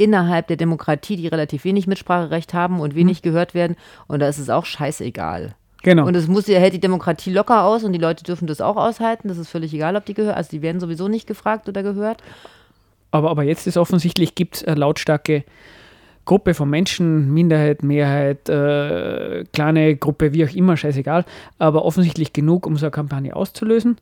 innerhalb 0.02 0.48
der 0.48 0.58
Demokratie, 0.58 1.16
die 1.16 1.28
relativ 1.28 1.64
wenig 1.64 1.88
Mitspracherecht 1.88 2.54
haben 2.54 2.80
und 2.80 2.96
wenig 2.96 3.18
hm. 3.18 3.24
gehört 3.24 3.54
werden. 3.54 3.76
Und 4.08 4.20
da 4.20 4.28
ist 4.28 4.40
es 4.40 4.50
auch 4.50 4.66
scheißegal. 4.66 5.56
Genau. 5.84 6.06
Und 6.06 6.16
es 6.16 6.28
muss, 6.28 6.48
hält 6.48 6.74
die 6.74 6.80
Demokratie 6.80 7.32
locker 7.32 7.64
aus 7.64 7.84
und 7.84 7.94
die 7.94 8.00
Leute 8.00 8.24
dürfen 8.24 8.48
das 8.48 8.62
auch 8.62 8.78
aushalten. 8.78 9.28
Das 9.28 9.38
ist 9.38 9.50
völlig 9.50 9.74
egal, 9.74 9.96
ob 9.96 10.06
die 10.06 10.14
gehört. 10.14 10.38
Also 10.38 10.50
die 10.52 10.62
werden 10.62 10.80
sowieso 10.80 11.08
nicht 11.08 11.28
gefragt 11.28 11.68
oder 11.68 11.82
gehört. 11.82 12.22
Aber, 13.10 13.30
aber 13.32 13.44
jetzt 13.44 13.68
ist 13.68 13.78
offensichtlich, 13.78 14.36
gibt 14.36 14.58
es 14.58 14.64
eine 14.64 14.80
lautstarke 14.80 15.44
Gruppe 16.26 16.54
von 16.54 16.70
Menschen, 16.70 17.34
Minderheit, 17.34 17.84
Mehrheit, 17.84 18.48
äh, 18.48 19.44
kleine 19.54 19.96
Gruppe, 19.96 20.34
wie 20.34 20.46
auch 20.46 20.54
immer, 20.54 20.78
scheißegal, 20.78 21.26
aber 21.58 21.84
offensichtlich 21.84 22.32
genug, 22.32 22.68
um 22.68 22.78
so 22.78 22.86
eine 22.86 22.92
Kampagne 22.92 23.36
auszulösen 23.36 23.98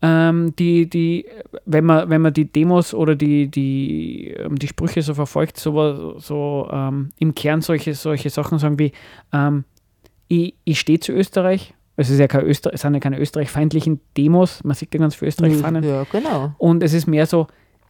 ähm, 0.00 0.54
die, 0.56 0.88
die, 0.88 1.26
wenn 1.66 1.84
man, 1.84 2.08
wenn 2.08 2.22
man 2.22 2.32
die 2.32 2.44
Demos 2.44 2.94
oder 2.94 3.16
die, 3.16 3.48
die, 3.48 4.34
ähm, 4.38 4.56
die 4.56 4.68
Sprüche 4.68 5.02
so 5.02 5.14
verfolgt, 5.14 5.58
so, 5.58 6.18
so 6.18 6.68
ähm, 6.72 7.10
im 7.18 7.34
Kern 7.34 7.60
solche, 7.60 7.94
solche 7.94 8.30
Sachen 8.30 8.58
sagen 8.58 8.78
wie, 8.78 8.92
ähm, 9.32 9.64
ich, 10.28 10.54
ich 10.64 10.78
stehe 10.78 11.00
zu 11.00 11.12
Österreich, 11.12 11.74
es, 11.96 12.10
ist 12.10 12.20
ja 12.20 12.28
kein 12.28 12.44
Öster 12.44 12.72
es 12.72 12.82
sind 12.82 12.94
ja 12.94 13.00
keine 13.00 13.18
österreichfeindlichen 13.18 14.00
Demos, 14.16 14.62
man 14.62 14.76
sieht 14.76 14.94
ja 14.94 15.00
ganz 15.00 15.16
für 15.16 15.26
Österreich 15.26 15.56
Fahnen. 15.56 15.82
Ja, 15.82 16.06
genau. 16.12 16.52
Und 16.58 16.84
es 16.84 16.92
ist 16.92 17.08
mehr 17.08 17.26
so, 17.26 17.48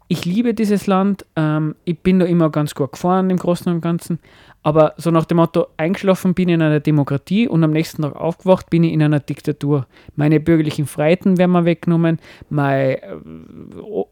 ich 0.08 0.24
liebe 0.24 0.54
dieses 0.54 0.86
Land, 0.86 1.26
ähm, 1.36 1.74
ich 1.84 1.98
bin 1.98 2.18
da 2.18 2.24
immer 2.24 2.48
ganz 2.50 2.74
gut 2.74 2.92
gefahren 2.92 3.28
im 3.28 3.36
Großen 3.36 3.70
und 3.70 3.82
Ganzen, 3.82 4.18
aber 4.62 4.94
so 4.96 5.10
nach 5.10 5.24
dem 5.24 5.36
Motto, 5.36 5.68
eingeschlafen 5.76 6.34
bin 6.34 6.48
ich 6.48 6.54
in 6.54 6.62
einer 6.62 6.80
Demokratie 6.80 7.48
und 7.48 7.62
am 7.62 7.70
nächsten 7.70 8.02
Tag 8.02 8.16
aufgewacht 8.16 8.70
bin 8.70 8.84
ich 8.84 8.92
in 8.92 9.02
einer 9.02 9.20
Diktatur. 9.20 9.86
Meine 10.16 10.40
bürgerlichen 10.40 10.86
Freiheiten 10.86 11.38
werden 11.38 11.52
mir 11.52 11.64
weggenommen, 11.64 12.18
mein, 12.50 12.96
äh, 12.96 12.98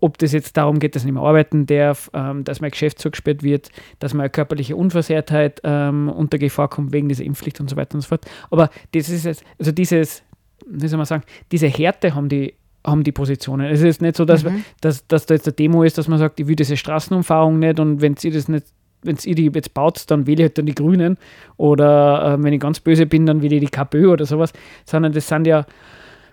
ob 0.01 0.19
das 0.19 0.33
jetzt 0.33 0.57
darum 0.57 0.79
geht, 0.79 0.95
dass 0.95 1.03
ich 1.03 1.07
nicht 1.07 1.15
mehr 1.15 1.23
arbeiten 1.23 1.67
darf, 1.67 2.11
ähm, 2.15 2.45
dass 2.45 2.61
mein 2.61 2.71
Geschäft 2.71 3.01
zugesperrt 3.01 3.43
wird, 3.43 3.71
dass 3.99 4.15
meine 4.15 4.31
körperliche 4.31 4.77
Unversehrtheit 4.77 5.61
ähm, 5.65 6.09
unter 6.09 6.39
Gefahr 6.39 6.69
kommt 6.69 6.93
wegen 6.93 7.09
dieser 7.09 7.25
Impfpflicht 7.25 7.61
und 7.61 7.69
so 7.69 7.77
weiter 7.77 7.97
und 7.97 8.03
so 8.03 8.09
fort. 8.09 8.25
Aber 8.51 8.71
das 8.93 9.09
ist 9.09 9.25
jetzt, 9.25 9.45
also 9.59 9.73
dieses, 9.73 10.23
wie 10.67 10.89
soll 10.89 10.97
man 10.99 11.07
sagen, 11.07 11.25
diese 11.51 11.67
Härte 11.67 12.15
haben 12.15 12.29
die 12.29 12.55
haben 12.87 13.03
die 13.03 13.11
Positionen. 13.11 13.67
Es 13.67 13.83
ist 13.83 14.01
nicht 14.01 14.17
so, 14.17 14.25
dass, 14.25 14.45
mhm. 14.45 14.65
dass, 14.81 15.07
dass 15.09 15.27
da 15.27 15.35
jetzt 15.35 15.49
eine 15.49 15.55
Demo 15.55 15.83
ist, 15.83 15.99
dass 15.99 16.07
man 16.07 16.21
sagt, 16.21 16.39
ich 16.39 16.47
will 16.47 16.55
diese 16.55 16.77
Straßenumfahrung 16.77 17.59
nicht 17.59 17.81
und 17.81 18.01
wenn 18.01 18.17
sie 18.17 18.31
das 18.31 18.47
nicht 18.49 18.67
wenn 19.03 19.17
ihr 19.25 19.35
die 19.35 19.51
jetzt 19.53 19.75
baut, 19.75 20.05
dann 20.09 20.27
wähle 20.27 20.43
ich 20.43 20.49
halt 20.49 20.59
dann 20.59 20.67
die 20.67 20.75
Grünen. 20.75 21.17
Oder 21.57 22.35
äh, 22.35 22.43
wenn 22.43 22.53
ich 22.53 22.61
ganz 22.61 22.81
böse 22.81 23.07
bin, 23.07 23.27
dann 23.27 23.43
wähle 23.43 23.57
ich 23.57 23.61
die 23.61 23.69
KPÖ 23.69 24.13
oder 24.13 24.27
sowas. 24.27 24.53
Sondern 24.85 25.13
das 25.13 25.29
sind 25.29 25.47
ja 25.47 25.67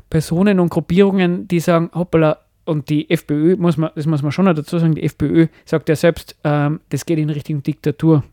Personen 0.10 0.60
und 0.60 0.70
Gruppierungen, 0.70 1.48
die 1.48 1.60
sagen, 1.60 1.90
hoppala, 1.94 2.40
und 2.66 2.90
die 2.90 3.10
FPÖ, 3.10 3.58
muss 3.58 3.78
man, 3.78 3.92
das 3.96 4.06
muss 4.06 4.22
man 4.22 4.32
schon 4.32 4.46
dazu 4.46 4.78
sagen, 4.80 4.96
die 4.96 5.04
FPÖ 5.04 5.48
sagt 5.66 5.90
ja 5.90 5.96
selbst, 5.96 6.38
ähm, 6.44 6.80
das 6.90 7.06
geht 7.06 7.20
in 7.20 7.30
Richtung 7.30 7.62
Diktatur. 7.62 8.24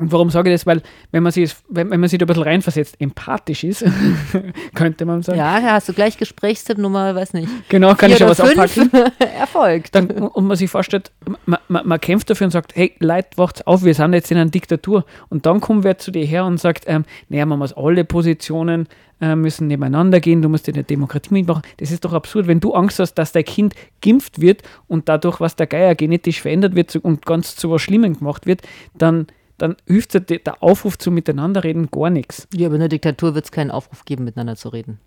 Und 0.00 0.12
warum 0.12 0.30
sage 0.30 0.50
ich 0.50 0.54
das? 0.54 0.66
Weil, 0.66 0.82
wenn 1.12 1.22
man 1.22 1.30
sich, 1.30 1.54
wenn, 1.68 1.90
wenn 1.90 2.00
man 2.00 2.08
sich 2.08 2.18
da 2.18 2.24
ein 2.24 2.26
bisschen 2.26 2.42
reinversetzt, 2.42 3.00
empathisch 3.00 3.64
ist, 3.64 3.84
könnte 4.74 5.04
man 5.04 5.22
sagen. 5.22 5.38
Ja, 5.38 5.60
hast 5.62 5.88
du 5.88 5.92
gleich 5.92 6.16
Gesprächstipp 6.16 6.78
Nummer, 6.78 7.14
weiß 7.14 7.34
nicht. 7.34 7.48
Genau, 7.68 7.94
kann 7.94 8.10
ich 8.10 8.18
schon 8.18 8.28
was 8.28 8.40
abhaken. 8.40 8.90
erfolgt. 9.38 9.94
Dann, 9.94 10.08
und 10.10 10.46
man 10.46 10.56
sich 10.56 10.70
vorstellt, 10.70 11.12
man, 11.44 11.60
man, 11.68 11.86
man 11.86 12.00
kämpft 12.00 12.30
dafür 12.30 12.46
und 12.46 12.50
sagt, 12.50 12.74
hey, 12.74 12.94
Leute, 12.98 13.28
wacht's 13.36 13.66
auf, 13.66 13.84
wir 13.84 13.94
sind 13.94 14.14
jetzt 14.14 14.30
in 14.30 14.38
einer 14.38 14.50
Diktatur. 14.50 15.04
Und 15.28 15.44
dann 15.46 15.60
kommt 15.60 15.84
wer 15.84 15.98
zu 15.98 16.10
dir 16.10 16.24
her 16.24 16.46
und 16.46 16.58
sagt, 16.58 16.84
ähm, 16.86 17.04
naja, 17.28 17.44
man 17.44 17.58
muss 17.58 17.74
alle 17.74 18.04
Positionen 18.04 18.88
äh, 19.20 19.36
müssen 19.36 19.66
nebeneinander 19.66 20.20
gehen, 20.20 20.40
du 20.40 20.48
musst 20.48 20.66
in 20.68 20.74
der 20.74 20.82
Demokratie 20.82 21.34
mitmachen. 21.34 21.62
Das 21.76 21.90
ist 21.90 22.04
doch 22.04 22.14
absurd, 22.14 22.46
wenn 22.46 22.60
du 22.60 22.72
Angst 22.72 22.98
hast, 22.98 23.14
dass 23.14 23.32
dein 23.32 23.44
Kind 23.44 23.74
geimpft 24.00 24.40
wird 24.40 24.62
und 24.88 25.08
dadurch, 25.08 25.40
was 25.40 25.56
der 25.56 25.66
Geier 25.66 25.94
genetisch 25.94 26.40
verändert 26.40 26.74
wird 26.74 26.96
und 26.96 27.26
ganz 27.26 27.54
zu 27.56 27.70
was 27.70 27.82
Schlimmem 27.82 28.18
gemacht 28.18 28.46
wird, 28.46 28.62
dann, 28.96 29.26
dann 29.60 29.76
hilft 29.86 30.14
der 30.30 30.62
Aufruf 30.62 30.96
zum 30.98 31.14
Miteinanderreden 31.14 31.90
gar 31.90 32.10
nichts. 32.10 32.48
Ja, 32.54 32.66
aber 32.66 32.76
in 32.76 32.80
der 32.80 32.88
Diktatur 32.88 33.34
wird 33.34 33.44
es 33.44 33.52
keinen 33.52 33.70
Aufruf 33.70 34.04
geben, 34.04 34.24
miteinander 34.24 34.56
zu 34.56 34.70
reden. 34.70 34.98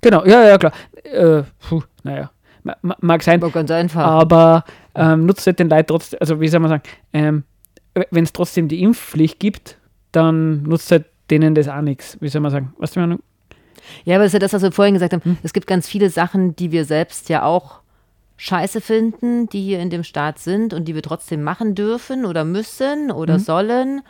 Genau, 0.00 0.24
ja, 0.24 0.46
ja, 0.46 0.58
klar. 0.58 0.72
Äh, 1.02 1.42
puh, 1.68 1.82
naja, 2.04 2.30
ma- 2.62 2.76
ma- 2.82 2.96
mag 3.00 3.22
sein. 3.22 3.42
Aber 3.42 3.50
ganz 3.50 3.70
einfach. 3.70 4.04
aber 4.04 4.64
ähm, 4.94 5.26
nutzt 5.26 5.46
halt 5.46 5.58
den 5.58 5.68
Leuten 5.68 5.88
trotzdem, 5.88 6.18
also 6.20 6.40
wie 6.40 6.48
soll 6.48 6.60
man 6.60 6.70
sagen, 6.70 6.82
ähm, 7.12 7.42
wenn 8.10 8.24
es 8.24 8.32
trotzdem 8.32 8.68
die 8.68 8.82
Impfpflicht 8.82 9.40
gibt, 9.40 9.76
dann 10.12 10.62
nutzt 10.62 10.90
halt 10.92 11.06
denen 11.30 11.54
das 11.56 11.68
auch 11.68 11.80
nichts. 11.82 12.16
Wie 12.20 12.28
soll 12.28 12.40
man 12.40 12.52
sagen? 12.52 12.74
Was 12.78 12.92
du 12.92 13.00
meinst? 13.00 13.22
Ja, 14.04 14.16
aber 14.16 14.24
das 14.24 14.30
ist 14.30 14.34
ja 14.34 14.38
das, 14.38 14.52
was 14.52 14.62
wir 14.62 14.72
vorhin 14.72 14.94
gesagt 14.94 15.12
haben. 15.14 15.24
Hm. 15.24 15.38
Es 15.42 15.52
gibt 15.52 15.66
ganz 15.66 15.88
viele 15.88 16.10
Sachen, 16.10 16.54
die 16.54 16.70
wir 16.70 16.84
selbst 16.84 17.28
ja 17.28 17.42
auch 17.42 17.80
scheiße 18.38 18.80
finden, 18.80 19.48
die 19.48 19.62
hier 19.62 19.80
in 19.80 19.90
dem 19.90 20.04
Staat 20.04 20.38
sind 20.38 20.72
und 20.72 20.86
die 20.86 20.94
wir 20.94 21.02
trotzdem 21.02 21.42
machen 21.42 21.74
dürfen 21.74 22.24
oder 22.24 22.44
müssen 22.44 23.10
oder 23.10 23.34
Hm. 23.34 23.40
sollen. 23.40 24.02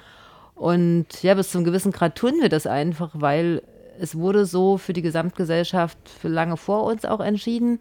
Und 0.54 1.22
ja, 1.22 1.34
bis 1.34 1.50
zu 1.50 1.58
einem 1.58 1.64
gewissen 1.64 1.90
Grad 1.92 2.14
tun 2.16 2.34
wir 2.40 2.48
das 2.48 2.66
einfach, 2.66 3.10
weil 3.14 3.62
es 4.00 4.16
wurde 4.16 4.44
so 4.46 4.76
für 4.78 4.92
die 4.92 5.02
Gesamtgesellschaft 5.02 5.98
für 6.08 6.28
lange 6.28 6.56
vor 6.56 6.84
uns 6.84 7.04
auch 7.04 7.20
entschieden. 7.20 7.80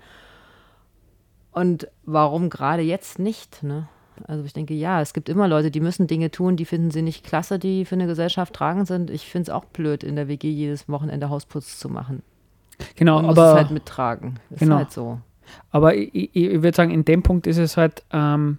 Und 1.52 1.88
warum 2.06 2.50
gerade 2.50 2.82
jetzt 2.82 3.20
nicht? 3.20 3.64
Ne? 3.64 3.88
Also 4.28 4.44
ich 4.46 4.54
denke, 4.54 4.74
ja, 4.74 5.02
es 5.02 5.14
gibt 5.14 5.30
immer 5.30 5.48
Leute, 5.48 5.70
die 5.72 5.80
müssen 5.80 6.08
Dinge 6.08 6.32
tun, 6.32 6.56
die 6.56 6.66
finden 6.66 6.92
sie 6.92 7.02
nicht 7.02 7.24
klasse, 7.26 7.60
die 7.60 7.86
für 7.86 7.96
eine 7.96 8.08
Gesellschaft 8.08 8.54
tragend 8.54 8.88
sind. 8.88 9.10
Ich 9.10 9.28
finde 9.30 9.44
es 9.44 9.56
auch 9.56 9.66
blöd, 9.66 10.04
in 10.04 10.16
der 10.16 10.28
WG 10.28 10.50
jedes 10.50 10.88
Wochenende 10.90 11.30
Hausputz 11.30 11.78
zu 11.80 11.90
machen. 11.90 12.22
Genau, 12.96 13.18
Man 13.18 13.26
muss 13.28 13.38
aber, 13.38 13.50
es 13.52 13.56
halt 13.58 13.72
mittragen. 13.72 14.40
Ist 14.52 14.60
Genau. 14.60 14.76
halt 14.78 14.92
so. 14.92 15.20
Aber 15.72 15.96
ich, 15.96 16.14
ich, 16.14 16.36
ich 16.36 16.62
würde 16.62 16.76
sagen, 16.76 16.92
in 16.92 17.06
dem 17.06 17.24
Punkt 17.24 17.48
ist 17.48 17.58
es 17.58 17.78
halt, 17.78 18.04
ähm, 18.12 18.58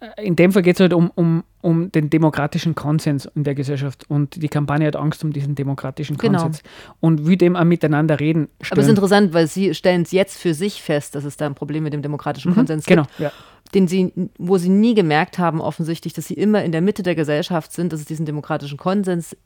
äh, 0.00 0.24
in 0.24 0.36
dem 0.36 0.52
Fall 0.52 0.62
geht 0.62 0.76
es 0.76 0.80
halt 0.80 0.92
um, 0.92 1.10
um, 1.14 1.44
um 1.60 1.90
den 1.92 2.10
demokratischen 2.10 2.74
Konsens 2.74 3.28
in 3.34 3.44
der 3.44 3.54
Gesellschaft 3.54 4.08
und 4.08 4.42
die 4.42 4.48
Kampagne 4.48 4.86
hat 4.86 4.96
Angst 4.96 5.24
um 5.24 5.32
diesen 5.32 5.54
demokratischen 5.54 6.16
Genau. 6.16 6.42
Konsens 6.42 6.62
und 7.00 7.26
will 7.26 7.36
dem 7.36 7.56
auch 7.56 7.64
miteinander 7.64 8.20
reden. 8.20 8.48
Aber 8.70 8.80
es 8.80 8.86
ist 8.86 8.90
interessant, 8.90 9.32
weil 9.32 9.46
Sie 9.46 9.74
stellen 9.74 10.02
es 10.02 10.12
jetzt 10.12 10.38
für 10.38 10.54
sich 10.54 10.82
fest, 10.82 11.14
dass 11.14 11.24
es 11.24 11.36
da 11.36 11.46
ein 11.46 11.54
Problem 11.54 11.82
mit 11.82 11.92
dem 11.92 12.02
demokratischen 12.02 12.54
Konsens 12.54 12.86
Genau, 12.86 13.02
gibt, 13.02 13.18
ja. 13.18 13.32
den 13.74 13.88
Sie, 13.88 14.12
wo 14.38 14.56
Sie 14.58 14.68
nie 14.68 14.94
gemerkt 14.94 15.38
haben, 15.38 15.60
offensichtlich, 15.60 16.12
dass 16.12 16.26
Sie 16.26 16.34
immer 16.34 16.62
in 16.64 16.72
der 16.72 16.80
Mitte 16.80 17.02
der 17.02 17.14
Gesellschaft 17.14 17.72
sind, 17.72 17.92
dass 17.92 18.00
es 18.00 18.06
diesen 18.06 18.26
demokratischen 18.26 18.78
Konsens 18.78 19.36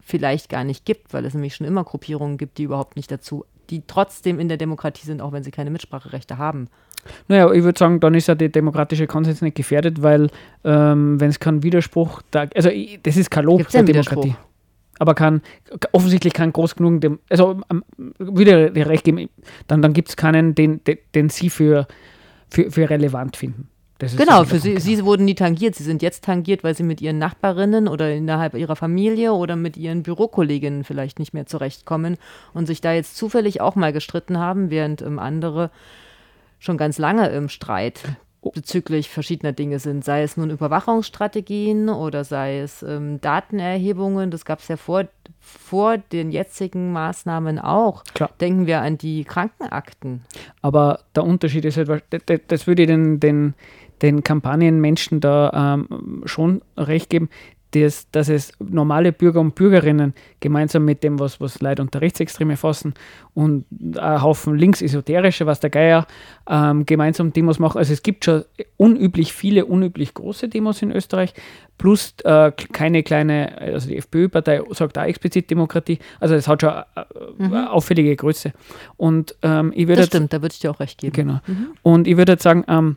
vielleicht 0.00 0.48
gar 0.48 0.64
nicht 0.64 0.84
gibt, 0.84 1.12
weil 1.12 1.24
es 1.24 1.34
nämlich 1.34 1.54
schon 1.54 1.66
immer 1.66 1.84
Gruppierungen 1.84 2.36
gibt, 2.36 2.58
die 2.58 2.64
überhaupt 2.64 2.96
nicht 2.96 3.10
dazu, 3.12 3.44
die 3.70 3.82
trotzdem 3.86 4.40
in 4.40 4.48
der 4.48 4.56
Demokratie 4.56 5.06
sind, 5.06 5.22
auch 5.22 5.32
wenn 5.32 5.42
sie 5.42 5.50
keine 5.50 5.70
Mitspracherechte 5.70 6.38
haben. 6.38 6.68
Naja, 7.28 7.50
ich 7.52 7.62
würde 7.62 7.78
sagen, 7.78 8.00
dann 8.00 8.14
ist 8.14 8.28
ja 8.28 8.34
der 8.34 8.50
demokratische 8.50 9.06
Konsens 9.06 9.40
nicht 9.40 9.56
gefährdet, 9.56 10.02
weil 10.02 10.28
ähm, 10.64 11.18
wenn 11.20 11.30
es 11.30 11.40
keinen 11.40 11.62
Widerspruch, 11.62 12.20
da, 12.30 12.46
also 12.54 12.68
ich, 12.68 13.00
das 13.02 13.16
ist 13.16 13.30
kein 13.30 13.44
Lob 13.44 13.58
Gibt's 13.58 13.72
der 13.72 13.84
Demokratie. 13.84 14.34
Aber 14.98 15.14
kann 15.14 15.40
offensichtlich 15.92 16.34
kein 16.34 16.52
groß 16.52 16.76
genug, 16.76 17.00
dem, 17.00 17.20
also 17.30 17.58
ähm, 17.70 17.82
wieder 18.18 18.74
recht 18.74 19.04
geben, 19.04 19.30
dann, 19.66 19.80
dann 19.80 19.94
gibt 19.94 20.10
es 20.10 20.16
keinen, 20.16 20.54
den, 20.54 20.84
den, 20.84 20.98
den 21.14 21.30
sie 21.30 21.48
für, 21.48 21.86
für, 22.50 22.70
für 22.70 22.90
relevant 22.90 23.38
finden. 23.38 23.69
Genau, 24.16 24.44
für 24.44 24.58
sie, 24.58 24.78
sie 24.78 25.04
wurden 25.04 25.24
nie 25.24 25.34
tangiert. 25.34 25.74
Sie 25.74 25.84
sind 25.84 26.02
jetzt 26.02 26.24
tangiert, 26.24 26.64
weil 26.64 26.74
sie 26.74 26.82
mit 26.82 27.00
ihren 27.00 27.18
Nachbarinnen 27.18 27.88
oder 27.88 28.12
innerhalb 28.12 28.54
ihrer 28.54 28.76
Familie 28.76 29.32
oder 29.32 29.56
mit 29.56 29.76
ihren 29.76 30.02
Bürokolleginnen 30.02 30.84
vielleicht 30.84 31.18
nicht 31.18 31.34
mehr 31.34 31.46
zurechtkommen 31.46 32.16
und 32.54 32.66
sich 32.66 32.80
da 32.80 32.92
jetzt 32.92 33.16
zufällig 33.16 33.60
auch 33.60 33.74
mal 33.76 33.92
gestritten 33.92 34.38
haben, 34.38 34.70
während 34.70 35.02
ähm, 35.02 35.18
andere 35.18 35.70
schon 36.58 36.76
ganz 36.76 36.98
lange 36.98 37.28
im 37.28 37.48
Streit 37.48 38.00
bezüglich 38.54 39.10
verschiedener 39.10 39.52
Dinge 39.52 39.78
sind, 39.80 40.02
sei 40.04 40.22
es 40.22 40.36
nun 40.38 40.48
Überwachungsstrategien 40.48 41.90
oder 41.90 42.24
sei 42.24 42.60
es 42.60 42.82
ähm, 42.82 43.20
Datenerhebungen, 43.20 44.30
das 44.30 44.46
gab 44.46 44.60
es 44.60 44.68
ja 44.68 44.78
vor, 44.78 45.04
vor 45.40 45.98
den 45.98 46.30
jetzigen 46.30 46.92
Maßnahmen 46.92 47.58
auch. 47.58 48.02
Klar. 48.14 48.30
Denken 48.40 48.66
wir 48.66 48.80
an 48.80 48.96
die 48.96 49.24
Krankenakten. 49.24 50.22
Aber 50.62 51.00
der 51.14 51.24
Unterschied 51.24 51.66
ist 51.66 51.76
halt, 51.76 51.88
weil- 51.88 52.02
das, 52.48 52.66
würde 52.66 52.86
den, 52.86 53.20
den, 53.20 53.54
den 54.02 54.24
Kampagnenmenschen 54.24 55.20
da 55.20 55.76
ähm, 55.90 56.22
schon 56.24 56.62
recht 56.76 57.10
geben, 57.10 57.28
dass, 57.72 58.10
dass 58.10 58.28
es 58.28 58.52
normale 58.58 59.12
Bürger 59.12 59.40
und 59.40 59.54
Bürgerinnen 59.54 60.14
gemeinsam 60.40 60.84
mit 60.84 61.04
dem, 61.04 61.18
was, 61.18 61.40
was 61.40 61.60
Leute 61.60 61.82
unter 61.82 62.00
Rechtsextreme 62.00 62.56
fassen 62.56 62.94
und 63.34 63.64
ein 63.96 64.22
Haufen 64.22 64.56
Linksesoterische, 64.56 65.46
was 65.46 65.60
der 65.60 65.70
Geier 65.70 66.06
ähm, 66.48 66.84
gemeinsam 66.84 67.32
Demos 67.32 67.58
machen. 67.58 67.78
Also 67.78 67.92
es 67.92 68.02
gibt 68.02 68.24
schon 68.24 68.44
unüblich 68.76 69.32
viele, 69.32 69.66
unüblich 69.66 70.14
große 70.14 70.48
Demos 70.48 70.82
in 70.82 70.90
Österreich, 70.90 71.32
plus 71.78 72.14
äh, 72.24 72.50
keine 72.72 73.02
kleine, 73.02 73.58
also 73.58 73.88
die 73.88 73.96
FPÖ-Partei 73.96 74.62
sagt 74.70 74.98
auch 74.98 75.04
explizit 75.04 75.50
Demokratie. 75.50 75.98
Also 76.18 76.34
es 76.34 76.48
hat 76.48 76.62
schon 76.62 76.70
äh, 76.70 76.84
eine 77.38 77.70
auffällige 77.70 78.16
Größe. 78.16 78.52
Und 78.96 79.36
ähm, 79.42 79.72
ich 79.74 79.86
würde 79.86 80.02
Das 80.02 80.06
stimmt, 80.06 80.32
da 80.32 80.42
würde 80.42 80.52
ich 80.52 80.60
dir 80.60 80.70
auch 80.70 80.80
recht 80.80 80.98
geben. 80.98 81.12
Genau. 81.14 81.40
Und 81.82 82.08
ich 82.08 82.16
würde 82.16 82.32
jetzt 82.32 82.42
sagen, 82.42 82.64
ähm, 82.68 82.96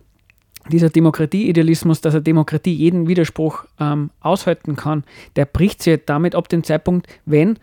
dieser 0.72 0.90
Demokratie-Idealismus, 0.90 2.02
dass 2.02 2.14
eine 2.14 2.24
Demokratie 2.24 2.74
jeden 2.74 3.08
Widerspruch 3.08 3.66
ähm, 3.80 4.12
aushalten 4.22 4.76
kann, 4.76 5.04
der 5.36 5.46
bricht 5.46 5.84
sich 5.84 6.00
damit 6.06 6.36
ab 6.36 6.50
dem 6.50 6.64
Zeitpunkt, 6.64 7.08
wenn 7.26 7.58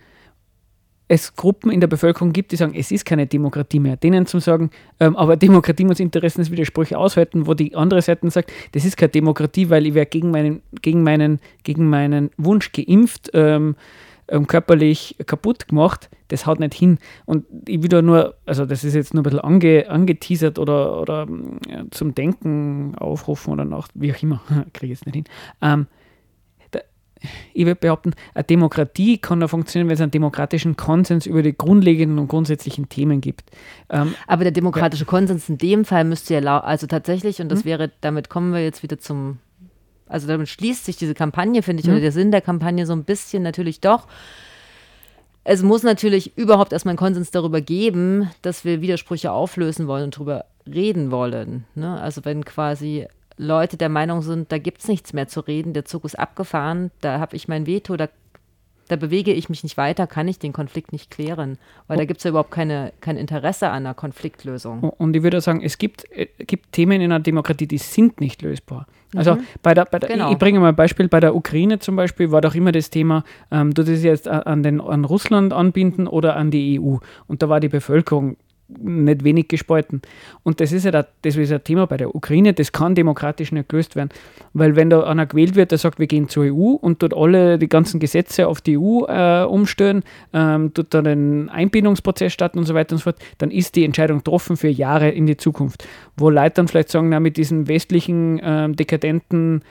es 1.11 1.34
Gruppen 1.34 1.72
in 1.72 1.80
der 1.80 1.88
Bevölkerung 1.88 2.32
gibt, 2.32 2.53
die 2.53 2.57
sagen, 2.57 2.72
es 2.76 2.92
ist 2.92 3.05
keine 3.05 3.26
Demokratie 3.26 3.80
mehr. 3.80 3.96
Denen 3.96 4.26
zu 4.26 4.38
sagen, 4.38 4.70
ähm, 5.01 5.16
aber 5.16 5.36
Demokratie 5.36 5.84
muss 5.84 5.98
Interessenswidersprüche 5.98 6.96
aushalten, 6.96 7.48
wo 7.48 7.55
die 7.55 7.74
andere 7.74 8.01
Seite 8.01 8.30
sagt, 8.30 8.53
das 8.72 8.84
ist 8.84 8.96
keine 8.96 9.11
Demokratie, 9.11 9.70
weil 9.70 9.86
ich 9.86 9.94
werde 9.94 10.09
gegen 10.09 10.30
meinen, 10.30 10.62
gegen 10.82 11.03
meinen, 11.03 11.40
gegen 11.64 11.88
meinen 11.88 12.30
Wunsch 12.36 12.70
geimpft, 12.70 13.30
ähm, 13.34 13.74
ähm, 14.30 14.46
körperlich 14.46 15.16
kaputt 15.26 15.68
gemacht, 15.68 16.08
das 16.28 16.46
haut 16.46 16.60
nicht 16.60 16.74
hin. 16.74 16.98
Und 17.26 17.46
ich 17.66 17.80
da 17.88 18.00
nur, 18.00 18.36
also 18.46 18.64
das 18.64 18.84
ist 18.84 18.94
jetzt 18.94 19.12
nur 19.12 19.22
ein 19.22 19.24
bisschen 19.24 19.40
ange, 19.40 19.90
angeteasert 19.90 20.58
oder, 20.58 21.00
oder 21.00 21.26
ähm, 21.28 21.58
ja, 21.68 21.84
zum 21.90 22.14
Denken 22.14 22.94
aufrufen 22.96 23.52
oder 23.52 23.64
nach, 23.64 23.88
wie 23.94 24.12
auch 24.12 24.22
immer, 24.22 24.40
kriege 24.72 24.92
ich 24.92 25.00
jetzt 25.00 25.06
nicht 25.06 25.14
hin. 25.14 25.24
Ähm, 25.60 25.86
da, 26.70 26.80
ich 27.52 27.66
würde 27.66 27.80
behaupten, 27.80 28.12
eine 28.34 28.44
Demokratie 28.44 29.18
kann 29.18 29.40
nur 29.40 29.48
funktionieren, 29.48 29.88
wenn 29.88 29.94
es 29.94 30.00
einen 30.00 30.12
demokratischen 30.12 30.76
Konsens 30.76 31.26
über 31.26 31.42
die 31.42 31.56
grundlegenden 31.56 32.18
und 32.18 32.28
grundsätzlichen 32.28 32.88
Themen 32.88 33.20
gibt. 33.20 33.50
Ähm, 33.90 34.14
Aber 34.26 34.44
der 34.44 34.52
demokratische 34.52 35.04
Konsens 35.04 35.48
in 35.48 35.58
dem 35.58 35.84
Fall 35.84 36.04
müsste 36.04 36.34
ja, 36.34 36.60
also 36.60 36.86
tatsächlich, 36.86 37.40
und 37.40 37.50
das 37.50 37.64
wäre, 37.64 37.90
damit 38.00 38.30
kommen 38.30 38.52
wir 38.52 38.62
jetzt 38.62 38.82
wieder 38.82 38.98
zum, 38.98 39.38
also 40.11 40.26
damit 40.26 40.48
schließt 40.48 40.84
sich 40.84 40.96
diese 40.96 41.14
Kampagne, 41.14 41.62
finde 41.62 41.80
ich, 41.80 41.86
Mhm. 41.86 41.92
oder 41.94 42.00
der 42.02 42.12
Sinn 42.12 42.30
der 42.30 42.42
Kampagne 42.42 42.84
so 42.84 42.92
ein 42.92 43.04
bisschen 43.04 43.42
natürlich 43.42 43.80
doch. 43.80 44.06
Es 45.42 45.62
muss 45.62 45.82
natürlich 45.82 46.36
überhaupt 46.36 46.72
erstmal 46.72 46.92
einen 46.92 46.98
Konsens 46.98 47.30
darüber 47.30 47.61
geben, 47.62 48.30
dass 48.42 48.64
wir 48.64 48.82
Widersprüche 48.82 49.32
auflösen 49.32 49.86
wollen 49.86 50.04
und 50.04 50.16
darüber 50.16 50.44
reden 50.66 51.11
wollen. 51.11 51.64
Ne? 51.74 51.98
Also 51.98 52.24
wenn 52.26 52.44
quasi 52.44 53.06
Leute 53.38 53.78
der 53.78 53.88
Meinung 53.88 54.20
sind, 54.20 54.52
da 54.52 54.58
gibt 54.58 54.82
es 54.82 54.88
nichts 54.88 55.14
mehr 55.14 55.28
zu 55.28 55.40
reden, 55.40 55.72
der 55.72 55.86
Zug 55.86 56.04
ist 56.04 56.18
abgefahren, 56.18 56.90
da 57.00 57.18
habe 57.20 57.36
ich 57.36 57.48
mein 57.48 57.66
Veto, 57.66 57.96
da, 57.96 58.08
da 58.91 58.97
bewege 58.97 59.32
ich 59.32 59.49
mich 59.49 59.62
nicht 59.62 59.76
weiter, 59.76 60.07
kann 60.07 60.26
ich 60.28 60.38
den 60.38 60.53
Konflikt 60.53 60.93
nicht 60.93 61.11
klären, 61.11 61.59
weil 61.86 61.97
da 61.99 62.05
gibt 62.05 62.18
es 62.18 62.24
ja 62.24 62.30
überhaupt 62.30 62.51
keine, 62.51 62.93
kein 63.01 63.16
Interesse 63.16 63.68
an 63.68 63.84
einer 63.86 63.95
Konfliktlösung. 63.95 64.80
Und 64.80 65.14
ich 65.14 65.22
würde 65.22 65.41
sagen, 65.41 65.62
es 65.62 65.78
gibt, 65.78 66.11
äh, 66.12 66.26
gibt 66.38 66.72
Themen 66.72 67.01
in 67.01 67.12
einer 67.12 67.20
Demokratie, 67.20 67.66
die 67.66 67.78
sind 67.78 68.20
nicht 68.20 68.43
lösbar. 68.43 68.86
Also 69.16 69.38
bei 69.62 69.74
der, 69.74 69.86
bei 69.86 69.99
der 69.99 70.09
Genau. 70.09 70.26
ich, 70.28 70.32
ich 70.34 70.38
bringe 70.38 70.61
mal 70.61 70.68
ein 70.68 70.76
Beispiel, 70.76 71.09
bei 71.09 71.18
der 71.20 71.34
Ukraine 71.34 71.78
zum 71.80 71.97
Beispiel 71.97 72.30
war 72.30 72.41
doch 72.41 72.55
immer 72.55 72.70
das 72.72 72.91
Thema, 72.91 73.24
ähm, 73.51 73.74
du 73.74 73.82
das 73.82 74.03
jetzt 74.05 74.28
a- 74.28 74.41
an, 74.41 74.62
den, 74.62 74.80
an 74.80 75.05
Russland 75.05 75.53
anbinden 75.53 76.07
oder 76.07 76.36
an 76.36 76.51
die 76.53 76.80
EU. 76.80 76.97
Und 77.26 77.43
da 77.43 77.49
war 77.49 77.59
die 77.61 77.68
Bevölkerung 77.68 78.36
nicht 78.78 79.24
wenig 79.24 79.48
gespalten. 79.48 80.02
Und 80.42 80.60
das 80.60 80.72
ist 80.72 80.84
ja 80.84 80.90
da, 80.90 81.06
das 81.22 81.36
ist 81.36 81.52
ein 81.52 81.64
Thema 81.64 81.86
bei 81.86 81.96
der 81.96 82.14
Ukraine, 82.14 82.52
das 82.52 82.72
kann 82.72 82.94
demokratisch 82.94 83.52
nicht 83.52 83.68
gelöst 83.68 83.96
werden. 83.96 84.10
Weil 84.52 84.76
wenn 84.76 84.90
da 84.90 85.02
einer 85.02 85.26
gewählt 85.26 85.54
wird, 85.54 85.70
der 85.70 85.78
sagt, 85.78 85.98
wir 85.98 86.06
gehen 86.06 86.28
zur 86.28 86.44
EU 86.44 86.74
und 86.74 87.02
dort 87.02 87.14
alle 87.14 87.58
die 87.58 87.68
ganzen 87.68 88.00
Gesetze 88.00 88.48
auf 88.48 88.60
die 88.60 88.78
EU 88.78 89.04
äh, 89.06 89.44
umstellen, 89.44 90.02
ähm, 90.32 90.72
tut 90.74 90.94
dann 90.94 91.06
ein 91.06 91.48
Einbindungsprozess 91.48 92.32
starten 92.32 92.58
und 92.58 92.66
so 92.66 92.74
weiter 92.74 92.92
und 92.92 92.98
so 92.98 93.04
fort, 93.04 93.18
dann 93.38 93.50
ist 93.50 93.76
die 93.76 93.84
Entscheidung 93.84 94.18
getroffen 94.18 94.56
für 94.56 94.68
Jahre 94.68 95.10
in 95.10 95.26
die 95.26 95.36
Zukunft. 95.36 95.86
Wo 96.16 96.30
Leute 96.30 96.54
dann 96.54 96.68
vielleicht 96.68 96.90
sagen, 96.90 97.08
na, 97.08 97.20
mit 97.20 97.36
diesen 97.36 97.68
westlichen, 97.68 98.40
ähm, 98.42 98.76
dekadenten 98.76 99.62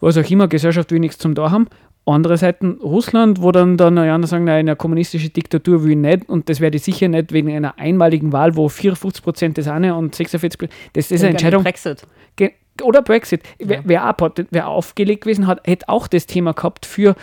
was 0.00 0.16
auch 0.16 0.30
immer, 0.30 0.48
Gesellschaft 0.48 0.90
will 0.90 0.98
nichts 0.98 1.18
zum 1.18 1.34
da 1.34 1.50
haben. 1.50 1.68
Andere 2.06 2.36
Seiten 2.38 2.78
Russland, 2.82 3.40
wo 3.42 3.52
dann, 3.52 3.76
dann 3.76 3.96
ja, 3.96 4.20
sagen, 4.26 4.44
nein, 4.44 4.60
eine 4.60 4.74
kommunistische 4.76 5.28
Diktatur 5.30 5.84
will 5.84 5.92
ich 5.92 5.96
nicht 5.96 6.28
und 6.28 6.48
das 6.48 6.60
werde 6.60 6.76
ich 6.78 6.82
sicher 6.82 7.08
nicht 7.08 7.32
wegen 7.32 7.50
einer 7.54 7.78
einmaligen 7.78 8.32
Wahl, 8.32 8.56
wo 8.56 8.68
54 8.68 9.22
Prozent 9.22 9.58
das 9.58 9.68
eine 9.68 9.94
und 9.94 10.14
46 10.14 10.58
Prozent, 10.58 10.80
das 10.94 11.10
ist 11.10 11.20
eine 11.22 11.30
Entscheidung. 11.32 11.62
Brexit. 11.62 12.02
Ge- 12.36 12.52
Oder 12.82 13.02
Brexit. 13.02 13.42
Wer, 13.58 13.82
wer, 13.84 14.08
auch, 14.10 14.16
pot- 14.16 14.44
wer 14.50 14.68
aufgelegt 14.68 15.22
gewesen 15.24 15.46
hat, 15.46 15.60
hätte 15.66 15.88
auch 15.88 16.08
das 16.08 16.26
Thema 16.26 16.52
gehabt 16.52 16.86
für, 16.86 17.14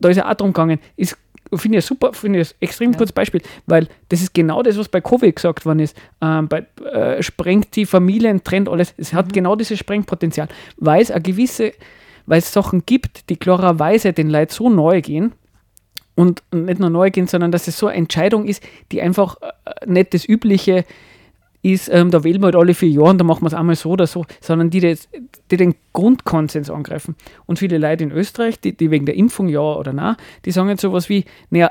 da 0.00 0.08
ist 0.08 0.16
ja 0.16 0.28
auch 0.30 0.34
drum 0.34 0.52
gegangen, 0.52 0.80
ist, 0.96 1.16
finde 1.54 1.78
ich 1.78 1.84
super, 1.84 2.12
finde 2.14 2.40
ich 2.40 2.50
ein 2.50 2.54
extrem 2.60 2.92
gutes 2.92 3.12
Beispiel, 3.12 3.42
weil 3.66 3.86
das 4.08 4.22
ist 4.22 4.34
genau 4.34 4.62
das, 4.62 4.76
was 4.78 4.88
bei 4.88 5.00
Covid 5.00 5.36
gesagt 5.36 5.64
worden 5.66 5.80
ist. 5.80 5.96
Ähm, 6.20 6.48
bei, 6.48 6.66
äh, 6.92 7.22
sprengt 7.22 7.76
die 7.76 7.86
Familien, 7.86 8.42
trennt 8.42 8.68
alles. 8.68 8.94
Es 8.96 9.12
hat 9.12 9.32
genau 9.32 9.54
dieses 9.54 9.78
Sprengpotenzial, 9.78 10.48
weil 10.78 11.02
es 11.02 11.10
eine 11.12 11.22
gewisse, 11.22 11.72
weil 12.26 12.38
es 12.38 12.52
Sachen 12.52 12.84
gibt, 12.86 13.28
die 13.30 13.36
klarerweise 13.36 14.12
den 14.12 14.30
Leuten 14.30 14.52
so 14.52 14.68
neu 14.70 15.00
gehen, 15.00 15.32
und 16.16 16.42
nicht 16.52 16.78
nur 16.78 16.90
neu 16.90 17.10
gehen, 17.10 17.26
sondern 17.26 17.50
dass 17.50 17.66
es 17.68 17.78
so 17.78 17.88
eine 17.88 17.96
Entscheidung 17.96 18.46
ist, 18.46 18.62
die 18.92 19.02
einfach 19.02 19.36
äh, 19.40 19.86
nicht 19.86 20.14
das 20.14 20.28
übliche 20.28 20.84
ist, 21.62 21.88
ähm, 21.88 22.10
da 22.10 22.22
wählen 22.24 22.40
wir 22.40 22.46
halt 22.46 22.56
alle 22.56 22.74
vier 22.74 22.90
Jahre 22.90 23.10
und 23.10 23.18
da 23.18 23.24
machen 23.24 23.42
wir 23.42 23.46
es 23.46 23.54
einmal 23.54 23.74
so 23.74 23.90
oder 23.90 24.06
so, 24.06 24.26
sondern 24.40 24.70
die, 24.70 24.80
das, 24.80 25.08
die 25.50 25.56
den 25.56 25.74
Grundkonsens 25.94 26.70
angreifen. 26.70 27.16
Und 27.46 27.58
viele 27.58 27.78
Leute 27.78 28.04
in 28.04 28.12
Österreich, 28.12 28.60
die, 28.60 28.76
die 28.76 28.90
wegen 28.90 29.06
der 29.06 29.16
Impfung 29.16 29.48
ja 29.48 29.60
oder 29.60 29.92
nein, 29.92 30.16
die 30.44 30.50
sagen 30.50 30.68
jetzt 30.68 30.82
sowas 30.82 31.08
wie, 31.08 31.24
naja, 31.50 31.70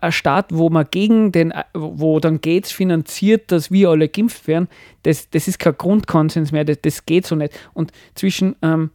ein 0.00 0.12
Staat, 0.12 0.46
wo 0.50 0.70
man 0.70 0.86
gegen 0.90 1.30
den, 1.30 1.52
wo 1.72 2.18
dann 2.18 2.40
Gates 2.40 2.72
finanziert, 2.72 3.52
dass 3.52 3.70
wir 3.70 3.90
alle 3.90 4.08
geimpft 4.08 4.48
werden, 4.48 4.68
das, 5.04 5.30
das 5.30 5.46
ist 5.46 5.58
kein 5.58 5.76
Grundkonsens 5.76 6.50
mehr, 6.50 6.64
das, 6.64 6.80
das 6.82 7.06
geht 7.06 7.26
so 7.26 7.36
nicht. 7.36 7.52
Und 7.72 7.92
zwischen 8.14 8.56
ähm, 8.62 8.90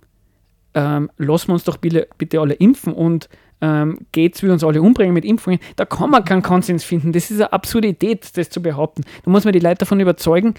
ähm, 0.77 1.09
lassen 1.17 1.47
wir 1.49 1.53
uns 1.53 1.63
doch 1.63 1.77
bitte, 1.77 2.07
bitte 2.19 2.39
alle 2.39 2.53
impfen 2.53 2.93
und 2.93 3.27
ähm, 3.61 3.97
geht's, 4.11 4.43
will 4.43 4.51
uns 4.51 4.63
alle 4.63 4.81
umbringen 4.81 5.13
mit 5.15 5.25
Impfungen, 5.25 5.59
da 5.75 5.85
kann 5.85 6.11
man 6.11 6.23
keinen 6.23 6.43
Konsens 6.43 6.83
finden. 6.83 7.11
Das 7.11 7.31
ist 7.31 7.39
eine 7.41 7.51
Absurdität, 7.51 8.37
das 8.37 8.51
zu 8.51 8.61
behaupten. 8.61 9.01
Da 9.25 9.31
muss 9.31 9.45
man 9.45 9.53
die 9.53 9.59
Leute 9.59 9.79
davon 9.79 9.99
überzeugen, 9.99 10.53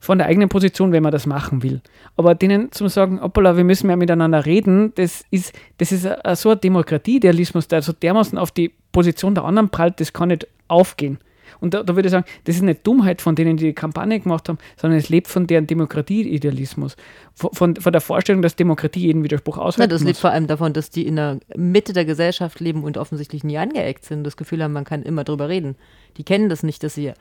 von 0.00 0.18
der 0.18 0.26
eigenen 0.28 0.48
Position, 0.48 0.92
wenn 0.92 1.02
man 1.02 1.12
das 1.12 1.26
machen 1.26 1.62
will. 1.62 1.80
Aber 2.16 2.34
denen 2.34 2.72
zu 2.72 2.88
sagen, 2.88 3.20
hoppala, 3.22 3.56
wir 3.56 3.64
müssen 3.64 3.86
mehr 3.86 3.96
miteinander 3.98 4.46
reden, 4.46 4.92
das 4.96 5.24
ist, 5.30 5.52
das 5.78 5.92
ist 5.92 6.06
a- 6.06 6.34
so 6.34 6.50
ein 6.50 6.60
Demokratieidealismus, 6.60 7.68
der 7.68 7.82
so 7.82 7.92
dermaßen 7.92 8.36
auf 8.38 8.50
die 8.50 8.72
Position 8.92 9.34
der 9.34 9.44
anderen 9.44 9.68
prallt, 9.68 10.00
das 10.00 10.12
kann 10.12 10.28
nicht 10.28 10.46
aufgehen. 10.68 11.18
Und 11.60 11.74
da, 11.74 11.82
da 11.82 11.94
würde 11.94 12.08
ich 12.08 12.10
sagen, 12.12 12.24
das 12.44 12.56
ist 12.56 12.62
nicht 12.62 12.86
Dummheit 12.86 13.20
von 13.22 13.34
denen, 13.34 13.56
die 13.56 13.64
die 13.66 13.72
Kampagne 13.72 14.18
gemacht 14.20 14.48
haben, 14.48 14.58
sondern 14.76 14.98
es 14.98 15.08
lebt 15.08 15.28
von 15.28 15.46
deren 15.46 15.66
Demokratieidealismus. 15.66 16.96
Von, 17.34 17.50
von, 17.52 17.76
von 17.76 17.92
der 17.92 18.00
Vorstellung, 18.00 18.42
dass 18.42 18.56
Demokratie 18.56 19.00
jeden 19.00 19.22
Widerspruch 19.24 19.56
Na, 19.58 19.62
aushalten 19.62 19.90
das 19.90 20.00
muss. 20.02 20.08
liegt 20.08 20.18
vor 20.20 20.30
allem 20.30 20.46
davon, 20.46 20.72
dass 20.72 20.90
die 20.90 21.06
in 21.06 21.16
der 21.16 21.38
Mitte 21.56 21.92
der 21.92 22.04
Gesellschaft 22.04 22.60
leben 22.60 22.82
und 22.84 22.96
offensichtlich 22.98 23.44
nie 23.44 23.58
angeeckt 23.58 24.04
sind. 24.04 24.24
Das 24.24 24.36
Gefühl 24.36 24.62
haben, 24.62 24.72
man 24.72 24.84
kann 24.84 25.02
immer 25.02 25.24
drüber 25.24 25.48
reden. 25.48 25.76
Die 26.16 26.24
kennen 26.24 26.48
das 26.48 26.62
nicht, 26.62 26.82
dass 26.82 26.94
sie 26.94 27.12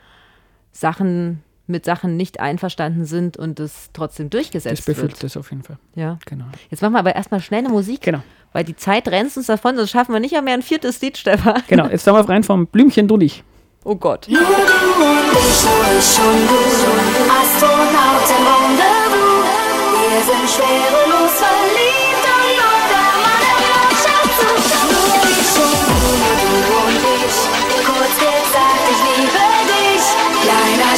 Sachen 0.72 1.44
mit 1.68 1.86
Sachen 1.86 2.18
nicht 2.18 2.40
einverstanden 2.40 3.06
sind 3.06 3.38
und 3.38 3.60
es 3.60 3.90
trotzdem 3.94 4.30
das 4.32 4.40
durchgesetzt 4.40 4.86
befüllt 4.88 5.12
wird. 5.12 5.24
das 5.24 5.38
auf 5.38 5.52
jeden 5.52 5.62
Fall. 5.62 5.78
Ja. 5.94 6.18
Genau. 6.26 6.46
Jetzt 6.72 6.82
machen 6.82 6.94
wir 6.94 7.00
aber 7.00 7.16
erstmal 7.16 7.42
schnell 7.42 7.60
eine 7.60 7.70
Musik, 7.70 8.02
Genau. 8.02 8.24
weil 8.54 8.64
die 8.64 8.76
Zeit 8.76 9.08
rennt 9.08 9.38
uns 9.38 9.46
davon, 9.46 9.76
sonst 9.76 9.92
schaffen 9.92 10.12
wir 10.14 10.20
nicht 10.20 10.32
mehr 10.32 10.54
ein 10.56 10.64
viertes 10.64 11.00
Lied, 11.02 11.18
Stefan. 11.18 11.62
Genau, 11.68 11.88
jetzt 11.88 12.06
sind 12.06 12.14
wir 12.16 12.28
rein 12.28 12.42
vom 12.44 12.66
Blümchen, 12.66 13.08
du 13.08 13.18
nicht. 13.18 13.44
Oh 13.86 13.96
Gott. 13.96 14.28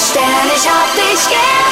Stern, 0.01 0.49
ich 0.53 0.67
hab 0.67 0.91
dich 0.95 1.29
gern, 1.29 1.70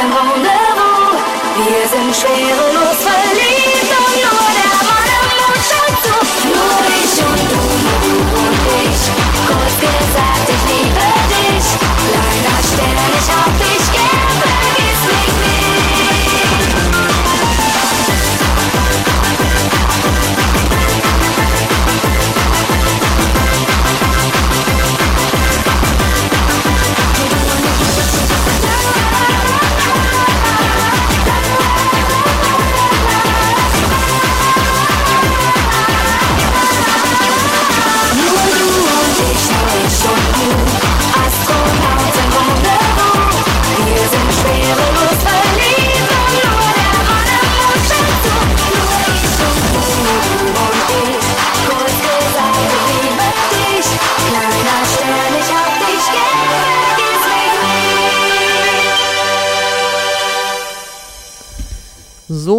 Astronauten 0.00 0.46
Rendezvous. 0.46 1.20
Wir 1.56 1.88
sind 1.88 2.16
schwerelos 2.16 2.89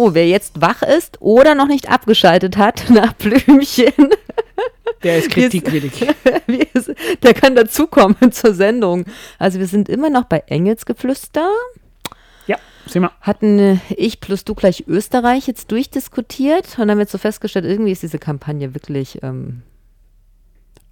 So, 0.02 0.14
wer 0.14 0.26
jetzt 0.26 0.60
wach 0.60 0.82
ist 0.82 1.22
oder 1.22 1.54
noch 1.54 1.68
nicht 1.68 1.88
abgeschaltet 1.88 2.56
hat 2.56 2.86
nach 2.90 3.12
Blümchen, 3.12 4.10
Der 5.04 5.18
ist 5.18 5.30
kritikwillig. 5.30 5.92
der 7.22 7.34
kann 7.34 7.54
dazukommen 7.54 8.16
zur 8.32 8.52
Sendung. 8.52 9.04
Also 9.38 9.60
wir 9.60 9.68
sind 9.68 9.88
immer 9.88 10.10
noch 10.10 10.24
bei 10.24 10.42
Engelsgeflüster. 10.48 11.48
ja, 12.48 12.56
sind 12.86 13.02
wir. 13.02 13.12
Hatten 13.20 13.60
äh, 13.60 13.76
ich 13.90 14.20
plus 14.20 14.42
du 14.42 14.56
gleich 14.56 14.88
Österreich 14.88 15.46
jetzt 15.46 15.70
durchdiskutiert 15.70 16.80
und 16.80 16.90
haben 16.90 16.98
jetzt 16.98 17.12
so 17.12 17.18
festgestellt, 17.18 17.64
irgendwie 17.64 17.92
ist 17.92 18.02
diese 18.02 18.18
Kampagne 18.18 18.74
wirklich 18.74 19.22
ähm, 19.22 19.62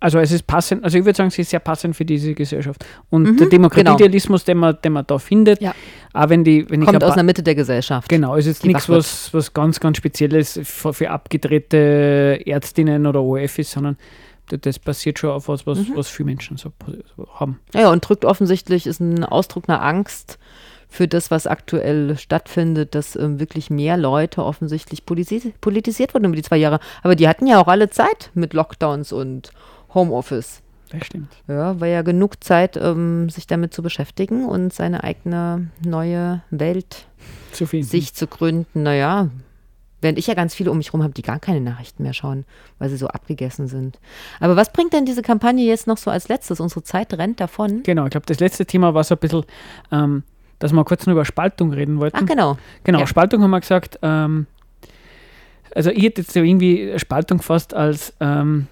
Also 0.03 0.19
es 0.19 0.33
ist 0.33 0.47
passend, 0.47 0.83
also 0.83 0.97
ich 0.97 1.05
würde 1.05 1.17
sagen, 1.17 1.29
sie 1.31 1.43
ist 1.43 1.51
sehr 1.51 1.61
passend 1.61 1.95
für 1.95 2.07
diese 2.07 2.33
Gesellschaft. 2.35 2.85
Und 3.11 3.23
Mhm, 3.25 3.37
der 3.37 3.47
Demokratieidealismus, 3.49 4.45
den, 4.45 4.57
man, 4.57 4.79
den 4.83 4.95
man 4.95 5.07
da 5.07 5.19
findet, 5.19 5.61
Ja. 5.61 5.75
auch 6.15 6.31
wenn 6.31 6.43
die, 6.43 6.69
wenn 6.71 6.85
kommt 6.87 6.99
glaub, 6.99 7.11
aus 7.11 7.15
der 7.17 7.23
Mitte 7.25 7.43
der 7.43 7.55
Gesellschaft. 7.55 8.09
Genau, 8.09 8.35
es 8.37 8.47
ist 8.47 8.65
nichts, 8.65 8.89
was, 8.89 9.33
was 9.35 9.53
ganz, 9.53 9.79
ganz 9.79 9.99
Spezielles 9.99 10.59
für, 10.65 10.95
für 10.95 11.11
abgedrehte 11.11 12.41
Ärztinnen 12.47 13.07
oder 13.07 13.23
OF 13.23 13.59
ist, 13.59 13.73
sondern 13.73 13.97
das 14.49 14.79
basiert 14.79 15.19
schon 15.19 15.31
auf 15.31 15.49
was, 15.49 15.67
was, 15.67 15.79
Mhm. 15.79 15.93
was 15.95 16.09
viele 16.09 16.27
Menschen 16.27 16.57
so, 16.57 16.73
haben. 17.35 17.61
Ja, 17.75 17.91
und 17.91 18.01
drückt 18.09 18.25
offensichtlich, 18.25 18.87
ist 18.87 19.01
ein 19.01 19.25
Ausdruck 19.25 19.69
einer 19.69 19.83
Angst 19.83 20.39
für 20.89 21.07
das, 21.07 21.31
was 21.31 21.47
aktuell 21.47 22.19
stattfindet, 22.19 22.97
dass 22.97 23.15
ähm, 23.15 23.39
wirklich 23.39 23.71
mehr 23.71 23.97
Leute 23.97 24.45
offensichtlich 24.45 25.07
politisi 25.07 25.55
politisiert 25.61 26.15
wurden 26.15 26.25
über 26.25 26.35
die 26.37 26.43
zwei 26.43 26.57
Jahre. 26.57 26.81
Aber 27.05 27.15
die 27.15 27.29
hatten 27.29 27.47
ja 27.47 27.61
auch 27.61 27.69
alle 27.69 27.91
Zeit 27.91 28.31
mit 28.35 28.55
Lockdowns 28.55 29.13
und 29.13 29.53
Homeoffice. 29.95 30.63
Das 30.91 31.07
stimmt. 31.07 31.29
Ja, 31.47 31.79
war 31.81 31.87
ja 31.87 32.03
genug 32.03 32.43
Zeit, 32.43 32.77
ähm, 32.77 33.29
sich 33.31 33.47
damit 33.47 33.73
zu 33.73 33.83
beschäftigen 33.83 34.45
und 34.45 34.73
seine 34.73 35.05
eigene 35.05 35.69
neue 35.85 36.43
Welt 36.51 37.07
Zu 37.53 37.67
sich 37.67 38.13
zu 38.15 38.27
gründen. 38.27 38.83
Naja, 38.83 39.29
während 40.01 40.19
ich 40.19 40.27
ja 40.27 40.35
ganz 40.35 40.53
viele 40.55 40.71
um 40.73 40.79
mich 40.79 40.89
herum 40.89 41.05
habe, 41.05 41.13
die 41.15 41.23
gar 41.23 41.39
keine 41.39 41.61
Nachrichten 41.61 42.03
mehr 42.03 42.13
schauen, 42.13 42.45
weil 42.79 42.89
sie 42.89 42.97
so 42.97 43.07
abgegessen 43.07 43.69
sind. 43.69 44.01
Aber 44.41 44.57
was 44.57 44.73
bringt 44.73 44.93
denn 44.93 45.05
diese 45.05 45.23
Kampagne 45.23 45.65
jetzt 45.65 45.87
noch 45.87 45.97
so 45.97 46.11
als 46.11 46.29
letztes? 46.29 46.59
Unsere 46.59 46.83
Zeit 46.83 47.15
rennt 47.15 47.39
davon. 47.39 47.85
Genau, 47.85 48.05
ich 48.07 48.11
glaube, 48.11 48.27
das 48.27 48.41
letzte 48.41 48.67
Thema 48.67 48.93
war 48.93 49.05
so 49.05 49.15
ein 49.15 49.19
bisschen, 49.19 49.45
ähm, 49.93 50.25
dass 50.59 50.73
wir 50.73 50.85
kurz 50.85 51.07
nur 51.07 51.13
über 51.13 51.25
Spaltung 51.25 51.73
reden 51.73 52.01
wollten. 52.01 52.19
Ach, 52.21 52.27
genau. 52.27 52.59
Genau, 52.83 53.01
Ja. 53.01 53.07
Spaltung 53.07 53.43
haben 53.43 53.51
wir 53.51 53.61
gesagt. 53.61 54.01
Ähm, 54.03 54.47
also 55.73 55.91
ich 55.91 56.03
hätte 56.03 56.23
jetzt 56.23 56.35
irgendwie 56.35 56.99
Spaltung 56.99 57.39
gefasst 57.39 57.75
als 57.75 58.13
ähm, 58.19 58.67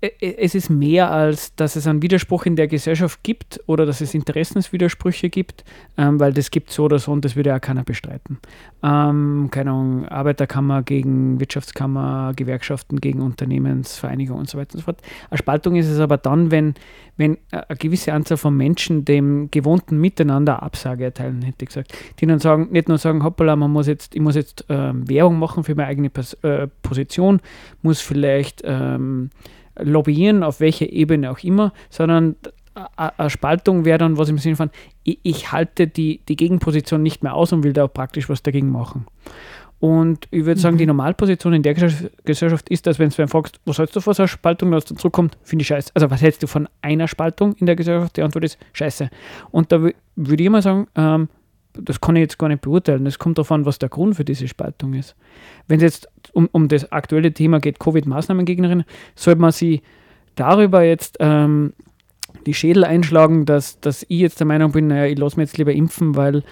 es 0.00 0.54
ist 0.54 0.68
mehr 0.68 1.10
als, 1.10 1.54
dass 1.54 1.74
es 1.74 1.86
einen 1.86 2.02
Widerspruch 2.02 2.44
in 2.44 2.54
der 2.54 2.68
Gesellschaft 2.68 3.22
gibt 3.22 3.60
oder 3.66 3.86
dass 3.86 4.02
es 4.02 4.12
Interessenswidersprüche 4.12 5.30
gibt, 5.30 5.64
ähm, 5.96 6.20
weil 6.20 6.34
das 6.34 6.50
gibt 6.50 6.70
so 6.70 6.84
oder 6.84 6.98
so 6.98 7.12
und 7.12 7.24
das 7.24 7.34
würde 7.34 7.50
ja 7.50 7.58
keiner 7.58 7.82
bestreiten. 7.82 8.38
Ähm, 8.82 9.48
keine 9.50 9.70
Ahnung, 9.70 10.06
Arbeiterkammer 10.06 10.82
gegen 10.82 11.40
Wirtschaftskammer, 11.40 12.32
Gewerkschaften 12.36 13.00
gegen 13.00 13.22
Unternehmensvereinigung 13.22 14.38
und 14.38 14.50
so 14.50 14.58
weiter 14.58 14.74
und 14.74 14.80
so 14.80 14.84
fort. 14.84 15.00
Eine 15.30 15.38
Spaltung 15.38 15.76
ist 15.76 15.88
es 15.88 15.98
aber 15.98 16.18
dann, 16.18 16.50
wenn, 16.50 16.74
wenn 17.16 17.38
eine 17.50 17.64
gewisse 17.78 18.12
Anzahl 18.12 18.36
von 18.36 18.54
Menschen 18.54 19.06
dem 19.06 19.50
gewohnten 19.50 19.98
Miteinander 19.98 20.62
Absage 20.62 21.04
erteilen, 21.04 21.40
hätte 21.40 21.62
ich 21.64 21.68
gesagt. 21.68 21.94
Die 22.20 22.26
dann 22.26 22.38
sagen, 22.38 22.68
nicht 22.70 22.88
nur 22.88 22.98
sagen, 22.98 23.24
hoppala, 23.24 23.56
man 23.56 23.70
muss 23.70 23.86
jetzt, 23.86 24.14
ich 24.14 24.20
muss 24.20 24.34
jetzt 24.34 24.66
ähm, 24.68 25.08
Werbung 25.08 25.38
machen 25.38 25.64
für 25.64 25.74
meine 25.74 25.88
eigene 25.88 26.10
Pers 26.10 26.34
äh, 26.42 26.68
Position, 26.82 27.40
muss 27.80 28.02
vielleicht 28.02 28.60
ähm, 28.64 29.30
lobbyieren, 29.78 30.42
auf 30.42 30.60
welcher 30.60 30.90
Ebene 30.90 31.30
auch 31.30 31.38
immer, 31.40 31.72
sondern 31.90 32.36
eine 32.96 33.30
Spaltung 33.30 33.84
wäre 33.84 33.98
dann 33.98 34.18
was 34.18 34.28
im 34.28 34.38
Sinne 34.38 34.56
von, 34.56 34.70
ich, 35.02 35.18
ich 35.22 35.52
halte 35.52 35.86
die, 35.86 36.20
die 36.28 36.36
Gegenposition 36.36 37.02
nicht 37.02 37.22
mehr 37.22 37.34
aus 37.34 37.52
und 37.52 37.64
will 37.64 37.72
da 37.72 37.84
auch 37.84 37.92
praktisch 37.92 38.28
was 38.28 38.42
dagegen 38.42 38.70
machen. 38.70 39.06
Und 39.78 40.26
ich 40.30 40.44
würde 40.46 40.60
sagen, 40.60 40.78
die 40.78 40.86
Normalposition 40.86 41.52
in 41.52 41.62
der 41.62 41.74
Gesellschaft- 41.74 42.68
ist, 42.70 42.86
dass 42.86 42.98
wenn 42.98 43.10
du 43.10 43.28
fragst, 43.28 43.60
was 43.66 43.78
hältst 43.78 43.94
du 43.96 44.00
von 44.00 44.14
so 44.14 44.22
einer 44.22 44.28
Spaltung, 44.28 44.70
dass 44.70 44.86
dann 44.86 44.96
zurückkommt, 44.96 45.36
finde 45.42 45.62
ich 45.62 45.68
scheiße. 45.68 45.90
Also 45.94 46.10
was 46.10 46.22
hältst 46.22 46.42
du 46.42 46.46
von 46.46 46.66
einer 46.80 47.08
Spaltung 47.08 47.54
in 47.56 47.66
der 47.66 47.76
Gesellschaft? 47.76 48.16
Die 48.16 48.22
Antwort 48.22 48.44
ist 48.44 48.58
scheiße. 48.72 49.10
Und 49.50 49.72
da 49.72 49.76
wü- 49.76 49.94
würde 50.16 50.42
ich 50.42 50.50
mal 50.50 50.62
sagen, 50.62 50.86
ähm, 50.96 51.28
das 51.80 52.00
kann 52.00 52.16
ich 52.16 52.20
jetzt 52.20 52.38
gar 52.38 52.48
nicht 52.48 52.62
beurteilen. 52.62 53.06
Es 53.06 53.18
kommt 53.18 53.38
darauf 53.38 53.52
an, 53.52 53.66
was 53.66 53.78
der 53.78 53.88
Grund 53.88 54.16
für 54.16 54.24
diese 54.24 54.48
Spaltung 54.48 54.94
ist. 54.94 55.14
Wenn 55.68 55.78
es 55.78 55.82
jetzt 55.82 56.08
um, 56.32 56.48
um 56.52 56.68
das 56.68 56.90
aktuelle 56.92 57.32
Thema 57.32 57.60
geht, 57.60 57.78
Covid-Maßnahmengegnerin, 57.78 58.84
sollte 59.14 59.40
man 59.40 59.52
sie 59.52 59.82
darüber 60.34 60.82
jetzt 60.82 61.16
ähm, 61.20 61.72
die 62.46 62.54
Schädel 62.54 62.84
einschlagen, 62.84 63.44
dass, 63.44 63.80
dass 63.80 64.02
ich 64.08 64.20
jetzt 64.20 64.40
der 64.40 64.46
Meinung 64.46 64.72
bin, 64.72 64.88
naja, 64.88 65.06
ich 65.06 65.18
lasse 65.18 65.36
mich 65.36 65.48
jetzt 65.48 65.58
lieber 65.58 65.72
impfen, 65.72 66.16
weil 66.16 66.42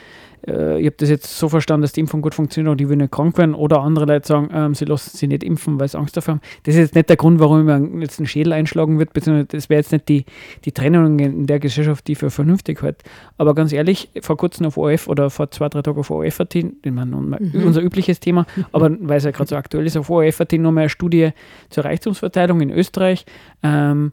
äh, 0.46 0.78
ich 0.78 0.86
habe 0.86 0.96
das 0.98 1.08
jetzt 1.08 1.38
so 1.38 1.48
verstanden, 1.48 1.82
dass 1.82 1.92
die 1.92 2.00
Impfung 2.00 2.22
gut 2.22 2.34
funktioniert 2.34 2.72
und 2.72 2.80
ich 2.80 2.88
will 2.88 2.96
nicht 2.96 3.12
krank 3.12 3.36
werden. 3.38 3.54
Oder 3.54 3.80
andere 3.80 4.06
Leute 4.06 4.26
sagen, 4.26 4.48
ähm, 4.52 4.74
sie 4.74 4.84
lassen 4.84 5.16
sich 5.16 5.28
nicht 5.28 5.42
impfen, 5.42 5.80
weil 5.80 5.88
sie 5.88 5.98
Angst 5.98 6.16
davor 6.16 6.34
haben. 6.34 6.40
Das 6.64 6.74
ist 6.74 6.80
jetzt 6.80 6.94
nicht 6.94 7.08
der 7.08 7.16
Grund, 7.16 7.40
warum 7.40 7.64
man 7.64 8.00
jetzt 8.00 8.18
einen 8.18 8.26
Schädel 8.26 8.52
einschlagen 8.52 8.98
wird, 8.98 9.12
beziehungsweise 9.12 9.46
das 9.46 9.68
wäre 9.68 9.80
jetzt 9.80 9.92
nicht 9.92 10.08
die, 10.08 10.24
die 10.64 10.72
Trennung 10.72 11.18
in 11.18 11.46
der 11.46 11.58
Gesellschaft, 11.58 12.06
die 12.06 12.12
ich 12.12 12.18
für 12.18 12.30
vernünftig 12.30 12.82
halt. 12.82 13.02
Aber 13.38 13.54
ganz 13.54 13.72
ehrlich, 13.72 14.10
vor 14.20 14.36
kurzem 14.36 14.66
auf 14.66 14.76
OF 14.76 15.08
oder 15.08 15.30
vor 15.30 15.50
zwei, 15.50 15.68
drei 15.68 15.82
Tagen 15.82 15.98
auf 15.98 16.10
OF.at, 16.10 16.54
ich 16.54 16.66
meine, 16.84 17.16
unser 17.64 17.82
übliches 17.82 18.20
Thema, 18.20 18.46
aber 18.72 18.90
weil 19.00 19.18
es 19.18 19.24
ja 19.24 19.30
gerade 19.30 19.48
so 19.48 19.56
aktuell 19.56 19.86
ist, 19.86 19.96
auf 19.96 20.10
OF.at 20.10 20.52
nochmal 20.54 20.82
eine 20.82 20.88
Studie 20.88 21.30
zur 21.70 21.84
Reichtumsverteilung 21.84 22.60
in 22.60 22.70
Österreich. 22.70 23.24
Ähm, 23.62 24.12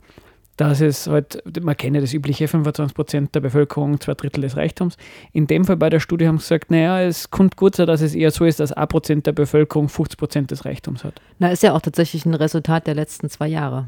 dass 0.62 0.80
es 0.80 1.08
halt, 1.08 1.42
man 1.64 1.76
kennt 1.76 1.96
ja 1.96 2.02
das 2.02 2.14
übliche 2.14 2.48
25 2.48 2.96
Prozent 2.96 3.34
der 3.34 3.40
Bevölkerung, 3.40 4.00
zwei 4.00 4.14
Drittel 4.14 4.42
des 4.42 4.56
Reichtums. 4.56 4.96
In 5.34 5.48
dem 5.48 5.66
Fall 5.66 5.78
bei 5.78 5.90
der 5.90 6.00
Studie 6.00 6.28
haben 6.28 6.38
sie 6.38 6.44
gesagt, 6.44 6.70
naja, 6.70 7.02
es 7.02 7.32
kommt 7.32 7.56
gut 7.56 7.76
sein, 7.76 7.88
dass 7.88 8.02
es 8.02 8.14
eher 8.14 8.30
so 8.30 8.46
ist, 8.46 8.60
dass 8.60 8.72
1 8.72 8.88
Prozent 8.88 9.26
der 9.26 9.32
Bevölkerung 9.32 9.90
50 9.90 10.20
Prozent 10.20 10.52
des 10.52 10.64
Reichtums 10.64 11.04
hat. 11.04 11.16
Na, 11.40 11.50
ist 11.50 11.64
ja 11.64 11.74
auch 11.74 11.82
tatsächlich 11.82 12.28
ein 12.28 12.36
Resultat 12.36 12.86
der 12.86 12.94
letzten 12.94 13.28
zwei 13.30 13.48
Jahre. 13.48 13.88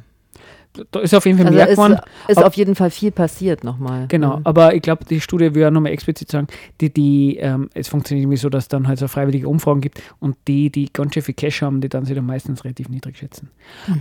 Da 0.92 1.02
ist 1.02 1.14
auf 1.14 1.26
jeden 1.26 1.38
Fall 1.38 1.48
Also 1.48 1.56
mehr 1.58 1.68
ist, 1.68 1.76
geworden. 1.76 2.00
ist 2.28 2.44
auf 2.44 2.56
jeden 2.56 2.74
Fall 2.76 2.90
viel 2.90 3.12
passiert 3.12 3.64
nochmal. 3.64 4.08
Genau, 4.08 4.38
Mhm. 4.38 4.42
aber 4.46 4.74
ich 4.74 4.82
glaube, 4.82 5.06
die 5.06 5.22
Studie 5.22 5.54
will 5.54 5.62
ja 5.62 5.70
nochmal 5.72 5.92
explizit 5.92 6.32
sagen, 6.32 6.48
die, 6.82 6.92
die, 6.92 7.38
ähm, 7.38 7.70
es 7.76 7.90
funktioniert 7.90 8.24
irgendwie 8.24 8.38
so, 8.38 8.50
dass 8.50 8.64
es 8.64 8.68
dann 8.70 8.88
halt 8.88 8.98
so 8.98 9.08
freiwillige 9.08 9.48
Umfragen 9.48 9.82
gibt 9.82 10.02
und 10.20 10.36
die, 10.48 10.72
die 10.72 10.92
ganz 10.92 11.14
schön 11.14 11.22
viel 11.24 11.36
Cash 11.36 11.62
haben, 11.62 11.80
die 11.82 11.90
dann 11.90 12.06
sich 12.06 12.16
dann 12.16 12.26
meistens 12.26 12.64
relativ 12.64 12.90
niedrig 12.90 13.18
schätzen. 13.18 13.52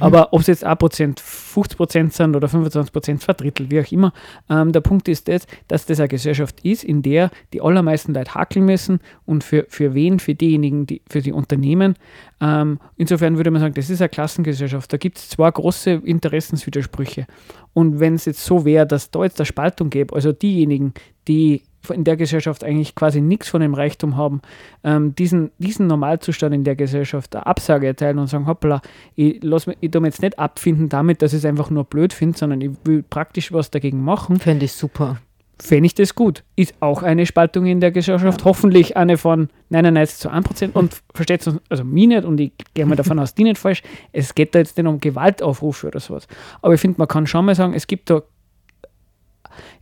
Aber 0.01 0.33
ob 0.33 0.41
es 0.41 0.47
jetzt 0.47 0.67
1%, 0.67 1.19
50% 1.21 2.11
sind 2.13 2.37
oder 2.37 2.49
25%, 2.49 3.19
zwei 3.19 3.33
Drittel, 3.35 3.71
wie 3.71 3.81
auch 3.81 3.93
immer, 3.93 4.13
ähm, 4.49 4.73
der 4.73 4.81
Punkt 4.81 5.09
ist 5.09 5.29
das, 5.29 5.47
dass 5.69 5.85
das 5.87 6.01
eine 6.01 6.09
Gesellschaft 6.09 6.61
ist, 6.63 6.85
in 6.85 7.03
der 7.03 7.31
die 7.53 7.61
allermeisten 7.61 8.15
Leute 8.15 8.35
hakeln 8.35 8.65
müssen 8.65 9.01
und 9.27 9.45
für, 9.45 9.67
für 9.69 9.95
wen? 9.95 10.19
Für 10.21 10.35
diejenigen, 10.35 10.87
die, 10.87 11.03
für 11.09 11.21
die 11.21 11.33
Unternehmen. 11.33 11.97
Ähm, 12.43 12.81
insofern 12.97 13.37
würde 13.37 13.53
man 13.53 13.61
sagen, 13.61 13.75
das 13.75 13.89
ist 13.89 14.03
eine 14.03 14.09
Klassengesellschaft. 14.09 14.93
Da 14.93 14.97
gibt 14.97 15.17
es 15.17 15.29
zwei 15.29 15.49
große 15.49 15.93
Interessenswidersprüche. 15.93 17.27
Und 17.73 18.01
wenn 18.01 18.15
es 18.15 18.25
jetzt 18.25 18.45
so 18.45 18.65
wäre, 18.65 18.85
dass 18.85 19.13
da 19.13 19.23
jetzt 19.23 19.39
eine 19.39 19.47
Spaltung 19.47 19.91
gäbe, 19.91 20.13
also 20.13 20.33
diejenigen, 20.33 20.93
die 21.29 21.63
in 21.89 22.05
der 22.05 22.17
Gesellschaft 22.17 22.65
eigentlich 22.65 22.95
quasi 22.95 23.21
nichts 23.21 23.49
von 23.49 23.61
dem 23.61 23.75
Reichtum 23.75 24.17
haben, 24.17 24.41
ähm, 24.83 25.15
diesen, 25.15 25.53
diesen 25.59 25.87
Normalzustand 25.87 26.55
in 26.55 26.65
der 26.65 26.77
Gesellschaft 26.77 27.35
eine 27.37 27.47
Absage 27.47 27.87
erteilen 27.87 28.19
und 28.19 28.27
sagen, 28.27 28.47
hoppla, 28.47 28.83
ich, 29.15 29.39
lass 29.43 29.67
mich 29.69 29.79
jetzt 29.81 30.23
nicht 30.23 30.39
abfinden 30.39 30.89
damit, 30.89 31.23
dass 31.23 31.33
ich 31.33 31.39
es 31.39 31.45
einfach 31.45 31.71
nur 31.71 31.85
blöd 31.85 32.13
finde, 32.13 32.39
sondern 32.39 32.61
ich 32.61 32.71
will 32.85 33.03
praktisch 33.03 33.53
was 33.53 33.71
dagegen 33.71 34.03
machen, 34.03 34.39
Fände 34.39 34.65
ich 34.65 34.73
super. 34.73 35.19
Fände 35.61 35.87
ich 35.87 35.95
das 35.95 36.15
gut. 36.15 36.45
Ist 36.57 36.75
auch 36.81 37.03
eine 37.03 37.27
Spaltung 37.27 37.67
in 37.67 37.81
der 37.81 37.93
Gesellschaft, 37.93 38.45
hoffentlich 38.45 38.97
eine 38.97 39.17
von 39.17 39.49
99 39.71 40.19
zu 40.19 40.31
1 40.31 40.47
Prozent 40.47 40.77
und 40.77 41.03
versteht 41.15 41.47
uns, 41.47 41.61
also 41.69 41.85
mich 41.85 42.09
nicht 42.09 42.25
und 42.25 42.41
ich 42.41 42.53
gehe 42.75 42.87
mal 42.87 42.97
davon 42.97 43.19
aus, 43.19 43.35
die 43.35 43.45
nicht 43.45 43.59
falsch, 43.59 43.83
es 44.13 44.35
geht 44.35 44.55
da 44.55 44.59
jetzt 44.59 44.77
nicht 44.77 44.87
um 44.87 45.01
Gewaltaufrufe 45.01 45.89
oder 45.89 46.01
sowas. 46.01 46.27
Aber 46.63 46.75
ich 46.75 46.81
finde, 46.81 46.99
man 46.99 47.09
kann 47.09 47.27
schon 47.27 47.45
mal 47.45 47.55
sagen, 47.55 47.75
es 47.75 47.87
gibt 47.87 48.11
da 48.11 48.23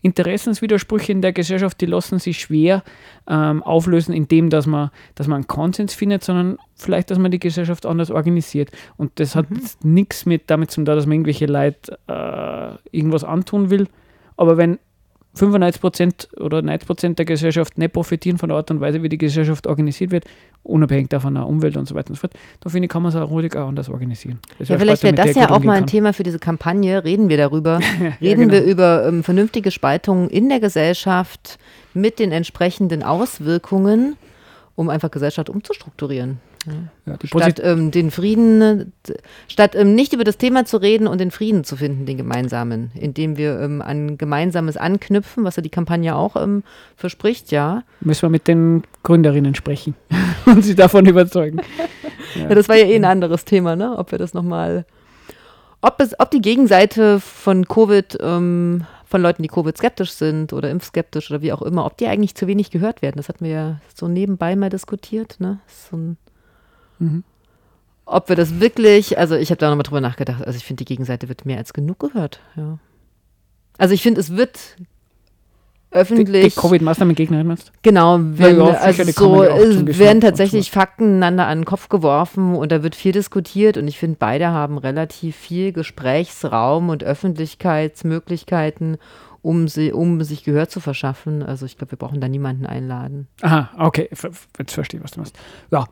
Interessenswidersprüche 0.02 1.12
in 1.12 1.22
der 1.22 1.32
Gesellschaft, 1.32 1.80
die 1.80 1.86
lassen 1.86 2.18
sich 2.18 2.40
schwer 2.40 2.82
ähm, 3.28 3.62
auflösen, 3.62 4.14
indem 4.14 4.50
dass 4.50 4.66
man, 4.66 4.90
dass 5.14 5.28
man 5.28 5.36
einen 5.36 5.46
Konsens 5.46 5.94
findet, 5.94 6.24
sondern 6.24 6.58
vielleicht, 6.74 7.10
dass 7.10 7.18
man 7.18 7.30
die 7.30 7.38
Gesellschaft 7.38 7.86
anders 7.86 8.10
organisiert. 8.10 8.70
Und 8.96 9.12
das 9.20 9.34
hat 9.34 9.46
jetzt 9.54 9.84
nichts 9.84 10.26
mit 10.26 10.50
damit 10.50 10.70
zu 10.70 10.76
tun, 10.76 10.84
dass 10.86 11.06
man 11.06 11.14
irgendwelche 11.14 11.46
Leute 11.46 11.98
äh, 12.08 12.96
irgendwas 12.96 13.24
antun 13.24 13.70
will. 13.70 13.88
Aber 14.36 14.56
wenn 14.56 14.78
95% 15.36 16.36
oder 16.40 16.58
90% 16.58 17.14
der 17.14 17.24
Gesellschaft 17.24 17.78
nicht 17.78 17.92
profitieren 17.92 18.36
von 18.36 18.48
der 18.48 18.58
Art 18.58 18.70
und 18.70 18.80
Weise, 18.80 19.02
wie 19.02 19.08
die 19.08 19.18
Gesellschaft 19.18 19.66
organisiert 19.66 20.10
wird, 20.10 20.24
unabhängig 20.64 21.08
davon 21.08 21.34
der 21.34 21.46
Umwelt 21.46 21.76
und 21.76 21.86
so 21.86 21.94
weiter 21.94 22.10
und 22.10 22.16
so 22.16 22.20
fort, 22.20 22.32
da 22.60 22.68
finde 22.68 22.86
ich, 22.86 22.90
kann 22.90 23.02
man 23.02 23.10
es 23.10 23.16
auch 23.16 23.30
ruhig 23.30 23.56
auch 23.56 23.68
anders 23.68 23.88
organisieren. 23.88 24.40
Das 24.58 24.68
Ja, 24.68 24.78
vielleicht 24.78 25.02
wäre 25.04 25.14
das 25.14 25.34
ja 25.34 25.50
auch 25.50 25.60
mal 25.60 25.74
ein 25.74 25.82
umgehen 25.82 25.86
Thema 25.86 26.12
für 26.12 26.24
diese 26.24 26.40
Kampagne. 26.40 27.04
Reden 27.04 27.28
wir 27.28 27.36
darüber. 27.36 27.78
Reden 28.20 28.48
genau. 28.48 28.52
wir 28.52 28.64
über 28.64 29.06
ähm, 29.06 29.22
vernünftige 29.22 29.70
Spaltungen 29.70 30.28
in 30.28 30.48
der 30.48 30.58
Gesellschaft 30.58 31.58
mit 31.94 32.18
den 32.18 32.32
entsprechenden 32.32 33.02
Auswirkungen, 33.02 34.16
um 34.74 34.90
einfach 34.90 35.10
Gesellschaft 35.10 35.48
umzustrukturieren. 35.48 36.40
Ja, 37.06 37.16
die 37.16 37.26
Statt 37.26 37.61
ähm, 37.64 37.90
den 37.90 38.11
Frieden, 38.11 38.92
d- 39.08 39.14
statt 39.48 39.74
ähm, 39.74 39.94
nicht 39.94 40.12
über 40.12 40.24
das 40.24 40.36
Thema 40.36 40.66
zu 40.66 40.76
reden 40.76 41.06
und 41.06 41.18
den 41.18 41.30
Frieden 41.30 41.64
zu 41.64 41.76
finden, 41.76 42.04
den 42.04 42.18
gemeinsamen, 42.18 42.90
indem 42.94 43.38
wir 43.38 43.58
ähm, 43.61 43.80
an 43.80 44.18
Gemeinsames 44.18 44.76
anknüpfen, 44.76 45.42
was 45.44 45.56
ja 45.56 45.62
die 45.62 45.70
Kampagne 45.70 46.14
auch 46.14 46.36
ähm, 46.36 46.62
verspricht, 46.96 47.50
ja. 47.50 47.82
müssen 48.00 48.22
wir 48.22 48.28
mit 48.28 48.46
den 48.46 48.82
Gründerinnen 49.04 49.54
sprechen 49.54 49.94
und 50.46 50.62
sie 50.62 50.74
davon 50.74 51.06
überzeugen. 51.06 51.61
Ja, 52.36 52.54
das 52.54 52.68
war 52.68 52.76
ja 52.76 52.84
eh 52.86 52.94
ein 52.94 53.04
anderes 53.04 53.44
Thema, 53.44 53.74
ne? 53.74 53.98
Ob 53.98 54.12
wir 54.12 54.18
das 54.18 54.34
nochmal, 54.34 54.84
ob 55.80 56.00
es, 56.00 56.14
ob 56.20 56.30
die 56.30 56.40
Gegenseite 56.40 57.18
von 57.18 57.66
Covid, 57.66 58.18
ähm, 58.20 58.86
von 59.04 59.20
Leuten, 59.20 59.42
die 59.42 59.48
Covid 59.48 59.76
skeptisch 59.76 60.12
sind 60.12 60.52
oder 60.52 60.70
impfskeptisch 60.70 61.28
oder 61.32 61.42
wie 61.42 61.52
auch 61.52 61.62
immer, 61.62 61.84
ob 61.86 61.96
die 61.96 62.06
eigentlich 62.06 62.36
zu 62.36 62.46
wenig 62.46 62.70
gehört 62.70 63.02
werden. 63.02 63.16
Das 63.16 63.28
hatten 63.28 63.44
wir 63.44 63.50
ja 63.50 63.80
so 63.96 64.06
nebenbei 64.06 64.54
mal 64.54 64.70
diskutiert, 64.70 65.36
ne? 65.40 65.58
So 65.66 65.96
ein, 65.96 66.16
Mhm. 67.01 67.24
Ob 68.07 68.28
wir 68.28 68.36
das 68.36 68.61
wirklich, 68.61 69.18
also 69.18 69.36
ich 69.36 69.51
habe 69.51 69.59
da 69.59 69.68
nochmal 69.68 69.82
drüber 69.84 70.01
nachgedacht, 70.01 70.44
also 70.46 70.57
ich 70.57 70.64
finde, 70.64 70.84
die 70.84 70.88
Gegenseite 70.88 71.28
wird 71.28 71.46
mehr 71.46 71.59
als 71.59 71.72
genug 71.72 71.98
gehört, 72.01 72.40
ja. 72.57 72.78
Also 73.78 73.94
ich 73.94 74.03
finde, 74.03 74.20
es 74.20 74.36
wird 74.36 74.59
Die, 74.78 74.84
die 75.92 75.98
öffentlich. 75.98 76.55
Covid-Maßnahmen-Gegnerin 76.57 77.46
meinst 77.46 77.72
Genau, 77.82 78.18
wenn, 78.20 78.59
ja, 78.59 78.66
sicher, 78.66 78.82
also 78.82 79.05
die 79.05 79.12
so 79.12 79.44
ja 79.44 79.57
es 79.57 79.98
werden 79.98 80.20
tatsächlich 80.20 80.70
Fakten 80.70 81.16
einander 81.16 81.46
an 81.46 81.61
den 81.61 81.64
Kopf 81.64 81.88
geworfen 81.88 82.55
und 82.55 82.70
da 82.72 82.82
wird 82.82 82.94
viel 82.94 83.12
diskutiert 83.12 83.76
und 83.76 83.88
ich 83.88 83.98
finde, 83.98 84.16
beide 84.18 84.48
haben 84.48 84.76
relativ 84.78 85.36
viel 85.36 85.72
Gesprächsraum 85.72 86.90
und 86.90 87.03
Öffentlichkeitsmöglichkeiten, 87.05 88.98
um, 89.42 89.68
sie, 89.68 89.92
um 89.92 90.22
sich 90.22 90.44
Gehör 90.44 90.68
zu 90.68 90.80
verschaffen. 90.80 91.42
Also 91.42 91.64
ich 91.64 91.78
glaube, 91.78 91.92
wir 91.92 91.98
brauchen 91.98 92.20
da 92.20 92.28
niemanden 92.28 92.66
einladen. 92.66 93.28
Aha, 93.40 93.70
okay, 93.78 94.09
jetzt 94.11 94.72
verstehe 94.72 94.98
ich, 94.98 95.05
was 95.05 95.12
du 95.12 95.20
meinst. 95.20 95.36
Ja, 95.70 95.86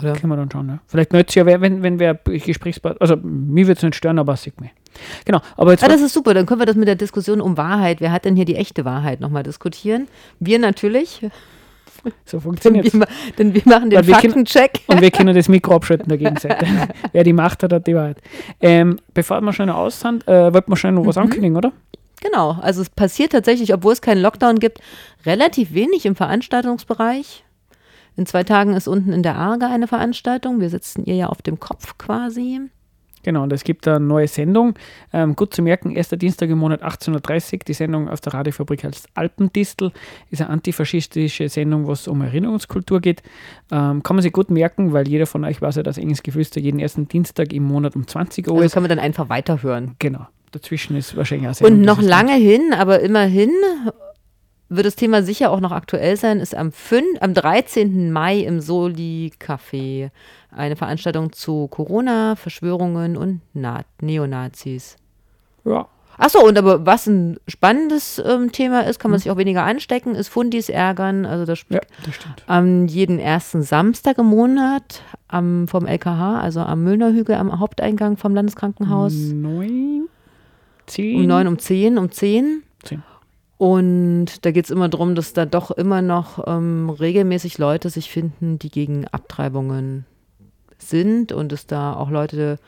Oder? 0.00 0.12
können 0.14 0.32
wir 0.32 0.36
dann 0.36 0.50
schauen. 0.50 0.68
Ja. 0.68 0.78
Vielleicht 0.86 1.12
nützt 1.12 1.34
ja, 1.34 1.46
wer- 1.46 1.60
wenn, 1.60 1.82
wenn 1.82 1.98
wer 1.98 2.14
Gesprächspartner, 2.14 3.00
also 3.00 3.16
mir 3.22 3.66
wird 3.66 3.78
es 3.78 3.82
nicht 3.84 3.94
stören, 3.96 4.18
aber 4.18 4.36
sieht 4.36 4.60
mir. 4.60 4.70
Genau, 5.24 5.40
aber 5.56 5.72
jetzt 5.72 5.84
Ah, 5.84 5.88
das 5.88 6.00
ist 6.00 6.14
super, 6.14 6.32
dann 6.34 6.46
können 6.46 6.60
wir 6.60 6.66
das 6.66 6.76
mit 6.76 6.88
der 6.88 6.94
Diskussion 6.96 7.40
um 7.40 7.56
Wahrheit, 7.56 8.00
wer 8.00 8.12
hat 8.12 8.24
denn 8.24 8.34
hier 8.36 8.44
die 8.46 8.56
echte 8.56 8.84
Wahrheit, 8.84 9.20
nochmal 9.20 9.42
diskutieren. 9.42 10.08
Wir 10.40 10.58
natürlich, 10.58 11.20
so 12.24 12.40
funktioniert 12.40 12.92
ma- 12.94 13.06
denn 13.38 13.52
wir 13.52 13.62
machen 13.64 13.90
den 13.90 14.02
Faktencheck. 14.04 14.80
Und 14.86 15.00
wir 15.00 15.10
können 15.10 15.34
das 15.34 15.48
Mikro 15.48 15.74
abschalten 15.76 16.08
der 16.08 16.18
Gegenseite. 16.18 16.66
Wer 17.12 17.24
die 17.24 17.32
Macht 17.32 17.62
hat, 17.62 17.72
hat 17.72 17.86
die 17.86 17.94
Wahrheit. 17.94 18.18
Ähm, 18.60 18.98
bevor 19.12 19.40
wir 19.42 19.52
schnell 19.52 19.70
aus 19.70 20.00
sind, 20.00 20.26
äh, 20.28 20.52
wollten 20.52 20.70
wir 20.72 20.76
schnell 20.76 20.92
noch 20.92 21.02
Mhm. 21.02 21.06
was 21.08 21.18
ankündigen, 21.18 21.56
oder? 21.56 21.72
Genau, 22.22 22.52
also 22.62 22.80
es 22.80 22.88
passiert 22.88 23.32
tatsächlich, 23.32 23.74
obwohl 23.74 23.92
es 23.92 24.00
keinen 24.00 24.22
Lockdown 24.22 24.58
gibt, 24.58 24.80
relativ 25.26 25.74
wenig 25.74 26.06
im 26.06 26.16
Veranstaltungsbereich. 26.16 27.44
In 28.16 28.26
zwei 28.26 28.44
Tagen 28.44 28.74
ist 28.74 28.88
unten 28.88 29.12
in 29.12 29.22
der 29.22 29.36
Arge 29.36 29.66
eine 29.66 29.86
Veranstaltung. 29.86 30.60
Wir 30.60 30.70
sitzen 30.70 31.04
ihr 31.04 31.14
ja 31.16 31.26
auf 31.26 31.42
dem 31.42 31.60
Kopf 31.60 31.98
quasi. 31.98 32.60
Genau, 33.22 33.42
und 33.42 33.52
es 33.52 33.64
gibt 33.64 33.88
eine 33.88 33.98
neue 33.98 34.28
Sendung. 34.28 34.74
Ähm, 35.12 35.34
gut 35.34 35.52
zu 35.52 35.60
merken, 35.60 35.90
erster 35.90 36.16
Dienstag 36.16 36.48
im 36.48 36.58
Monat 36.58 36.84
18.30 36.84 37.54
Uhr. 37.54 37.58
Die 37.66 37.72
Sendung 37.74 38.08
aus 38.08 38.20
der 38.20 38.32
Radiofabrik 38.34 38.84
heißt 38.84 39.08
Alpendistel. 39.14 39.90
Ist 40.30 40.40
eine 40.40 40.50
antifaschistische 40.50 41.48
Sendung, 41.48 41.88
wo 41.88 41.92
es 41.92 42.06
um 42.06 42.22
Erinnerungskultur 42.22 43.00
geht. 43.00 43.22
Ähm, 43.72 44.04
kann 44.04 44.14
man 44.14 44.22
sich 44.22 44.32
gut 44.32 44.48
merken, 44.48 44.92
weil 44.92 45.08
jeder 45.08 45.26
von 45.26 45.44
euch 45.44 45.60
weiß 45.60 45.74
ja, 45.74 45.82
dass 45.82 45.98
Enges 45.98 46.22
Geflüster 46.22 46.60
jeden 46.60 46.78
ersten 46.78 47.08
Dienstag 47.08 47.52
im 47.52 47.64
Monat 47.64 47.96
um 47.96 48.06
20 48.06 48.46
Uhr 48.46 48.54
Also 48.54 48.64
ist. 48.64 48.72
können 48.74 48.84
wir 48.84 48.90
dann 48.90 49.00
einfach 49.00 49.28
weiterhören. 49.28 49.96
Genau. 49.98 50.26
Dazwischen 50.52 50.96
ist 50.96 51.16
wahrscheinlich 51.16 51.48
auch 51.48 51.54
Sendung, 51.54 51.80
Und 51.80 51.84
noch 51.84 52.00
lange 52.00 52.34
hin, 52.36 52.72
aber 52.78 53.00
immerhin 53.00 53.50
wird 54.68 54.86
das 54.86 54.96
Thema 54.96 55.22
sicher 55.22 55.50
auch 55.50 55.60
noch 55.60 55.72
aktuell 55.72 56.16
sein, 56.16 56.40
ist 56.40 56.54
am, 56.54 56.72
5, 56.72 57.20
am 57.20 57.34
13. 57.34 58.10
Mai 58.12 58.38
im 58.40 58.60
Soli 58.60 59.32
Café 59.40 60.10
eine 60.50 60.76
Veranstaltung 60.76 61.32
zu 61.32 61.68
Corona, 61.68 62.34
Verschwörungen 62.36 63.16
und 63.16 63.40
Na 63.54 63.82
Neonazis. 64.00 64.96
Ja, 65.64 65.86
Achso, 66.18 66.38
und 66.40 66.56
aber 66.56 66.86
was 66.86 67.06
ein 67.06 67.38
spannendes 67.46 68.22
ähm, 68.26 68.50
Thema 68.50 68.80
ist, 68.86 68.96
Mhm. 68.96 69.02
kann 69.02 69.10
man 69.10 69.20
sich 69.20 69.30
auch 69.30 69.36
weniger 69.36 69.64
anstecken, 69.64 70.14
ist 70.14 70.28
Fundis 70.28 70.70
ärgern. 70.70 71.26
Also 71.26 71.44
das 71.44 71.58
ja, 71.58 71.62
spielt 71.62 71.86
das 72.06 72.14
stimmt. 72.14 72.42
am 72.46 72.86
jeden 72.86 73.18
ersten 73.18 73.60
Samstag 73.62 74.16
im 74.16 74.24
Monat 74.24 75.02
am, 75.28 75.68
vom 75.68 75.84
LKH, 75.86 76.40
also 76.40 76.60
am 76.60 76.82
Müllnerhügel 76.84 77.34
am 77.34 77.60
Haupteingang 77.60 78.16
vom 78.16 78.34
Landeskrankenhaus. 78.34 79.12
Neun, 79.12 80.08
zehn, 80.86 81.20
Um 81.20 81.26
neun, 81.26 81.48
um 81.48 81.58
zehn, 81.58 81.98
um 81.98 82.10
zehn. 82.10 82.62
Und 83.58 84.44
da 84.44 84.50
geht 84.50 84.66
es 84.66 84.70
immer 84.70 84.88
darum, 84.88 85.14
dass 85.14 85.32
da 85.32 85.46
doch 85.46 85.70
immer 85.70 86.02
noch 86.02 86.46
ähm, 86.46 86.90
regelmäßig 86.90 87.56
Leute 87.58 87.88
sich 87.88 88.10
finden, 88.10 88.58
die 88.58 88.70
gegen 88.70 89.06
Abtreibungen 89.08 90.04
sind 90.78 91.32
und 91.32 91.52
es 91.52 91.66
da 91.66 91.94
auch 91.94 92.10
Leute 92.10 92.58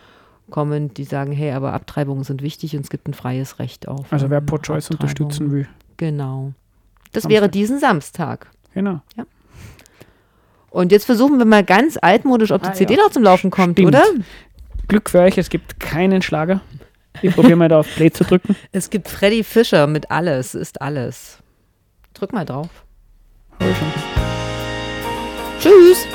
kommen, 0.50 0.94
die 0.94 1.04
sagen, 1.04 1.32
hey, 1.32 1.52
aber 1.52 1.74
Abtreibungen 1.74 2.24
sind 2.24 2.40
wichtig 2.40 2.74
und 2.74 2.80
es 2.82 2.88
gibt 2.90 3.06
ein 3.06 3.12
freies 3.12 3.58
Recht 3.58 3.86
auf. 3.86 4.10
Also 4.10 4.30
wer 4.30 4.38
ähm, 4.38 4.46
Pro-Choice 4.46 4.90
unterstützen 4.90 5.50
will. 5.50 5.68
Genau. 5.98 6.52
Das 7.12 7.24
Samstag. 7.24 7.30
wäre 7.30 7.48
diesen 7.50 7.78
Samstag. 7.78 8.50
Genau. 8.72 9.00
Und 10.70 10.92
jetzt 10.92 11.04
versuchen 11.04 11.38
wir 11.38 11.44
mal 11.44 11.64
ganz 11.64 11.98
altmodisch, 12.00 12.50
ob 12.52 12.62
die 12.62 12.68
Ah, 12.68 12.72
CD 12.72 12.94
ja. 12.96 13.02
noch 13.02 13.10
zum 13.10 13.22
Laufen 13.22 13.50
kommt, 13.50 13.78
Stimmt. 13.78 13.88
oder? 13.88 14.02
Glück 14.86 15.10
für 15.10 15.20
euch, 15.20 15.36
es 15.36 15.50
gibt 15.50 15.80
keinen 15.80 16.22
Schlager. 16.22 16.62
Ich 17.22 17.34
probiere 17.34 17.56
mal 17.56 17.68
da 17.68 17.80
auf 17.80 17.94
Play 17.94 18.10
zu 18.10 18.24
drücken. 18.24 18.56
Es 18.72 18.90
gibt 18.90 19.08
Freddy 19.08 19.42
Fischer 19.42 19.86
mit 19.86 20.10
Alles 20.10 20.54
ist 20.54 20.80
alles. 20.80 21.38
Drück 22.14 22.32
mal 22.32 22.44
drauf. 22.44 22.68
Tschüss. 25.60 26.06